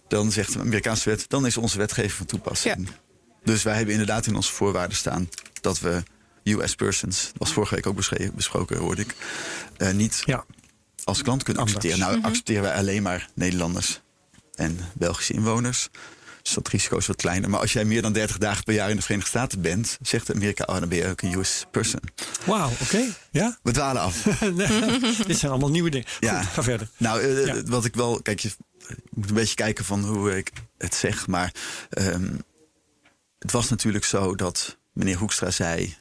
[0.08, 2.88] dan zegt de Amerikaanse wet, dan is onze wetgeving van toepassing.
[3.44, 5.28] Dus wij hebben inderdaad in onze voorwaarden staan
[5.60, 6.02] dat we
[6.44, 9.14] US persons, dat was vorige week ook beschreven, besproken, hoorde ik,
[9.76, 10.44] eh, niet Ja,
[11.04, 11.84] als klant kunnen Anders.
[11.84, 12.12] accepteren.
[12.12, 14.00] Nou, accepteren wij alleen maar Nederlanders
[14.56, 15.88] en Belgische inwoners.
[16.42, 17.50] Dus dat risico is wat kleiner.
[17.50, 20.34] Maar als jij meer dan 30 dagen per jaar in de Verenigde Staten bent, zegt
[20.34, 22.00] Amerika, oh, dan ben je ook een US person.
[22.44, 23.02] wauw, oké.
[23.30, 23.58] Ja?
[23.62, 24.22] We dwalen af.
[25.26, 26.06] dit zijn allemaal nieuwe dingen.
[26.20, 26.42] Ja.
[26.42, 26.88] Goed, ga verder.
[26.96, 27.62] Nou, eh, Ja.
[27.62, 28.22] wat ik wel.
[28.22, 28.50] Kijk, je
[29.10, 31.26] moet een beetje kijken van hoe ik het zeg.
[31.26, 31.52] Maar
[31.90, 32.34] ehm,
[33.38, 35.96] het was natuurlijk zo dat meneer Hoekstra zei: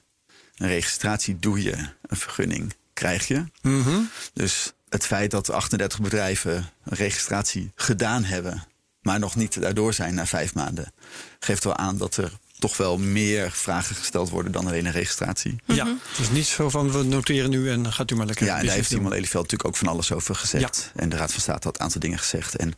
[0.56, 3.44] een registratie doe je, een vergunning krijg je.
[3.62, 4.00] Mhm.
[4.34, 8.64] Dus het feit dat 38 bedrijven een registratie gedaan hebben,
[9.02, 10.94] maar nog niet daardoor zijn na vijf maanden,
[11.40, 15.56] geeft wel aan dat er toch wel meer vragen gesteld worden dan alleen een registratie.
[15.66, 18.46] Ja, het is niet zo van we noteren nu en gaat u maar lekker.
[18.46, 18.98] Ja, en daar heeft doen.
[18.98, 20.92] Simon Lelyveld natuurlijk ook van alles over gezegd.
[20.96, 22.56] En de Raad van State had een aantal dingen gezegd.
[22.56, 22.74] En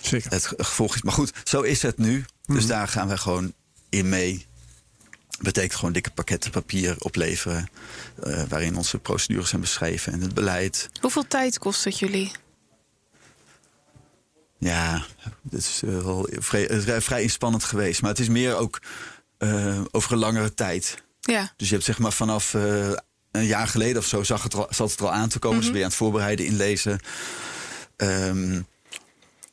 [0.00, 0.30] Zeker.
[0.30, 1.02] het gevolg is.
[1.02, 2.24] Maar goed, zo is het nu.
[2.44, 2.66] Dus Mhm.
[2.66, 3.52] daar gaan we gewoon
[3.88, 4.46] in mee.
[5.38, 7.68] Betekent gewoon dikke pakketten papier opleveren.
[8.22, 10.88] eh, waarin onze procedures zijn beschreven en het beleid.
[11.00, 12.30] Hoeveel tijd kost het jullie?
[14.58, 15.04] Ja,
[15.50, 18.00] het is eh, wel vrij, het is vrij inspannend geweest.
[18.00, 18.80] Maar het is meer ook
[19.38, 21.02] eh, over een langere tijd.
[21.20, 21.52] Ja.
[21.56, 22.90] Dus je hebt zeg maar vanaf eh,
[23.30, 25.58] een jaar geleden of zo zag het al, zat het er al aan te komen.
[25.58, 27.00] Dus ben je aan het voorbereiden, inlezen.
[27.96, 28.60] Ehm,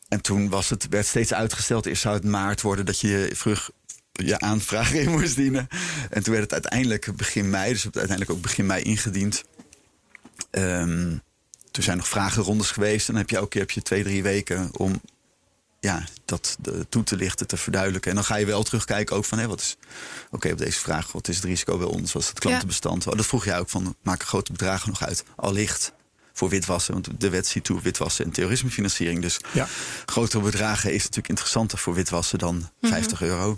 [0.07, 1.85] en toen was het, werd steeds uitgesteld.
[1.85, 3.69] Eerst zou het maart worden dat je vroeg
[4.23, 5.67] je aanvraag in moest dienen.
[6.09, 7.71] En toen werd het uiteindelijk begin mei.
[7.71, 9.43] Dus hebben het uiteindelijk ook begin mei ingediend.
[10.51, 11.17] Ehm,
[11.71, 13.07] toen zijn nog vragenrondes geweest.
[13.07, 15.01] En dan heb je elke keer heb je twee, drie weken om
[15.79, 18.09] ja, dat de, toe te lichten, te verduidelijken.
[18.09, 19.77] En dan ga je wel terugkijken ook van, hé, wat is,
[20.31, 22.11] oké, op deze vraag, wat is het risico bij ons?
[22.11, 23.07] Wat is het klantenbestand?
[23.07, 25.23] Oh, dat vroeg jij ook van, maken grote bedragen nog uit?
[25.35, 25.93] Allicht
[26.33, 26.93] voor witwassen.
[26.93, 29.21] Want de wet ziet toe witwassen en terrorismefinanciering.
[29.21, 29.67] Dus ja.
[30.05, 33.29] grotere bedragen is natuurlijk interessanter voor witwassen dan 50 mhm.
[33.29, 33.57] euro.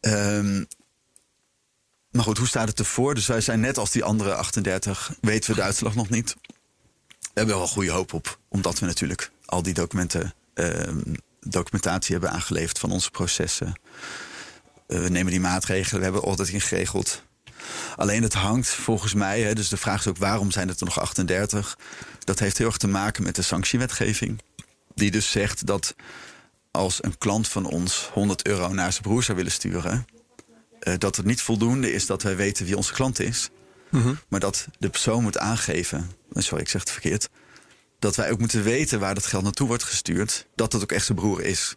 [0.00, 0.66] Um,
[2.10, 3.14] maar goed, hoe staat het ervoor?
[3.14, 6.36] Dus wij zijn net als die andere 38, weten we de uitslag nog niet.
[7.20, 10.88] We hebben wel goede hoop op, omdat we natuurlijk al die documenten, uh,
[11.40, 13.80] documentatie hebben aangeleverd van onze processen.
[14.86, 17.22] Uh, we nemen die maatregelen, we hebben altijd ingeregeld.
[17.96, 20.86] Alleen het hangt volgens mij, hè, dus de vraag is ook waarom zijn het er
[20.86, 21.78] nog 38?
[22.24, 24.42] Dat heeft heel erg te maken met de sanctiewetgeving.
[24.94, 25.94] Die dus zegt dat
[26.70, 30.06] als een klant van ons 100 euro naar zijn broer zou willen sturen,
[30.80, 33.50] uh, dat het niet voldoende is dat wij weten wie onze klant is.
[33.90, 34.14] Mhm.
[34.28, 37.28] Maar dat de persoon moet aangeven, eh, sorry, ik zeg het verkeerd.
[37.98, 40.46] Dat wij ook moeten weten waar dat geld naartoe wordt gestuurd.
[40.54, 41.76] Dat het ook echt zijn broer is.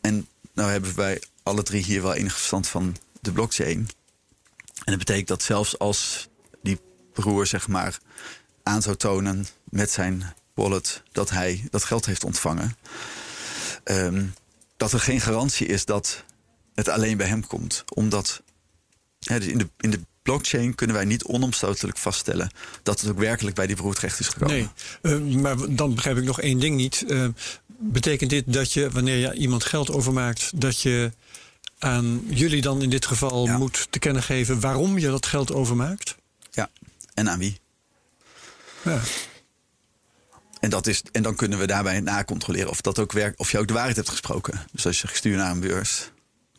[0.00, 3.88] En nou hebben wij alle drie hier wel enig verstand van de blockchain.
[4.84, 6.28] En dat betekent dat zelfs als
[6.62, 6.80] die
[7.12, 7.98] broer zeg maar
[8.62, 12.76] aan zou tonen met zijn wallet dat hij dat geld heeft ontvangen.
[13.84, 14.24] Ehm,
[14.76, 16.24] dat er geen garantie is dat
[16.74, 17.84] het alleen bij hem komt.
[17.94, 18.42] Omdat
[19.18, 22.50] dus in, de, in de blockchain kunnen wij niet onomstotelijk vaststellen
[22.82, 24.70] dat het ook werkelijk bij die broer terecht is gekomen.
[25.02, 27.04] Nee, uh, maar dan begrijp ik nog één ding niet.
[27.06, 27.28] Uh,
[27.66, 31.12] betekent dit dat je, wanneer je iemand geld overmaakt, dat je
[31.78, 36.16] aan jullie dan in dit geval moet te kennen geven waarom je dat geld overmaakt?
[36.50, 36.70] Ja,
[37.14, 37.60] en aan wie?
[38.82, 39.00] Ja.
[40.60, 43.58] En, dat is, en dan kunnen we daarbij nacontroleren of, dat ook werkt, of je
[43.58, 44.66] ook de waarheid hebt gesproken.
[44.72, 46.10] Dus als je gestuurd naar een beurs,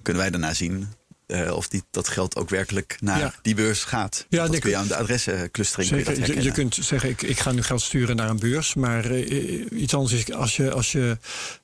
[0.01, 0.87] kunnen wij daarna zien
[1.27, 4.25] uh, of die, dat geld ook werkelijk naar die beurs gaat.
[4.29, 7.51] Ja, dat kun je aan de adressenclustering Zeker, je, je, kunt zeggen, ik, ik ga
[7.51, 8.73] nu geld sturen naar een beurs.
[8.73, 11.17] Maar uh, iets anders is, als je, als je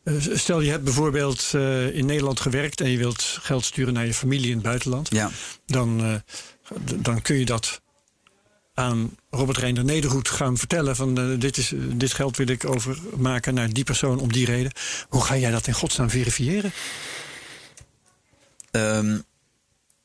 [0.04, 1.50] uh, stel je hebt bijvoorbeeld
[1.94, 5.10] in Nederland gewerkt en je wilt geld sturen naar je familie in het buitenland.
[5.12, 5.32] Ja.
[5.66, 6.22] Dan,
[6.96, 7.82] dan kun je dat
[8.76, 13.74] aan Robert Reinder Nederhoed gaan vertellen van dit, is, dit geld wil ik overmaken naar
[13.74, 14.72] die persoon om die reden.
[15.10, 16.72] Hoe ga jij dat in godsnaam verifiëren?
[18.72, 19.24] Um,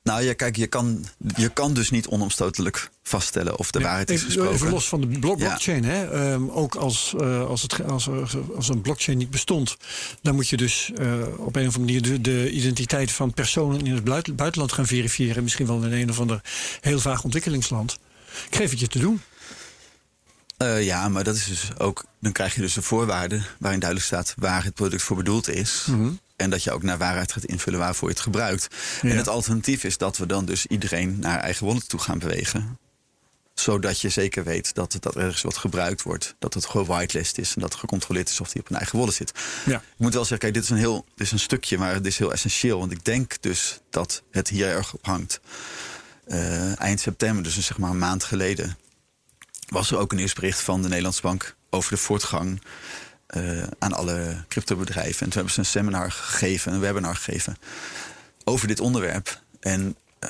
[0.02, 1.04] nou ja, kijk, je kan,
[1.36, 4.52] je kan dus niet onomstotelijk vaststellen of de waarheid is gesproken.
[4.52, 6.32] Even los van de blockchain, hè?
[6.32, 8.08] Um, ook als, uh, als, het, als,
[8.56, 9.76] als een blockchain niet bestond,
[10.22, 13.86] dan moet je dus uh, op een of andere manier de, de, identiteit van personen
[13.86, 15.42] in het buitenland gaan verifiëren.
[15.42, 16.40] Misschien wel in een of ander
[16.80, 17.98] heel vaag ontwikkelingsland.
[18.50, 19.22] Ik geef het je te doen.
[20.62, 22.04] Uh, ja, maar dat is dus ook.
[22.20, 25.84] Dan krijg je dus de voorwaarden waarin duidelijk staat waar het product voor bedoeld is.
[25.86, 26.18] Mm -hmm.
[26.36, 28.68] En dat je ook naar waarheid gaat invullen waarvoor je het gebruikt.
[29.02, 32.78] En het alternatief is dat we dan dus iedereen naar eigen wallet toe gaan bewegen.
[33.54, 36.34] Zodat je zeker weet dat het dat ergens wat gebruikt wordt.
[36.38, 38.98] Dat het gewoon whitelist is en dat het gecontroleerd is of die op een eigen
[38.98, 39.32] wallet zit.
[39.66, 39.76] Ja.
[39.76, 42.06] Ik moet wel zeggen, kijk, dit is een heel dit is een stukje, maar het
[42.06, 42.78] is heel essentieel.
[42.78, 45.40] Want ik denk dus dat het hier erg op hangt.
[46.26, 48.76] Uh, eind september, dus zeg maar een maand geleden,
[49.68, 52.62] was er ook een eerste bericht van de Nederlandse Bank over de voortgang
[53.36, 55.20] uh, aan alle cryptobedrijven.
[55.20, 57.56] En toen hebben ze een seminar gegeven, een webinar gegeven
[58.44, 59.42] over dit onderwerp.
[59.60, 59.80] En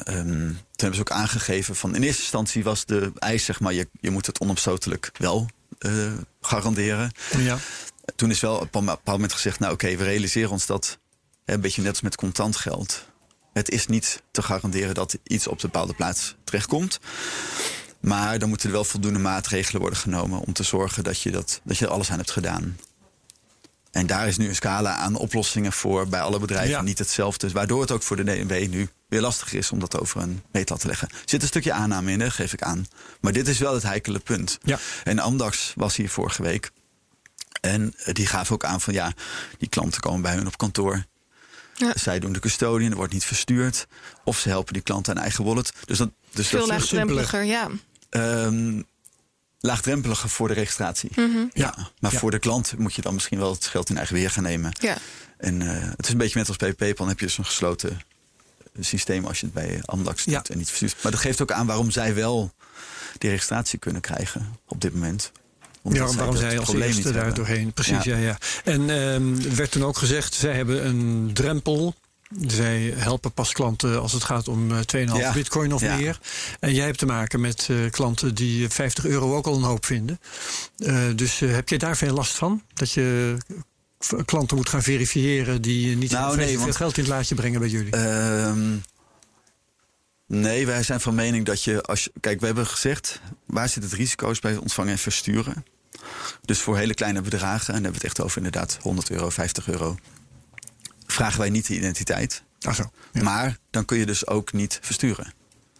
[0.08, 3.72] um, toen hebben ze ook aangegeven van in eerste instantie was de eis, zeg maar,
[3.72, 7.12] je, je moet het onomstotelijk wel uh, garanderen.
[7.36, 7.58] Ja.
[8.16, 10.98] Toen is wel op een bepaald moment gezegd, nou oké, okay, we realiseren ons dat,
[11.44, 13.06] een beetje net als met contant geld.
[13.52, 17.00] Het is niet te garanderen dat iets op de bepaalde plaats terechtkomt.
[18.00, 21.60] Maar dan moeten er wel voldoende maatregelen worden genomen om te zorgen dat je, dat,
[21.64, 22.76] dat je er alles aan hebt gedaan.
[23.90, 27.50] En daar is nu een scala aan oplossingen voor bij alle bedrijven niet hetzelfde.
[27.50, 30.80] Waardoor het ook voor de DNB nu weer lastig is om dat over een meetlat
[30.80, 31.08] te leggen.
[31.08, 32.86] Er zit een stukje aanname in, hè, geef ik aan.
[33.20, 34.58] Maar dit is wel het heikele punt.
[34.62, 34.78] Ja.
[35.04, 36.70] En Amdax was hier vorige week.
[37.60, 39.12] En die gaf ook aan van ja,
[39.58, 41.04] die klanten komen bij hun op kantoor.
[41.80, 41.92] Ja.
[41.94, 43.86] Zij doen de custodian, er wordt niet verstuurd.
[44.24, 45.72] Of ze helpen die klant aan eigen wallet.
[45.84, 47.68] Dus dat, dus Veel laagdrempeliger, ja.
[48.10, 48.84] Um,
[49.60, 51.10] laagdrempeliger voor de registratie.
[51.14, 51.50] Mm -hmm.
[51.52, 52.18] Ja, maar ja.
[52.18, 54.72] voor de klant moet je dan misschien wel het geld in eigen weer gaan nemen.
[54.80, 54.96] Ja.
[55.36, 56.96] En uh, het is een beetje net als bij PayPal.
[56.96, 58.00] Dan heb je dus een gesloten
[58.80, 60.42] systeem als je het bij Amdax doet ja.
[60.42, 61.02] en niet verstuurt.
[61.02, 62.52] Maar dat geeft ook aan waarom zij wel
[63.18, 65.32] die registratie kunnen krijgen op dit moment.
[65.82, 67.72] Omdat ja, waarom zij als eerste daar doorheen.
[67.72, 68.16] Precies, ja.
[68.16, 68.38] ja, ja.
[68.64, 71.94] En um, er werd toen ook gezegd, zij hebben een drempel
[72.46, 75.32] zij helpen pas klanten als het gaat om 2,5 ja.
[75.32, 75.96] bitcoin of ja.
[75.96, 76.20] meer.
[76.60, 79.86] En jij hebt te maken met uh, klanten die 50 euro ook al een hoop
[79.86, 80.20] vinden.
[80.76, 82.62] Uh, dus uh, heb je daar veel last van?
[82.74, 83.36] Dat je
[84.24, 87.60] klanten moet gaan verifiëren die niet nou, nee, veel want, geld in het laadje brengen
[87.60, 87.90] bij jullie?
[90.30, 92.12] Ehm, nee, wij zijn van mening dat je, als je...
[92.20, 95.64] Kijk, we hebben gezegd, waar zit het risico's bij ontvangen en versturen?
[96.44, 99.30] Dus voor hele kleine bedragen, en dan hebben we het echt over inderdaad 100 euro,
[99.30, 99.96] 50 euro
[101.12, 102.42] vragen wij niet de identiteit.
[102.60, 103.22] Ach zo, ja.
[103.22, 105.32] Maar dan kun je dus ook niet versturen.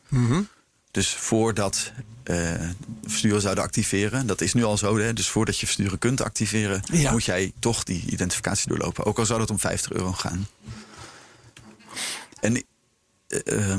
[0.09, 0.49] Mm -hmm.
[0.91, 1.93] Dus voordat
[2.25, 2.71] uh,
[3.03, 4.27] versturen zouden activeren.
[4.27, 4.99] Dat is nu al zo.
[4.99, 5.13] Hè?
[5.13, 9.05] Dus voordat je versturen kunt activeren, moet jij toch die identificatie doorlopen.
[9.05, 10.47] Ook al zou dat om 50 euro gaan.
[12.41, 12.65] En
[13.29, 13.77] uh,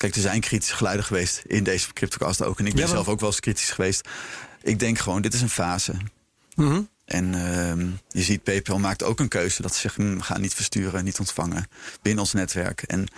[0.00, 2.58] kijk, er zijn kritische geluiden geweest in deze CryptoCast ook.
[2.58, 4.08] En ik ben zelf ook wel eens kritisch geweest.
[4.62, 5.94] Ik denk gewoon, dit is een fase.
[6.54, 10.40] Mm En uh, je ziet, PayPal maakt ook een keuze dat ze zeggen: hm, gaan
[10.40, 11.68] niet versturen, niet ontvangen
[12.02, 12.82] binnen ons netwerk.
[12.82, 13.08] En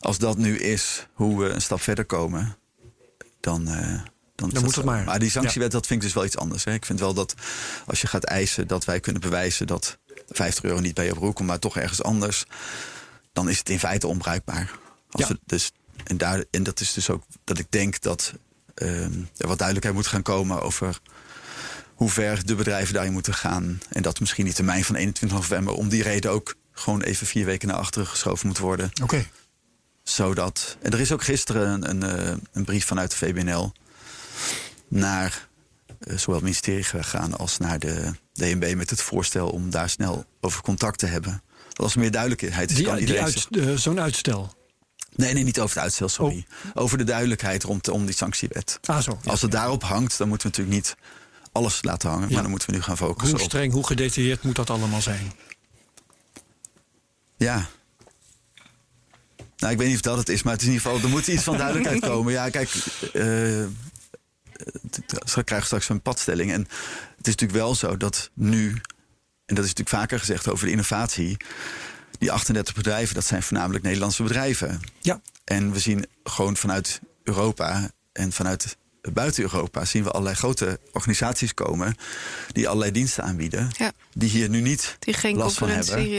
[0.00, 2.56] als dat nu is hoe we een stap verder komen,
[3.40, 3.68] dan.
[3.68, 4.00] Uh,
[4.34, 5.04] dan, dan moet het maar.
[5.04, 6.64] Maar die sanctiewet, dat vind ik dus wel iets anders.
[6.64, 6.72] Hè.
[6.72, 7.34] Ik vind wel dat
[7.86, 9.98] als je gaat eisen dat wij kunnen bewijzen dat
[10.28, 12.44] 50 euro niet bij je broek komt, maar toch ergens anders,
[13.32, 14.70] dan is het in feite onbruikbaar.
[15.10, 15.36] Als ja.
[15.46, 15.72] dus,
[16.04, 18.34] en, daar, en dat is dus ook dat ik denk dat
[18.76, 19.04] uh,
[19.36, 21.00] er wat duidelijkheid moet gaan komen over
[21.94, 23.80] hoe ver de bedrijven daarin moeten gaan.
[23.90, 27.44] En dat misschien die termijn van 21 november om die reden ook gewoon even vier
[27.44, 28.90] weken naar achteren geschoven moet worden.
[29.02, 29.26] Oké
[30.02, 30.76] zodat.
[30.80, 33.72] En er is ook gisteren een, een, eh, een brief vanuit de VBNL
[34.88, 35.48] naar
[36.00, 40.24] uh, zowel het ministerie gegaan als naar de DNB met het voorstel om daar snel
[40.40, 41.42] over contact te hebben.
[41.68, 42.76] Dat was meer duidelijkheid is.
[42.76, 44.54] Die, uit, uh, Zo'n uitstel.
[45.14, 46.46] Nee, nee, niet over het uitstel, sorry.
[46.74, 46.82] Oh.
[46.82, 48.78] Over de duidelijkheid rond om die sanctiewet.
[48.84, 49.18] Ah, zo.
[49.24, 50.96] Als het daarop hangt, dan moeten we natuurlijk niet
[51.52, 52.32] alles laten hangen.
[52.32, 55.32] Maar dan moeten we nu gaan focussen Hoe streng, hoe gedetailleerd moet dat allemaal zijn?
[57.36, 57.68] Ja,
[59.62, 61.14] nou, ik weet niet of dat het is, maar het is in ieder geval, er
[61.14, 62.32] moet iets van duidelijkheid komen.
[62.32, 62.74] Ja, kijk,
[63.12, 63.66] uh,
[65.24, 66.52] ze krijgen straks een padstelling.
[66.52, 66.60] En
[67.16, 68.68] het is natuurlijk wel zo dat nu,
[69.46, 71.36] en dat is natuurlijk vaker gezegd over de innovatie,
[72.22, 74.80] die 38 bedrijven, dat zijn voornamelijk Nederlandse bedrijven.
[75.00, 75.20] Ja.
[75.44, 78.76] En we zien gewoon vanuit Europa en vanuit
[79.12, 81.96] buiten Europa zien we allerlei grote organisaties komen
[82.52, 83.92] die allerlei diensten aanbieden, ja.
[84.14, 86.10] die hier nu niet die geen last van hebben.
[86.10, 86.16] Uh,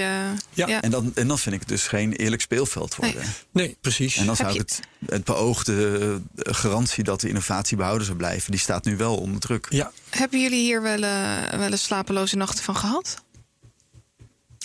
[0.50, 0.82] ja.
[0.82, 3.22] En, dan, en dan vind ik het dus geen eerlijk speelveld worden.
[3.52, 4.16] Nee, nee precies.
[4.18, 8.60] En dan zou ik het, het beoogde garantie dat de innovatie behouden zou blijven, die
[8.60, 9.68] staat nu wel onder druk.
[9.70, 9.92] Ja.
[10.10, 13.24] Hebben jullie hier wel, uh, wel eens slapeloze nachten van gehad?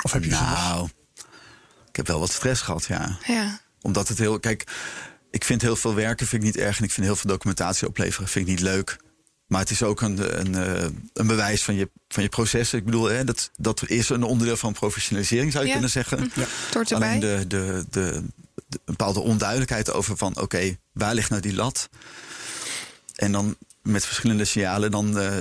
[0.02, 0.88] Of heb je nou,
[1.98, 3.18] heb wel wat stress gehad, ja.
[3.26, 3.60] Ja.
[3.80, 4.64] Omdat het heel, kijk,
[5.30, 6.78] ik vind heel veel werken vind ik niet erg.
[6.78, 8.96] En ik vind heel veel documentatie opleveren vind ik niet leuk.
[9.46, 12.78] Maar het is ook een, een, eh, een bewijs van je, van je processen.
[12.78, 16.30] Ik bedoel, hè, dat, dat is een onderdeel van professionalisering, zou je kunnen zeggen.
[16.34, 16.46] Ja.
[16.96, 18.22] Alleen de, de, de,
[18.68, 20.40] de, bepaalde onduidelijkheid over van...
[20.40, 21.88] oké, waar ligt nou die lat?
[23.14, 25.32] En dan met verschillende signalen, dan uh,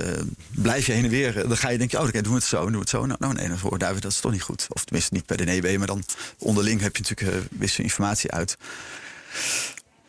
[0.50, 1.48] blijf je heen en weer.
[1.48, 3.06] Dan ga je denken, oh, oké, doen we het zo, doen we het zo.
[3.06, 4.66] Nou, nou nee, dan David, dat is toch niet goed.
[4.68, 6.04] Of tenminste niet bij de NEB, maar dan
[6.38, 8.56] onderling heb je natuurlijk uh, wisse informatie uit.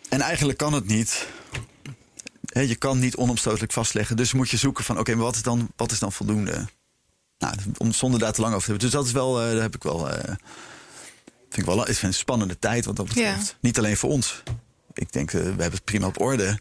[0.09, 1.27] En eigenlijk kan het niet.
[2.41, 4.15] je kan niet onomstotelijk vastleggen.
[4.15, 6.67] Dus moet je zoeken van oké, maar wat is, dan, wat is dan voldoende?
[7.37, 8.89] Nou, om, zonder daar te lang over te hebben.
[8.89, 10.07] Dus dat is wel, uh, daar heb ik wel.
[10.07, 10.13] Uh,
[11.49, 13.55] vind ik wel is een spannende tijd wat dat betreft.
[13.59, 14.43] Niet alleen voor ons.
[14.93, 16.59] Ik denk, we hebben het prima op orde.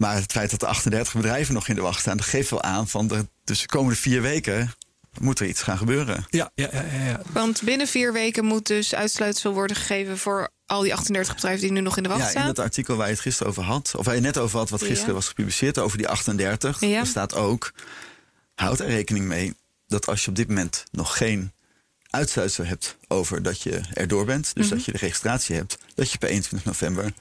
[0.00, 2.62] Maar het feit dat er 38 bedrijven nog in de wacht staan, dat geeft wel
[2.62, 4.72] aan van de, dus de komende vier weken
[5.20, 6.26] moet er iets gaan gebeuren.
[6.30, 10.82] Ja, ja, ja, ja, Want binnen vier weken moet dus uitsluitsel worden gegeven voor al
[10.82, 12.34] die 38 bedrijven die nu nog in de wacht staan.
[12.34, 14.58] Ja, in het artikel waar je het gisteren over had, of waar je net over
[14.58, 17.72] had, wat gisteren was gepubliceerd over die 38, er staat ook:
[18.54, 19.54] houd er rekening mee
[19.86, 21.52] dat als je op dit moment nog geen
[22.10, 24.74] uitsluitsel hebt over dat je erdoor bent, dus mhm.
[24.74, 27.12] dat je de registratie hebt, dat je per 21 november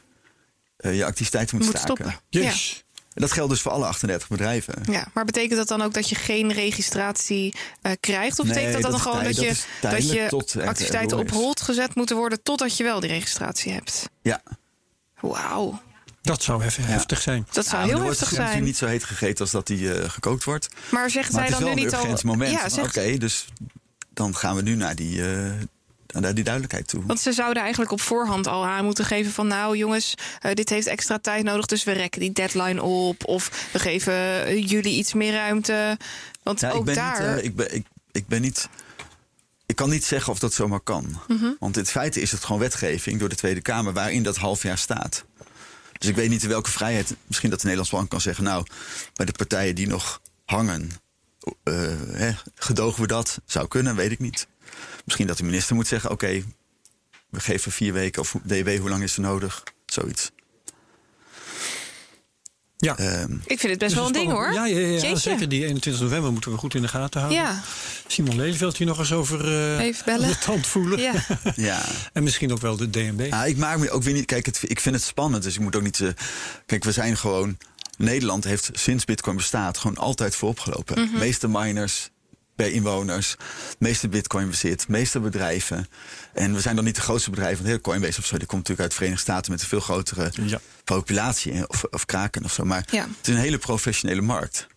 [0.82, 1.96] uh, je activiteiten moet, moet staken.
[1.96, 2.20] Stoppen.
[2.30, 2.84] Yes.
[3.14, 4.74] En dat geldt dus voor alle 38 bedrijven.
[4.92, 8.40] Ja, maar betekent dat dan ook dat je geen registratie uh, krijgt?
[8.40, 10.30] Of betekent dat, dat dan gewoon dat, je, dat je
[10.66, 14.10] activiteiten op hold gezet moeten worden totdat je wel die registratie hebt?
[14.22, 14.42] Ja.
[15.20, 15.82] Wauw.
[16.22, 17.48] Dat zou even heftig zijn.
[17.52, 18.50] Dat zou heel heftig zijn.
[18.50, 20.68] wordt niet zo heet gegeten als dat die uh, gekookt wordt.
[20.92, 22.18] Maar zegt zij dan nu niet al...
[22.24, 22.52] moment.
[22.52, 22.98] Ja, zegt...
[22.98, 23.48] Oké, dus
[24.14, 25.52] dan gaan we nu naar die, uh,
[26.14, 27.04] naar die duidelijkheid toe.
[27.06, 29.48] Want ze zouden eigenlijk op voorhand al aan moeten geven van...
[29.48, 30.14] nou jongens,
[30.46, 33.26] uh, dit heeft extra tijd nodig, dus we rekken die deadline op.
[33.26, 34.14] Of we geven
[34.62, 35.98] jullie iets meer ruimte.
[36.44, 37.36] Want ja, ook ik ben daar...
[37.36, 38.70] Niet, ik, ben, ik, ik ben niet...
[39.66, 41.20] Ik kan niet zeggen of dat zomaar kan.
[41.28, 41.56] Mm -hmm.
[41.60, 43.94] Want in feite is het gewoon wetgeving door de Tweede Kamer...
[43.94, 45.26] waarin dat half jaar staat.
[46.00, 47.16] Dus ik weet niet in welke vrijheid.
[47.28, 48.66] Misschien dat de Nederlandse Bank kan zeggen: Nou,
[49.14, 50.92] bij de partijen die nog hangen,
[51.64, 53.42] uh, hè, gedogen we dat?
[53.46, 54.48] Zou kunnen, weet ik niet.
[55.10, 56.44] Misschien dat de minister moet zeggen: Oké,
[57.30, 59.64] we geven vier weken of DW, hoe lang is er nodig?
[59.86, 60.32] Zoiets.
[62.78, 63.22] Ja.
[63.22, 64.54] Um, ik vind het best wel een ding hoor.
[64.54, 65.50] Ja, ja, ja, ja zeker.
[65.50, 67.42] Die 21 november moeten we goed in de gaten houden.
[67.42, 67.62] Ja.
[68.08, 70.28] Simon Lelyveld hier nog eens over uh, Even bellen.
[70.28, 71.00] de tand voelen.
[71.00, 71.14] Ja.
[71.56, 71.82] ja.
[72.14, 73.28] En misschien ook wel de DNB.
[73.30, 74.26] Ah, ik maak me ook weer niet.
[74.26, 75.44] Kijk, het, ik vind het spannend.
[75.44, 76.00] Dus ik moet ook niet.
[76.00, 76.10] Uh,
[76.66, 77.58] kijk, we zijn gewoon.
[77.98, 80.98] Nederland heeft sinds Bitcoin bestaat gewoon altijd vooropgelopen.
[80.98, 81.14] Mm -hmm.
[81.14, 82.10] De meeste miners
[82.64, 83.36] per inwoners.
[83.78, 85.88] meeste bitcoin bezit, meeste bedrijven.
[86.34, 88.68] En we zijn dan niet de grootste bedrijven, want heel Coinbase of zo, die komt
[88.68, 90.60] natuurlijk uit de Verenigde Staten met een veel grotere Ja.
[90.84, 92.66] populatie of, of kraken of zo.
[92.66, 93.02] Maar Ja.
[93.18, 94.68] het is een hele professionele markt.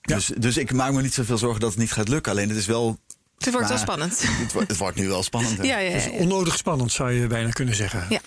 [0.00, 0.14] Ja.
[0.14, 2.32] Dus, dus ik maak me niet zoveel zorgen dat het niet gaat lukken.
[2.32, 2.98] Alleen het is wel.
[3.38, 4.22] Het wordt wel spannend.
[4.26, 5.56] Het, wordt- het wordt nu wel spannend.
[5.58, 5.64] hè.
[5.64, 6.10] Ja, ja, Dus ja.
[6.10, 8.06] onnodig spannend zou je bijna kunnen zeggen.
[8.08, 8.20] Ja.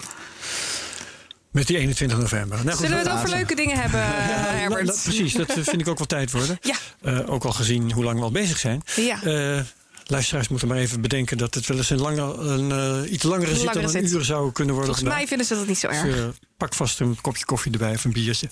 [1.56, 2.66] Met die 21 november.
[2.66, 4.86] Nou, Zullen we het over leuke dingen hebben, eh, Nou, Herbert?
[4.86, 6.58] nou, precies, dat vind ik ook wel tijd worden.
[6.62, 6.76] Ja.
[7.02, 8.82] Eh, ook al gezien hoe lang we al bezig zijn.
[8.96, 9.24] Ja.
[9.24, 9.60] Eh,
[10.06, 12.72] luisteraars moeten maar even bedenken dat het wel eens een, lange, een
[13.06, 14.94] eh, iets langere zit dan een uur zou kunnen worden.
[14.96, 16.16] Volgens mij vinden ze dat niet zo Dus, erg.
[16.18, 16.24] eh,
[16.58, 18.50] pak vast een kopje koffie erbij of een biertje.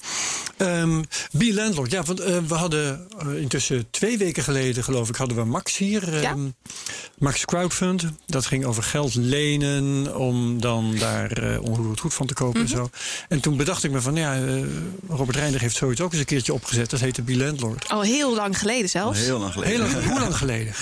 [0.57, 1.01] Ehm
[1.31, 1.91] Be Landlord.
[1.91, 3.07] Ja, want eh, we hadden
[3.39, 6.21] intussen twee weken geleden, geloof ik, hadden we Max hier.
[6.21, 6.29] Ja.
[6.31, 6.47] Ehm,
[7.17, 8.03] Max Crowdfund.
[8.25, 12.71] Dat ging over geld lenen om dan daar eh onroerend goed van te kopen Mhm.
[12.71, 12.89] en zo.
[13.29, 14.39] En toen bedacht ik me van, ja,
[15.07, 16.89] Robert Reinder heeft zoiets ook eens een keertje opgezet.
[16.89, 17.89] Dat heette Be Landlord.
[17.89, 19.19] Al heel lang geleden Al zelfs.
[19.19, 19.73] Heel lang geleden.
[19.85, 20.73] Heel lang, hoe lang geleden?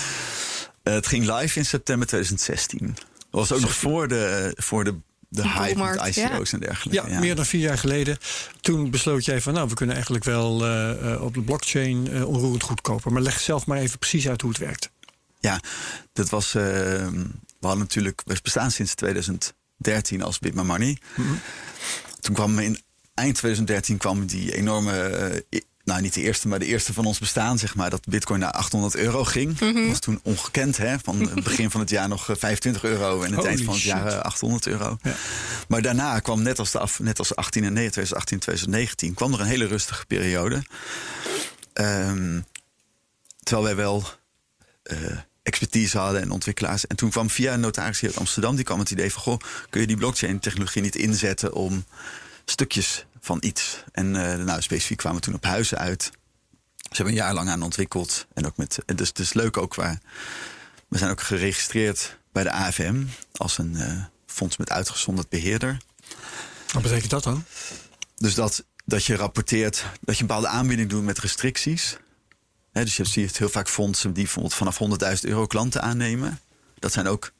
[0.84, 2.96] Eh, het ging live in september 2016.
[2.96, 4.96] Dat was ook nog voor de, voor de,
[5.30, 7.10] de hype met ICO's en dergelijke.
[7.10, 8.18] Ja, meer dan vier jaar geleden.
[8.62, 12.28] Toen besloot jij van, nou, we kunnen eigenlijk wel eh, eh, op de blockchain eh,
[12.28, 13.14] onroerend goed kopen.
[13.14, 14.90] Maar leg zelf maar even precies uit hoe het werkt.
[15.40, 15.60] Ja,
[16.14, 16.56] dat was.
[16.56, 18.22] eh, we hadden natuurlijk.
[18.26, 20.98] We bestaan sinds 2013 als Bit My Money.
[22.20, 22.80] Toen kwam in
[23.14, 25.46] eind 2013 kwam die enorme.
[25.92, 27.90] Eh, nou, niet de eerste, maar de eerste van ons bestaan, zeg maar.
[27.90, 29.58] Dat Bitcoin naar 800 euro ging.
[29.58, 31.00] Dat was toen ongekend, hè?
[31.00, 33.22] Van het begin van het jaar nog eh, 25 euro.
[33.22, 34.20] En het Holy eind van het jaar shit.
[34.20, 34.98] eh, 800 euro.
[35.02, 35.16] Ja.
[35.68, 39.34] Maar daarna kwam, net als, de af, net als 18 en 9, 2018, 2019, kwam
[39.34, 40.64] er een hele rustige periode.
[41.74, 42.40] Ehm,
[43.44, 44.04] terwijl wij wel
[44.84, 44.98] eh,
[45.44, 46.88] expertise hadden en ontwikkelaars.
[46.88, 49.40] En toen kwam via een notaris hier uit Amsterdam, die kwam het idee van: goh,
[49.70, 51.86] kun je die blockchain-technologie niet inzetten om
[52.46, 53.84] stukjes van iets?
[53.92, 56.04] En eh, nou, specifiek kwamen we toen op huizen uit.
[56.92, 58.28] Ze hebben een jaar lang aan ontwikkeld.
[58.34, 60.00] En ook met, en dus het is leuk ook waar.
[60.88, 65.78] We zijn ook geregistreerd bij de AFM als een eh, fonds met uitgezonderd beheerder.
[66.74, 67.44] Wat betekent dat dan?
[68.16, 71.98] Dus dat, dat je rapporteert dat je een bepaalde aanbieding doet met restricties.
[72.72, 74.80] Hè, dus je ziet heel vaak fondsen die bijvoorbeeld vanaf
[75.16, 76.40] 100.000 euro klanten aannemen.
[76.80, 77.32] Dat zijn ook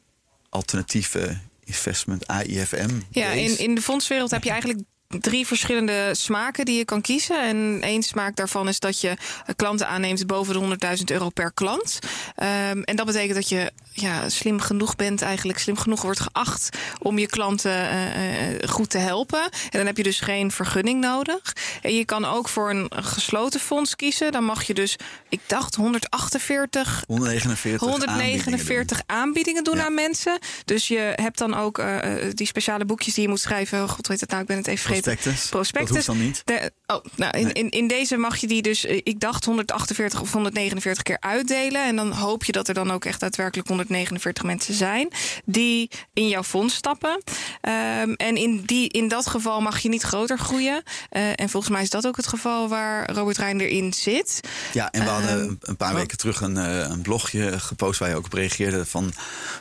[0.50, 3.00] alternatieve investment AIFM.
[3.10, 4.82] Ja, in, in de fondswereld heb je eigenlijk
[5.20, 7.44] drie verschillende smaken die je kan kiezen.
[7.44, 9.14] En één smaak daarvan is dat je
[9.56, 10.60] klanten aanneemt boven de
[10.98, 12.00] 100.000 euro per klant.
[12.36, 16.78] Ehm, en dat betekent dat je ja, slim genoeg bent, eigenlijk slim genoeg wordt geacht
[17.00, 19.42] om je klanten eh, eh, goed te helpen.
[19.42, 21.56] En dan heb je dus geen vergunning nodig.
[21.82, 24.32] En je kan ook voor een gesloten fonds kiezen.
[24.32, 24.96] Dan mag je dus,
[25.30, 29.86] ik dacht 148 149 149 aanbiedingen doen Ja.
[29.86, 30.40] aan mensen.
[30.66, 31.98] Dus je hebt dan ook eh,
[32.34, 33.90] die speciale boekjes die je moet schrijven.
[33.90, 35.01] God weet het nou, ik ben het even vergeten.
[35.04, 35.50] Prospectus.
[35.50, 36.06] Prospectus.
[36.06, 36.42] Dat hoeft dan niet.
[36.46, 37.54] De- oh, nou, in, Nee.
[37.54, 41.86] in, in deze mag je die dus, eh, ik dacht 148 of 149 keer uitdelen.
[41.86, 45.08] En dan hoop je dat er dan ook echt daadwerkelijk 149 mensen zijn
[45.46, 47.24] die in jouw fonds stappen.
[47.62, 50.84] Ehm, en in, die, in dat geval mag je niet groter groeien.
[51.10, 54.40] Eh, en volgens mij is dat ook het geval waar Robert Reinder in zit.
[54.74, 58.10] Ja, en we hadden Ehm, een- paar weken terug een, eh, een blogje gepost waar
[58.10, 59.14] je ook op reageerde van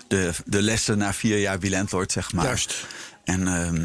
[0.09, 2.45] de, de lessen na vier jaar Landlord, zeg maar.
[2.45, 2.87] Juist.
[3.25, 3.83] En ehm, eh,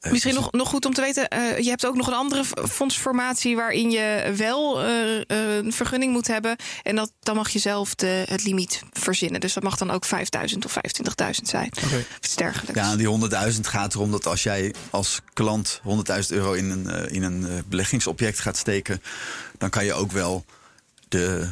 [0.00, 2.44] Misschien dus- nog, nog goed om te weten, eh, je hebt ook nog een andere
[2.70, 6.56] fondsformatie waarin je wel eh, eh, een vergunning moet hebben.
[6.82, 9.40] En dat, dan mag je zelf de, het limiet verzinnen.
[9.40, 11.72] Dus dat mag dan ook 5000 of 25.000 zijn.
[11.84, 11.96] Oké.
[11.96, 12.80] Of iets dergelijks.
[12.80, 13.06] Ja, die
[13.54, 17.46] 100.000 gaat erom dat als jij als klant 100.000 euro in een, eh, in een
[17.46, 19.02] eh, beleggingsobject gaat steken,
[19.58, 20.44] dan kan je ook wel
[21.08, 21.48] de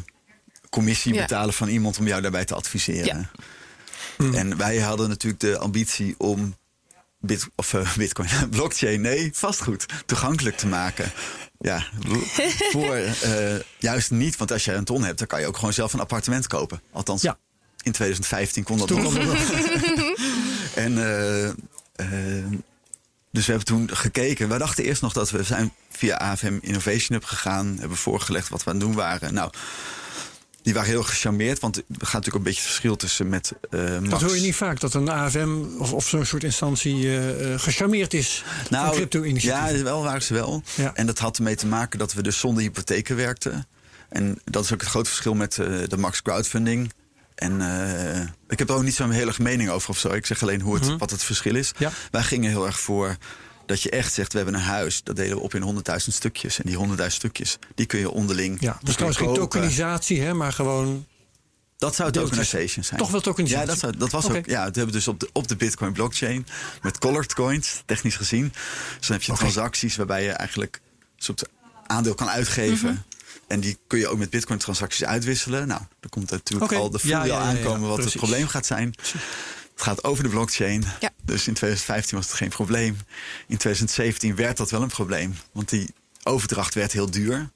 [0.71, 1.21] commissie Ja.
[1.21, 3.31] betalen van iemand om jou daarbij te adviseren.
[4.33, 6.57] En wij hadden natuurlijk de ambitie om
[7.27, 11.13] bit, of, eh, bitcoin, blockchain, nee, vastgoed, toegankelijk te maken.
[11.59, 11.87] Ja,
[12.73, 15.73] voor eh, juist niet, want als je een ton hebt, dan kan je ook gewoon
[15.73, 16.81] zelf een appartement kopen.
[16.93, 17.39] Althans, Ja.
[17.83, 19.15] in 2015 kon dat Toen nog.
[20.75, 22.47] En eh, eh,
[23.31, 24.49] dus we hebben toen gekeken.
[24.49, 27.77] We dachten eerst nog dat we zijn via AFM Innovation Hub gegaan.
[27.81, 29.35] Hebben voorgelegd wat we aan het doen waren.
[29.35, 29.51] Nou,
[30.67, 31.61] die waren heel gecharmeerd.
[31.61, 34.09] Want er gaat natuurlijk een beetje het verschil tussen met Max.
[34.09, 38.15] Dat hoor je niet vaak, dat een AFM of, of zo'n soort instantie eh, gecharmeerd
[38.15, 39.79] is Nou, crypto-initiatieven.
[39.79, 40.63] ja, wel waren ze wel.
[40.75, 40.95] Ja.
[40.95, 43.67] En dat had ermee te maken dat we dus zonder hypotheken werkten.
[44.09, 45.53] En dat is ook het grote verschil met
[45.89, 46.93] de Max Crowdfunding.
[47.35, 47.61] En
[48.49, 50.13] ik heb er ook niet zo'n hele erg mening over of zo.
[50.13, 51.73] Ik zeg alleen hoe het, wat het verschil is.
[51.79, 51.91] Ja.
[52.11, 53.17] Wij gingen heel erg voor
[53.67, 54.33] dat je echt zegt...
[54.33, 56.61] we hebben een huis, dat delen we op in 100.000 stukjes.
[56.61, 60.53] En die 100.000 stukjes, die kun je onderling ja, dus trouwens geen tokenisatie, hè, maar
[60.53, 61.07] gewoon...
[61.79, 63.01] Dat zou tokenization zijn.
[63.01, 63.67] Toch wel tokenisatie?
[63.67, 64.47] Ja, dat, zou, dat was ook.
[64.47, 66.47] Ja, dat hebben we dus op de, op de Bitcoin blockchain
[66.83, 68.53] met colored coins, technisch gezien.
[68.99, 70.81] Dus dan heb je transacties waarbij je eigenlijk
[71.17, 71.45] een soort
[71.87, 73.05] aandeel kan uitgeven.
[73.47, 75.67] en die kun je ook met Bitcoin-transacties uitwisselen.
[75.67, 78.13] Nou, er komt natuurlijk al de ja, ja, ja, aankomen wat precies.
[78.13, 78.95] het probleem gaat zijn.
[79.77, 80.85] Het gaat over de blockchain.
[81.01, 81.11] Ja.
[81.25, 82.97] Dus in 2015 was het geen probleem.
[83.47, 85.35] In 2017 werd dat wel een probleem.
[85.53, 87.51] Want die overdracht werd heel duur.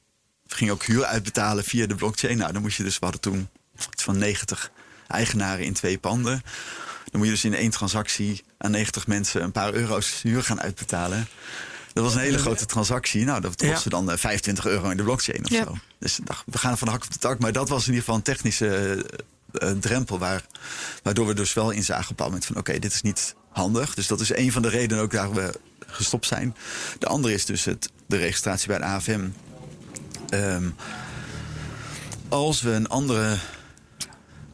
[0.47, 2.37] We gingen ook huur uitbetalen via de blockchain.
[2.37, 3.49] Nou, dan moest je dus, we hadden toen
[3.93, 4.71] iets van 90
[5.09, 6.43] eigenaren in twee panden.
[7.11, 10.61] Dan moet je dus in één transactie aan 90 mensen een paar euro's huur gaan
[10.61, 11.29] uitbetalen.
[11.93, 13.25] Dat was een hele grote transactie.
[13.25, 13.71] Nou, dat Ja.
[13.73, 15.65] kostte dan eh, 25 euro in de blockchain of Ja.
[15.65, 15.77] zo.
[15.99, 17.39] Dus we gaan van de hak op de tak.
[17.39, 19.05] Maar dat was in ieder geval een technische
[19.53, 20.19] eh, drempel...
[20.19, 20.45] Waar,
[21.03, 22.57] waardoor we dus wel in zagen op een bepaald moment van...
[22.57, 23.95] oké, dit is niet handig.
[23.95, 26.57] Dus dat is een van de redenen ook daar we gestopt zijn.
[26.99, 29.29] De andere is dus het, de registratie bij de AFM.
[30.29, 30.69] Ehm,
[32.29, 33.37] als we een andere...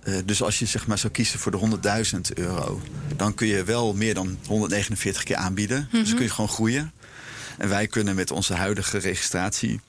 [0.02, 1.78] eh, dus als je zeg maar zou kiezen voor de
[2.14, 2.80] 100.000 euro...
[3.16, 5.88] dan kun je wel meer dan 149 keer aanbieden.
[5.92, 6.92] Dus kun je gewoon groeien.
[7.58, 9.80] En wij kunnen met onze huidige registratie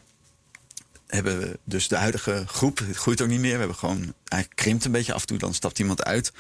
[1.07, 3.51] hebben we dus de huidige groep, het groeit ook niet meer.
[3.51, 6.31] We hebben gewoon, hij krimpt een beetje af en toe, dan stapt iemand uit.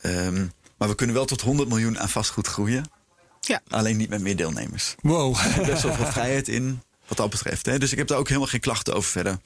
[0.00, 0.46] Ehm,
[0.76, 2.90] maar we kunnen wel tot 100 miljoen aan vastgoed groeien.
[3.40, 3.60] Ja.
[3.68, 4.94] Alleen niet met meer deelnemers.
[5.00, 5.36] Wow.
[5.58, 7.66] Er best wel veel vrijheid in, wat dat betreft.
[7.66, 7.78] Hè.
[7.78, 9.38] Dus ik heb daar ook helemaal geen klachten over verder.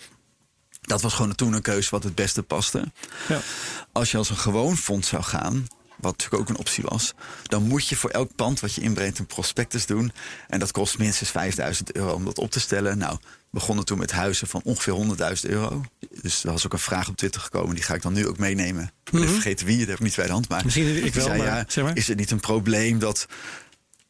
[0.80, 2.92] Dat was gewoon toen een keuze wat het beste paste.
[3.28, 3.40] Ja.
[3.92, 5.66] Als je als een gewoon fonds zou gaan,
[5.96, 9.18] wat natuurlijk ook een optie was, dan moet je voor elk pand wat je inbrengt
[9.18, 10.12] een prospectus doen.
[10.48, 12.98] En dat kost minstens 5000 euro om dat op te stellen.
[12.98, 14.94] Nou, we begonnen toen met huizen van ongeveer
[15.44, 15.84] 100.000 euro.
[16.22, 18.38] Dus er was ook een vraag op Twitter gekomen, die ga ik dan nu ook
[18.38, 18.90] meenemen.
[19.04, 20.48] Ik ben even vergeten wie, dat heb ik niet bij de hand.
[20.48, 21.96] Maar Misschien ik wel, zei, maar ja, zeg maar.
[21.96, 23.26] is het niet een probleem dat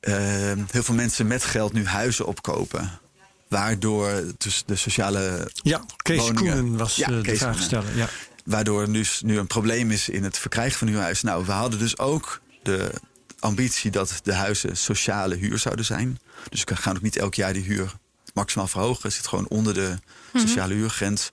[0.01, 0.15] eh,
[0.71, 2.91] heel veel mensen met geld nu huizen opkopen?
[3.49, 6.53] Waardoor dus de sociale Ja, Kees Woningen.
[6.53, 7.97] Koenen was Ja, eh, de Kees vraag stellen.
[7.97, 8.09] Ja.
[8.47, 11.23] Waardoor er dus nu een probleem is in het verkrijgen van uw huis.
[11.23, 12.91] Nou, we hadden dus ook de
[13.39, 16.19] ambitie dat de huizen sociale huur zouden zijn.
[16.49, 17.95] Dus we gaan ook niet elk jaar die huur
[18.35, 19.03] maximaal verhogen.
[19.03, 19.99] Het zit gewoon onder de
[20.35, 21.33] sociale huurgrens.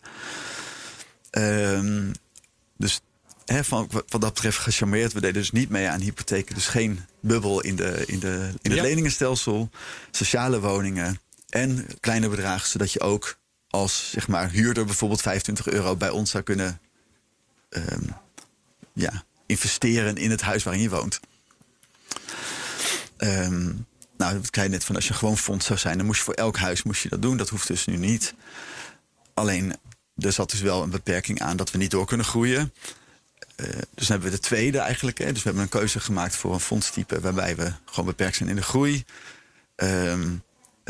[1.30, 2.11] Ehm,
[2.78, 3.01] dus
[3.45, 5.14] hè, van, wat dat betreft gecharmeerd.
[5.14, 6.55] We deden dus niet mee aan hypotheken.
[6.55, 8.82] Dus geen bubbel in, de, in, de, in het Ja.
[8.84, 9.70] leningenstelsel.
[10.11, 12.68] Sociale woningen en kleine bedragen.
[12.70, 13.38] Zodat je ook
[13.70, 16.80] als zeg maar, huurder bijvoorbeeld 25 euro bij ons zou kunnen
[17.74, 18.03] ehm,
[18.93, 21.19] ja, investeren in het huis waarin je woont.
[23.17, 23.65] Ehm,
[24.17, 26.26] nou, dat zei je net van als je gewoon fonds zou zijn, dan moest je
[26.26, 27.38] voor elk huis moest je dat doen.
[27.38, 28.34] Dat hoeft dus nu niet.
[29.34, 29.76] Alleen,
[30.17, 32.74] er zat dus wel een beperking aan dat we niet door kunnen groeien.
[33.55, 35.17] Eh, dus dan hebben we de tweede eigenlijk.
[35.17, 35.26] Hè.
[35.26, 38.55] Dus we hebben een keuze gemaakt voor een fondstype waarbij we gewoon beperkt zijn in
[38.55, 39.05] de groei.
[39.76, 40.30] Ehm,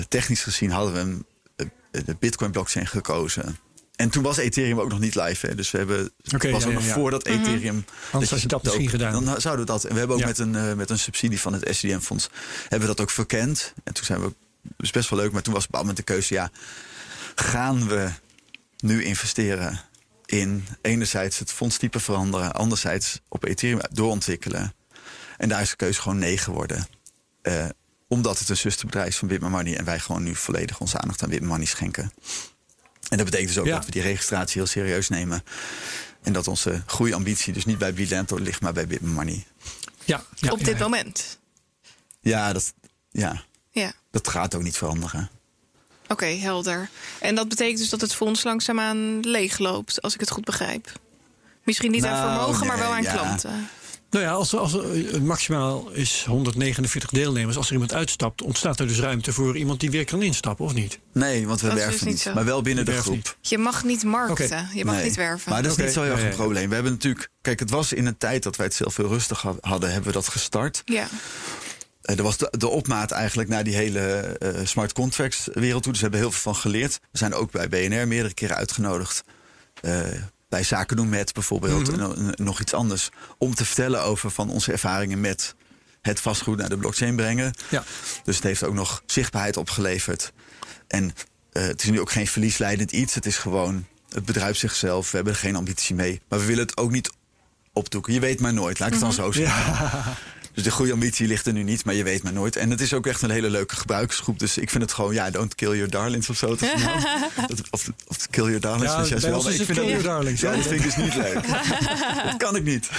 [0.09, 1.25] technisch gezien hadden
[1.55, 3.57] we eh, de Bitcoin blockchain gekozen.
[4.03, 5.47] En toen was Ethereum ook nog niet live.
[5.47, 5.55] Hè.
[5.55, 6.93] Dus we hebben Oké, was ja, ook ja, nog ja.
[6.93, 7.85] voordat Ethereum.
[8.11, 9.25] Anders had je dat misschien gedaan.
[9.25, 9.83] Dan zouden we dat.
[9.83, 12.29] En we hebben ook met, een, eh, met een subsidie van het SDM-fonds
[12.61, 13.73] hebben we dat ook verkend.
[13.83, 14.33] En toen zijn we.
[14.77, 15.31] Dus best wel leuk.
[15.31, 16.33] Maar toen was op moment de keuze.
[16.33, 16.51] Ja,
[17.35, 18.09] gaan we
[18.77, 19.81] nu investeren
[20.25, 24.73] in enerzijds het fondstype veranderen, anderzijds op Ethereum doorontwikkelen.
[25.37, 26.87] En daar is de keuze gewoon nee geworden.
[27.41, 27.65] Eh,
[28.07, 31.23] omdat het een zusterbedrijf is van Bitman Money en wij gewoon nu volledig onze aandacht
[31.23, 32.11] aan Bitman Money schenken.
[33.13, 33.75] En dat betekent dus ook Ja.
[33.75, 35.43] dat we die registratie heel serieus nemen.
[36.21, 39.45] En dat onze groeiambitie dus niet bij Bilanto ligt, maar bij Bitman Money.
[40.05, 40.83] Ja, ja, op dit ja.
[40.83, 41.39] moment.
[42.19, 42.73] Ja, dat,
[43.11, 43.93] ja, Ja.
[44.11, 45.29] dat gaat ook niet veranderen.
[46.07, 46.89] Oké, helder.
[47.19, 50.91] En dat betekent dus dat het fonds langzaamaan leegloopt, als ik het goed begrijp.
[51.63, 53.11] Misschien niet aan Nou, vermogen, maar wel aan ja.
[53.13, 53.69] klanten.
[54.13, 57.57] Nou ja, als, er- als er, maximaal is 149 deelnemers.
[57.57, 60.73] Als er iemand uitstapt, ontstaat er dus ruimte voor iemand die weer kan instappen, of
[60.73, 60.99] niet?
[61.13, 62.33] Nee, want we Dat werven dus niet zo.
[62.33, 63.13] Maar wel binnen de groep.
[63.15, 63.35] niet.
[63.41, 65.03] Je mag niet markten, je mag Nee.
[65.03, 65.51] niet werven.
[65.51, 66.67] Maar dat is niet zo heel erg een probleem.
[66.69, 67.29] We hebben natuurlijk.
[67.41, 70.07] Kijk, het was in een tijd dat wij het zelf veel rustig ha- hadden, hebben
[70.07, 70.81] we dat gestart.
[70.85, 71.07] Ja,
[72.01, 75.91] Eh, er was de, de opmaat eigenlijk naar die hele eh, smart contracts wereld toe.
[75.91, 76.99] Dus we hebben heel veel van geleerd.
[77.11, 79.23] We zijn ook bij BNR meerdere keren uitgenodigd.
[79.81, 79.97] eh,
[80.53, 81.91] bij Zaken doen met bijvoorbeeld.
[81.91, 82.01] Mhm.
[82.01, 83.09] en, en nog iets anders.
[83.37, 85.55] Om te vertellen over van onze ervaringen met
[86.01, 87.53] het vastgoed naar de blockchain brengen.
[87.69, 87.83] Ja.
[88.23, 90.33] Dus het heeft ook nog zichtbaarheid opgeleverd.
[90.87, 91.13] En
[91.51, 93.13] eh, het is nu ook geen verliesleidend iets.
[93.13, 95.11] Het is gewoon het bedrijf zichzelf.
[95.11, 96.21] We hebben er geen ambitie mee.
[96.27, 97.09] Maar we willen het ook niet
[97.73, 98.13] opdoeken.
[98.13, 100.15] Je weet maar nooit, laat ik het dan zo zeggen.
[100.53, 102.55] Dus de goede ambitie ligt er nu niet, maar je weet maar nooit.
[102.55, 104.39] En het is ook echt een hele leuke gebruikersgroep.
[104.39, 106.47] Dus ik vind het gewoon, ja, don't kill your darlings of zo.
[106.47, 106.99] Dat nou.
[107.71, 108.93] Of, of kill your darlings.
[108.93, 110.51] Ja, juist wel, is ik vind kill dat- your darlings, ja.
[110.55, 111.47] dat vind ik dus niet leuk.
[112.25, 112.89] dat kan ik niet.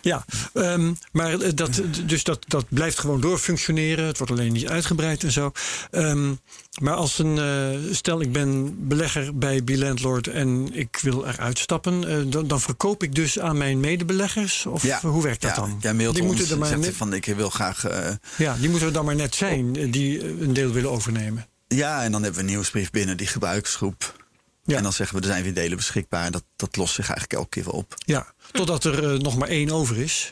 [0.00, 4.06] Ja, ehm, maar eh, dat, dus dat, dat blijft gewoon doorfunctioneren.
[4.06, 5.52] Het wordt alleen niet uitgebreid en zo.
[5.90, 6.34] Ehm,
[6.80, 12.08] maar als een, eh, stel ik ben belegger bij Bilandlord en ik wil eruit stappen,
[12.08, 14.66] eh, dan, dan verkoop ik dus aan mijn medebeleggers?
[14.66, 15.96] Of hoe werkt dat ja, dan?
[15.96, 17.84] Mailt die ons, moeten er maar net, van ik wil graag...
[18.36, 21.46] ja, die moeten er dan maar net zijn, die een deel willen overnemen.
[21.68, 24.14] Ja, en dan hebben we een nieuwsbrief binnen die gebruikersgroep.
[24.68, 24.76] Ja.
[24.76, 26.24] En dan zeggen we, er zijn weer delen beschikbaar.
[26.24, 27.94] En dat, dat lost zich eigenlijk elke keer wel op.
[27.98, 30.30] Ja, totdat er uh, nog maar één over is.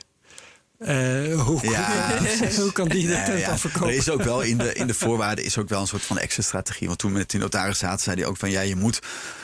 [0.79, 2.19] Uh, hoe, ja.
[2.63, 3.59] hoe, kan die dat ja, ja.
[3.59, 3.89] verkopen?
[3.89, 6.19] Er is ook wel in de, in de voorwaarden is ook wel een soort van
[6.19, 6.87] extra strategie.
[6.87, 9.01] Want toen met die notaris zaten, zei hij ook van ja, je moet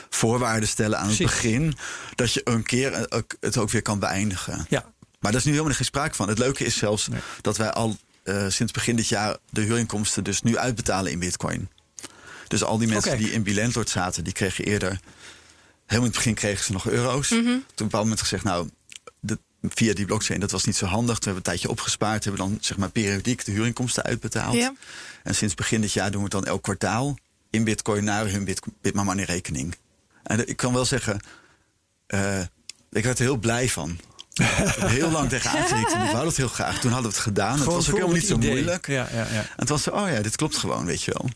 [0.09, 1.75] voorwaarden stellen aan het begin.
[2.15, 3.07] Dat je een keer
[3.39, 4.65] het ook weer kan beëindigen.
[4.69, 4.93] Ja.
[5.19, 6.27] Maar daar is nu helemaal geen sprake van.
[6.27, 7.07] Het leuke is zelfs
[7.41, 11.69] dat wij al uh, sinds begin dit jaar de huurinkomsten dus nu uitbetalen in bitcoin.
[12.53, 13.23] Dus al die mensen okay.
[13.23, 14.99] die in Bilandlord zaten, die kregen eerder...
[15.85, 17.29] Helemaal in het begin kregen ze nog euro's.
[17.29, 17.45] Mm -hmm.
[17.45, 18.69] Toen op een bepaald moment gezegd, nou,
[19.61, 21.17] via die blockchain, dat was niet zo handig.
[21.17, 24.71] Toen hebben we een tijdje opgespaard, hebben dan zeg maar periodiek de huurinkomsten uitbetaald.
[25.23, 27.17] En sinds begin dit jaar doen we het dan elk kwartaal
[27.49, 29.75] in bitcoin naar hun bit, Bitmama rekening.
[30.23, 31.19] En ik kan wel zeggen,
[32.07, 32.39] uh,
[32.91, 33.99] ik werd er heel blij van.
[34.97, 36.03] heel lang tegenaan gezeten.
[36.03, 36.79] Ik wou dat heel graag.
[36.79, 37.57] Toen hadden we het gedaan.
[37.57, 38.51] Gewoon het was ook helemaal niet zo idee.
[38.51, 38.87] moeilijk.
[38.87, 39.39] Ja, ja, ja.
[39.39, 41.29] En het was zo, oh ja, dit klopt gewoon, weet je wel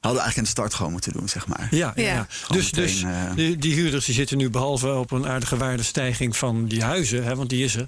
[0.00, 1.68] hadden eigenlijk in de start gewoon moeten doen, zeg maar.
[1.70, 2.02] Ja, ja.
[2.02, 2.26] ja.
[2.48, 6.66] dus, dus uh, die, die, huurders die zitten nu behalve op een aardige waardestijging van
[6.66, 7.86] die huizen, hè, want die is er,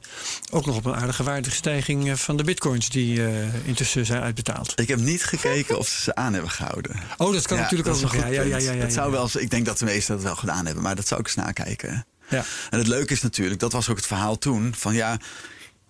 [0.51, 4.81] ook nog op een aardige waardestijging eh, van de bitcoins die uh, intussen zijn uitbetaald.
[4.81, 6.97] Ik heb niet gekeken of ze ze aan hebben gehouden.
[7.17, 8.17] Oh, dat kan ja, natuurlijk ook nog.
[8.17, 10.37] Ja, ja, ja, ja, ja, dat zou wel, ik denk dat de meesten dat wel
[10.37, 12.07] gedaan hebben, maar dat zou ik eens nakijken.
[12.29, 12.45] Ja.
[12.71, 15.19] En het leuke is natuurlijk, dat was ook het verhaal toen, van ja,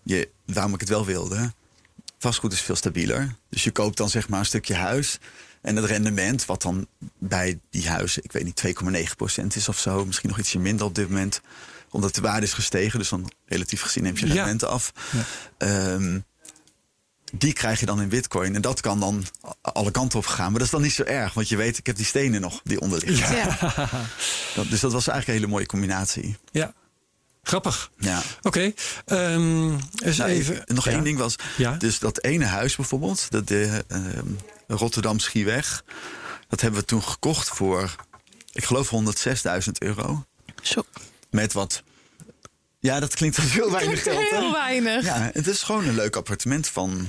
[0.03, 1.53] je, waarom ik het wel wilde.
[2.19, 3.35] Vastgoed is veel stabieler.
[3.51, 5.19] Dus je koopt dan zeg maar een stukje huis.
[5.69, 6.87] En het rendement, wat dan
[7.19, 8.63] bij die huizen, ik weet niet,
[9.41, 11.41] 2,9% is of zo, misschien nog ietsje minder op dit moment,
[11.91, 12.99] omdat de waarde is gestegen.
[12.99, 14.93] Dus dan relatief gezien neem je rendementen af.
[15.59, 15.93] Ja.
[15.93, 16.25] Um,
[17.33, 18.55] die krijg je dan in bitcoin.
[18.55, 19.25] En dat kan dan
[19.63, 20.51] alle kanten op gaan.
[20.51, 21.35] Maar dat is dan niet zo erg.
[21.35, 23.37] Want je weet, ik heb die stenen nog die onder liggen.
[23.37, 23.57] Ja.
[24.55, 26.37] Dat, dus dat was eigenlijk een hele mooie combinatie.
[26.51, 26.75] Ja.
[27.49, 27.91] Grappig.
[27.99, 28.23] Ja.
[28.43, 28.73] Oké.
[29.07, 29.35] Okay.
[29.35, 30.63] Um, ehm, nou, even.
[30.67, 31.35] Nog één ding was.
[31.57, 31.73] Ja?
[31.73, 33.31] Dus dat ene huis bijvoorbeeld.
[33.31, 33.99] Dat de, uh,
[34.67, 35.85] Rotterdam Schieweg.
[36.49, 37.95] Dat hebben we toen gekocht voor,
[38.53, 40.25] ik geloof 106.000 euro.
[40.63, 40.85] Zo.
[41.31, 41.83] Met wat
[42.81, 44.29] ja, dat klinkt als heel weinig geld.
[44.31, 45.05] Heel weinig.
[45.05, 47.09] Ja, het is gewoon een leuk appartement van,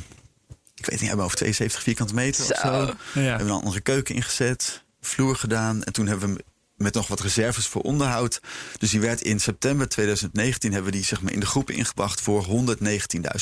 [0.75, 2.51] ik weet niet, hebben over 72 vierkante meter zo.
[2.53, 2.69] of zo.
[2.69, 2.93] Ja.
[3.13, 5.83] We hebben dan een andere keuken ingezet, vloer gedaan.
[5.83, 6.43] En toen hebben we
[6.80, 8.41] met nog wat reserves voor onderhoud.
[8.77, 12.21] Dus die werd in september 2019 hebben we die zeg maar in de groepen ingebracht
[12.21, 12.51] voor 119.000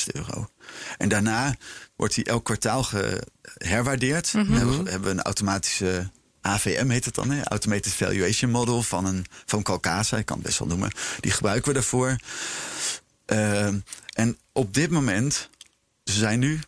[0.06, 0.50] euro.
[0.98, 1.56] En daarna
[1.96, 4.34] wordt die elk kwartaal geherwaardeerd.
[4.34, 6.10] Mm hebben, we, hebben we een automatische
[6.42, 7.44] AVM heet het dan, hè?
[7.44, 10.92] Automated Valuation Model van, een, van Calcasa, ik kan het best wel noemen.
[11.20, 12.16] Die gebruiken we daarvoor.
[13.26, 13.68] Uh,
[14.14, 15.50] en op dit moment,
[16.04, 16.60] ze zijn nu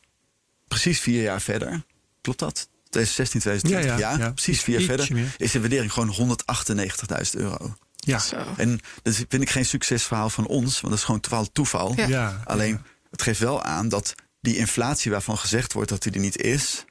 [0.67, 1.84] precies vier jaar verder.
[2.22, 2.70] Klopt dat?
[2.89, 5.13] 2016, 2020, ja, ja, ja, precies vier jaar verder.
[5.13, 5.35] Meer.
[5.37, 7.75] Is de waardering gewoon 198.000 euro.
[7.95, 8.19] Ja.
[8.19, 8.37] Zo.
[8.57, 11.51] En dat vind ik geen succesverhaal van ons, want dat is gewoon toeval.
[11.51, 11.93] toeval.
[11.95, 12.41] Ja.
[12.45, 12.81] Alleen,
[13.11, 16.85] het geeft wel aan dat die inflatie waarvan gezegd wordt dat die er niet is,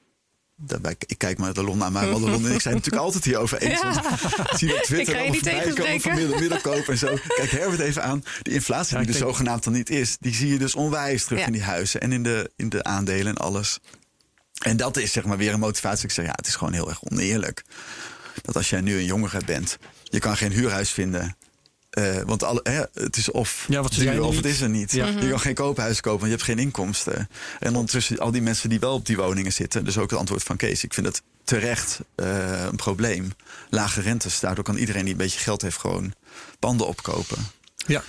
[0.61, 3.05] Daarbij, ik kijk maar de Lon naar mij, want de Lon en ik zijn natuurlijk
[3.05, 3.81] altijd hierover eens.
[3.81, 4.03] Ja.
[4.57, 7.19] Zie op Twitter ik niet komen van middel, middelkoop en zo.
[7.27, 8.25] Kijk Herbert even aan.
[8.43, 9.25] Die inflatie die er denk...
[9.25, 12.23] zogenaamd dan niet is, die zie je dus onwijs terug in die huizen en in
[12.23, 13.79] de, in de aandelen en alles.
[14.59, 16.05] En dat is zeg maar weer een motivatie.
[16.05, 17.65] Ik zeg ja, het is gewoon heel erg oneerlijk.
[18.43, 21.37] Dat als jij nu een jongere bent, je kan geen huurhuis vinden
[21.99, 24.93] uh, want alle, hè, het is of ja, wat duur, of het is er niet.
[24.93, 25.07] Ja.
[25.07, 27.29] Je kan geen koophuis kopen, want je hebt geen inkomsten.
[27.59, 29.85] En ondertussen al die mensen die wel op die woningen zitten.
[29.85, 30.85] Dus ook het antwoord van Kees.
[30.85, 33.33] Ik vind het terecht uh, een probleem.
[33.71, 34.41] Lage rentes.
[34.41, 36.15] Daardoor kan iedereen die een beetje geld heeft gewoon
[36.59, 37.39] panden opkopen.
[37.87, 38.03] Ja.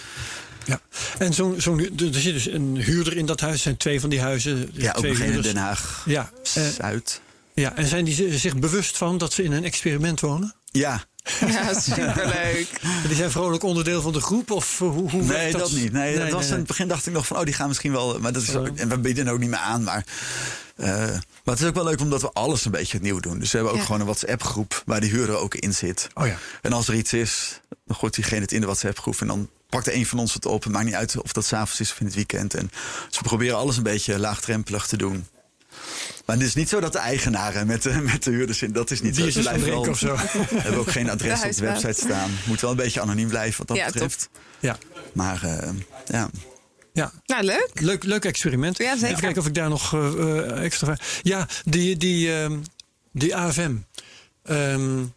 [0.69, 0.79] Ja,
[1.17, 3.53] en zo, zo, er zit dus een huurder in dat huis.
[3.53, 4.69] Er zijn twee van die huizen.
[4.73, 7.21] Ja, twee ook in Den Haag ja, uh, Zuid.
[7.53, 10.53] Ja, en zijn die zich bewust van dat ze in een experiment wonen?
[10.71, 11.03] Ja,
[11.47, 12.69] ja, superleuk.
[13.07, 14.51] die zijn vrolijk onderdeel van de groep?
[14.51, 15.71] Of hoe, hoe nee, dat?
[15.71, 15.91] niet.
[15.91, 18.19] Nee, dat was in het begin dacht ik nog van, oh, die gaan misschien wel.
[18.19, 19.83] Maar dat is ook, en we bieden ook niet meer aan.
[19.83, 20.05] Maar,
[20.75, 23.39] uh, maar het is ook wel leuk omdat we alles een beetje opnieuw doen.
[23.39, 26.07] Dus we hebben ook gewoon een WhatsApp-groep waar die huurder ook in zit.
[26.13, 26.37] Oh ja.
[26.61, 29.21] En als er iets is, dan gooit diegene het in de WhatsApp-groep.
[29.21, 30.63] En dan pakt er een van ons het op.
[30.63, 32.53] Het maakt niet uit of dat s'avonds is of in het weekend.
[32.53, 32.71] En
[33.07, 35.27] dus we proberen alles een beetje laagdrempelig te doen.
[36.25, 38.71] Maar het is niet zo dat de eigenaren met de, met de huurders in.
[38.71, 39.41] Dat is niet Die zo.
[39.41, 40.15] Ze wel, of zo.
[40.65, 42.31] hebben ook geen adres op de website staan.
[42.45, 44.29] Moet wel een beetje anoniem blijven wat dat ja, betreft.
[44.59, 44.77] Ja.
[45.13, 45.69] Maar uh,
[46.05, 46.29] ja.
[46.93, 47.11] Ja.
[47.25, 47.69] Nou, leuk.
[47.73, 48.77] Leuk, leuk experiment.
[48.77, 49.07] Ja, zeker.
[49.07, 50.97] Even kijken of ik daar nog uh, extra...
[51.21, 52.57] Ja, die, die, uh,
[53.11, 53.75] die AFM.
[54.43, 55.13] Um,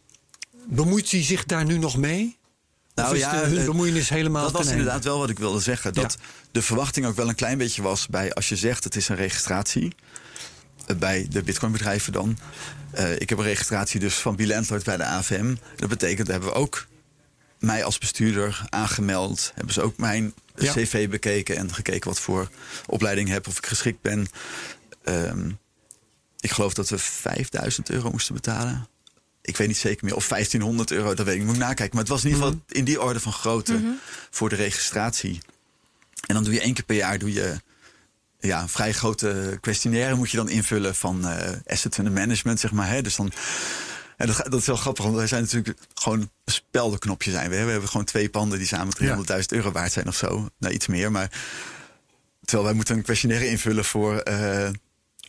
[0.68, 2.38] bemoeit hij zich daar nu nog mee?
[2.94, 4.42] Nou ja, hun bemoeienis helemaal.
[4.42, 5.92] Dat was inderdaad wel wat ik wilde zeggen.
[5.92, 6.18] Dat
[6.50, 9.16] de verwachting ook wel een klein beetje was bij als je zegt het is een
[9.16, 9.94] registratie.
[10.86, 12.38] Eh, bij de bitcoinbedrijven dan.
[12.94, 15.54] Uh, ik heb een registratie dus van Bilandlord bij de AFM.
[15.76, 16.86] Dat betekent, hebben we ook
[17.58, 19.52] mij als bestuurder aangemeld.
[19.54, 22.50] Hebben ze ook mijn cv bekeken en gekeken wat voor
[22.86, 24.26] opleiding ik heb, of ik geschikt ben.
[25.04, 25.58] Um,
[26.40, 28.86] ik geloof dat we 5000 euro moesten betalen.
[29.42, 30.16] Ik weet niet zeker meer.
[30.16, 31.40] Of 1500 euro, dat weet ik.
[31.40, 31.90] Ik moet nakijken.
[31.90, 33.96] Maar het was in ieder geval in die orde van grootte
[34.30, 35.40] voor de registratie.
[36.26, 37.60] En dan doe je één keer per jaar doe je
[38.48, 41.36] ja, een vrij grote questionnaire moet je dan invullen van uh,
[41.66, 42.88] asset under management, zeg maar.
[42.88, 43.02] Hè?
[43.02, 43.32] Dus dan,
[44.16, 47.56] en dat, dat is wel grappig, want wij zijn natuurlijk gewoon een speldenknopje zijn we.
[47.56, 47.64] Hè?
[47.64, 50.48] We hebben gewoon twee panden die samen 300.000 euro waard zijn of zo.
[50.58, 51.30] Nou, iets meer, maar
[52.40, 54.22] terwijl wij moeten een questionnaire invullen voor...
[54.28, 54.68] Uh,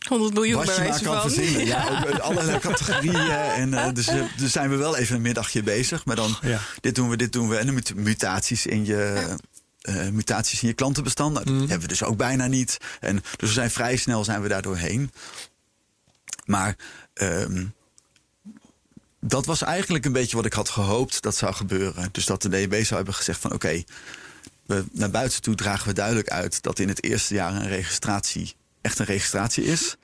[0.08, 1.66] 100 miljoen wat je maar kan verzinnen.
[1.66, 3.30] Ja, ook allerlei categorieën.
[3.54, 6.04] En, uh, dus, dus zijn we wel even een middagje bezig.
[6.04, 6.60] Maar dan, ja.
[6.80, 7.56] dit doen we, dit doen we.
[7.56, 9.26] En dan moeten mutaties in je...
[9.28, 9.36] Ja
[9.88, 11.32] uh, mutaties in je klantenbestand.
[11.32, 11.60] Nou, dat mm.
[11.60, 12.78] hebben we dus ook bijna niet.
[13.00, 15.12] En, dus we zijn vrij snel zijn we daar doorheen.
[16.44, 16.76] Maar
[17.14, 17.74] um,
[19.20, 22.08] dat was eigenlijk een beetje wat ik had gehoopt dat zou gebeuren.
[22.12, 23.84] Dus dat de DNB zou hebben gezegd van oké,
[24.66, 28.54] okay, naar buiten toe dragen we duidelijk uit dat in het eerste jaar een registratie
[28.84, 29.96] echt een registratie is.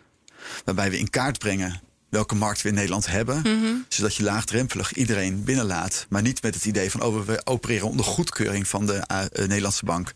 [0.65, 3.41] Waarbij we in kaart brengen welke markt we in Nederland hebben.
[3.41, 3.75] Mhm.
[3.89, 6.07] Zodat je laagdrempelig iedereen binnenlaat.
[6.09, 9.85] Maar niet met het idee van oh, we opereren onder goedkeuring van de uh, Nederlandse
[9.85, 10.13] bank.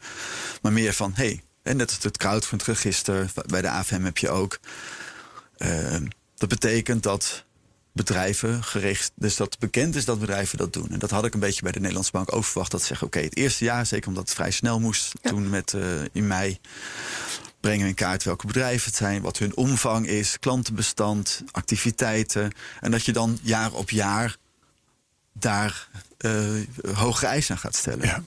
[0.62, 4.30] Maar meer van hey, en net als het crowdfund register bij de AFM heb je
[4.30, 4.58] ook.
[5.58, 5.96] Uh,
[6.34, 7.44] dat betekent dat
[7.92, 10.88] bedrijven gericht, dus dat bekend is dat bedrijven dat doen.
[10.90, 12.70] En dat had ik een beetje bij de Nederlandse bank ook verwacht.
[12.70, 15.72] Dat ze zeggen, oké, het eerste jaar, zeker omdat het vrij snel moest, toen met
[15.72, 16.58] uh, in mei,
[17.64, 22.52] brengen in kaart welke bedrijven het zijn, wat hun omvang is, klantenbestand, activiteiten.
[22.80, 24.36] En dat je dan jaar op jaar
[25.32, 25.88] daar
[26.18, 28.06] uh, hogere eisen aan gaat stellen.
[28.06, 28.22] Ja.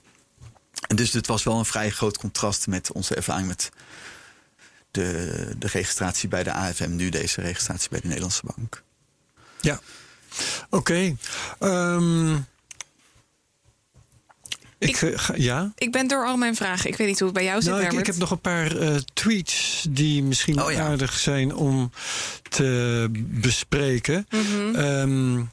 [0.87, 3.69] En dus dit was wel een vrij groot contrast met onze ervaring met
[4.91, 8.83] de, de registratie bij de AFM, nu deze registratie bij de Nederlandse Bank.
[9.61, 9.79] Ja,
[10.69, 11.15] oké.
[11.59, 11.93] Okay.
[11.93, 12.45] Um...
[14.79, 15.71] Ik, ja?
[15.77, 16.89] ik ben door al mijn vragen.
[16.89, 18.75] Ik weet niet hoe het bij jou zit, nou, ik, ik, heb nog een paar
[18.75, 20.87] uh, tweets die misschien oh, ja.
[20.87, 21.91] aardig zijn om
[22.49, 24.27] te bespreken.
[24.29, 24.75] Mm -hmm.
[24.75, 25.49] um,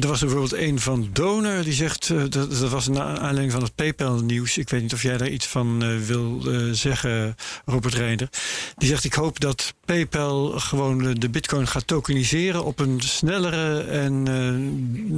[0.00, 3.62] er was bijvoorbeeld een van Donor die zegt, uh, dat, dat, was naar aanleiding van
[3.62, 4.58] het PayPal-nieuws.
[4.58, 8.28] Ik weet niet of jij daar iets van uh, wil uh, zeggen, Robert Reinder.
[8.76, 14.24] Die zegt: Ik hoop dat PayPal gewoon de Bitcoin gaat tokeniseren op een snellere en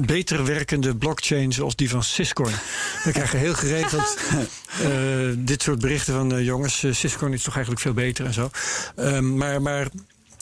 [0.07, 2.55] beter werkende blockchain zoals die van Syscoin.
[3.05, 4.19] Dan krijg je heel geregeld
[5.39, 8.51] dit soort berichten van jongens, Syscoin is toch eigenlijk veel beter en zo.
[8.97, 9.89] Ehm, maar, maar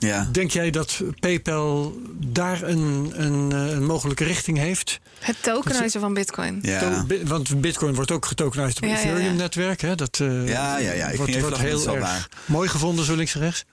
[0.05, 0.29] ja.
[0.33, 5.01] Denk jij dat PayPal daar een, een, eh, een mogelijke richting heeft?
[5.19, 6.59] Het tokenizen van Bitcoin.
[6.63, 7.07] Ja.
[7.25, 9.81] Want Bitcoin wordt ook getokenized op het ja, Ethereum-netwerk.
[9.81, 11.09] Ja, Dat uh, ja, ja, ja.
[11.09, 12.29] Ik wordt, wordt heel erg waar.
[12.45, 13.65] mooi gevonden, zo links en rechts.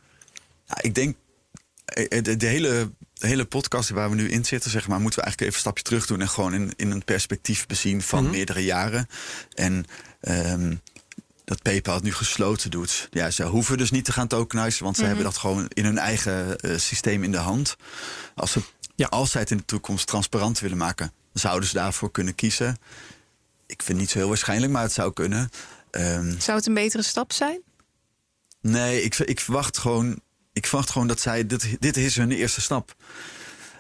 [0.66, 1.16] Ja, ik denk,
[1.86, 5.20] eh, de, de, hele, de hele podcast waar we nu in zitten, zeg maar, moeten
[5.20, 8.24] we eigenlijk even een stapje terug doen en gewoon in, in een perspectief bezien van
[8.24, 8.32] mhm.
[8.32, 9.08] meerdere jaren.
[9.54, 9.86] En
[10.22, 10.82] um,
[11.52, 13.08] dat PayPal het nu gesloten doet.
[13.12, 15.12] Ja, ze hoeven dus niet te gaan tokenizen, want ze mhm.
[15.12, 17.76] hebben dat gewoon in hun eigen uh, systeem in de hand.
[18.36, 18.62] Als, ze,
[18.96, 19.08] ja.
[19.08, 22.78] als zij het in de toekomst transparant willen maken, zouden ze daarvoor kunnen kiezen.
[23.66, 25.50] Ik vind het niet zo heel waarschijnlijk, maar het zou kunnen.
[25.92, 27.62] Um, zou het een betere stap zijn?
[28.62, 30.22] Nee, ik, ik, verwacht gewoon,
[30.54, 31.48] ik verwacht gewoon dat zij.
[31.48, 32.96] Dit, dit is hun eerste stap.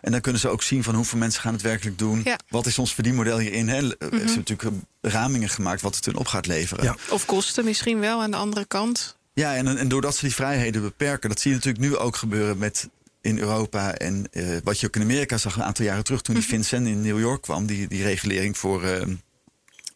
[0.01, 2.25] En dan kunnen ze ook zien van hoeveel mensen gaan het werkelijk doen.
[2.49, 3.69] Wat is ons verdienmodel hierin?
[3.69, 3.81] Hè?
[3.81, 4.27] Mm -hmm.
[4.27, 4.71] Ze natuurlijk
[5.01, 6.83] ramingen gemaakt wat het hun op gaat leveren.
[6.83, 6.95] Ja.
[7.09, 9.17] Of kosten misschien wel aan de andere kant.
[9.33, 12.57] Ja, en, en doordat ze die vrijheden beperken, dat zie je natuurlijk nu ook gebeuren
[12.57, 12.89] met
[13.21, 13.93] in Europa.
[13.93, 16.53] En uh, wat je ook in Amerika zag een aantal jaren terug toen die mhm.
[16.53, 19.01] FinCEN in New York kwam, die, die regulering voor uh,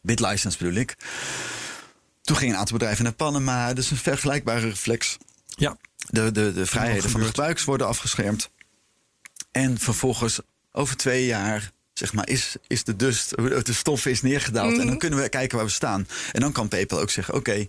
[0.01, 0.95] BitLicense bedoel ik.
[2.21, 3.73] Toen gingen een aantal bedrijven naar Panama.
[3.73, 5.17] Dus een vergelijkbare reflex.
[5.45, 5.77] Ja.
[6.09, 8.49] De, de, de vrijheden van de gebruikers worden afgeschermd.
[9.51, 10.39] En vervolgens
[10.71, 14.71] over twee jaar zeg maar, is, is de dust, de stof is neergedaald.
[14.71, 14.97] En dan mhm.
[14.97, 16.07] kunnen we kijken waar we staan.
[16.31, 17.67] En dan kan PayPal ook zeggen: Oké,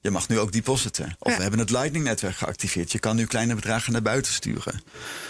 [0.00, 1.16] je mag nu ook depositen.
[1.18, 2.92] Of we hebben het Lightning-netwerk geactiveerd.
[2.92, 4.82] Je kan nu kleine bedragen naar buiten sturen.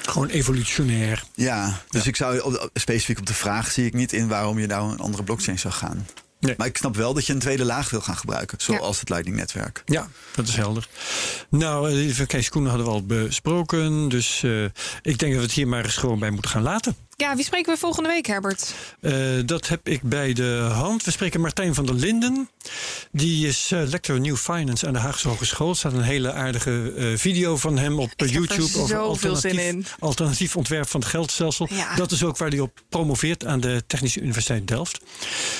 [0.03, 1.25] Gewoon evolutionair.
[1.35, 4.93] Ja, dus ik zou specifiek op de vraag zie ik niet in waarom je nou
[4.93, 6.07] een andere blockchain zou gaan.
[6.45, 6.55] Nee.
[6.59, 9.83] Maar ik snap wel dat je een tweede laag wil gaan gebruiken, zoals het Lightning-netwerk.
[9.87, 10.89] Ja, dat is helder.
[11.49, 14.09] Nou, eh, de Kees Koenen hadden we al besproken.
[14.09, 14.65] Dus uh,
[15.03, 16.97] ik denk dat we het hier maar eens gewoon bij moeten gaan laten.
[17.17, 18.75] Ja, wie spreken we volgende week, Herbert?
[19.01, 19.13] Uh,
[19.47, 21.05] dat heb ik bij de hand.
[21.05, 22.49] We spreken Martijn van der Linden.
[23.13, 25.69] Die is uh, lector New Finance aan de Haagse Hogeschool.
[25.69, 28.79] Er staat een hele aardige uh, video van hem op ik YouTube.
[28.79, 31.69] over alternatief, alternatief ontwerp van het geldstelsel.
[31.71, 31.97] Ja.
[31.97, 35.01] Dat is ook waar hij op promoveert aan de Technische Universiteit Delft.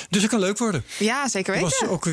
[0.09, 0.83] Dus het kan leuk worden.
[0.99, 1.69] Ja, zeker weten.
[1.79, 2.03] Was ook,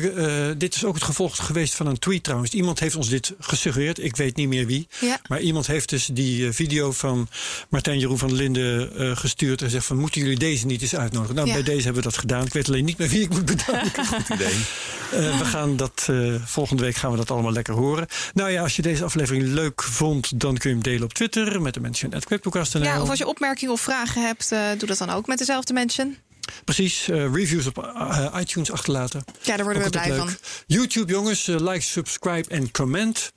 [0.59, 2.51] dit is ook het gevolg geweest van een tweet trouwens.
[2.51, 4.03] Iemand heeft ons dit gesuggereerd.
[4.03, 4.87] Ik weet niet meer wie.
[4.99, 5.19] Ja.
[5.27, 7.27] Maar iemand heeft dus die video van
[7.69, 10.95] Martijn Jeroen van der Linden gesuggereerd gestuurd en gezegd van moeten jullie deze niet eens
[10.95, 11.35] uitnodigen?
[11.35, 11.53] Nou, Ja.
[11.53, 12.45] bij deze hebben we dat gedaan.
[12.45, 14.05] Ik weet alleen niet meer wie ik moet bedanken.
[14.05, 14.55] Goed idee.
[15.13, 18.07] Eh, we gaan dat eh, volgende week gaan we dat allemaal lekker horen.
[18.33, 21.61] Nou ja, als je deze aflevering leuk vond, dan kun je hem delen op Twitter
[21.61, 22.83] met de mention at CryptoCast.nl.
[22.83, 25.73] Ja, of als je opmerkingen of vragen hebt, eh, doe dat dan ook met dezelfde
[25.73, 26.17] mention.
[26.65, 29.23] Precies, eh, reviews op eh, iTunes achterlaten.
[29.41, 30.17] Ja, daar worden we Ook blij leuk.
[30.19, 30.35] van.
[30.67, 33.31] YouTube, jongens, like, subscribe en comment.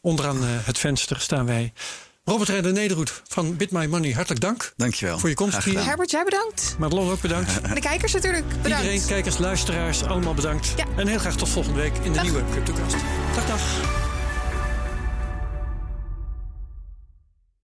[0.00, 1.72] Onderaan het venster staan wij.
[2.28, 4.72] Robert Redder Nederhoed van Bit My Money, hartelijk dank.
[4.76, 5.18] Dankjewel.
[5.18, 5.84] Voor je komst hier.
[5.84, 6.76] Herbert, jij bedankt.
[6.78, 7.60] Madelon ook bedankt.
[7.60, 8.84] En de kijkers natuurlijk bedankt.
[8.84, 10.72] Iedereen, kijkers, luisteraars, allemaal bedankt.
[10.76, 10.84] Ja.
[10.96, 12.22] En heel graag tot volgende week in de Dag.
[12.22, 12.96] nieuwe CryptoCast.
[13.34, 13.60] Dag, dag.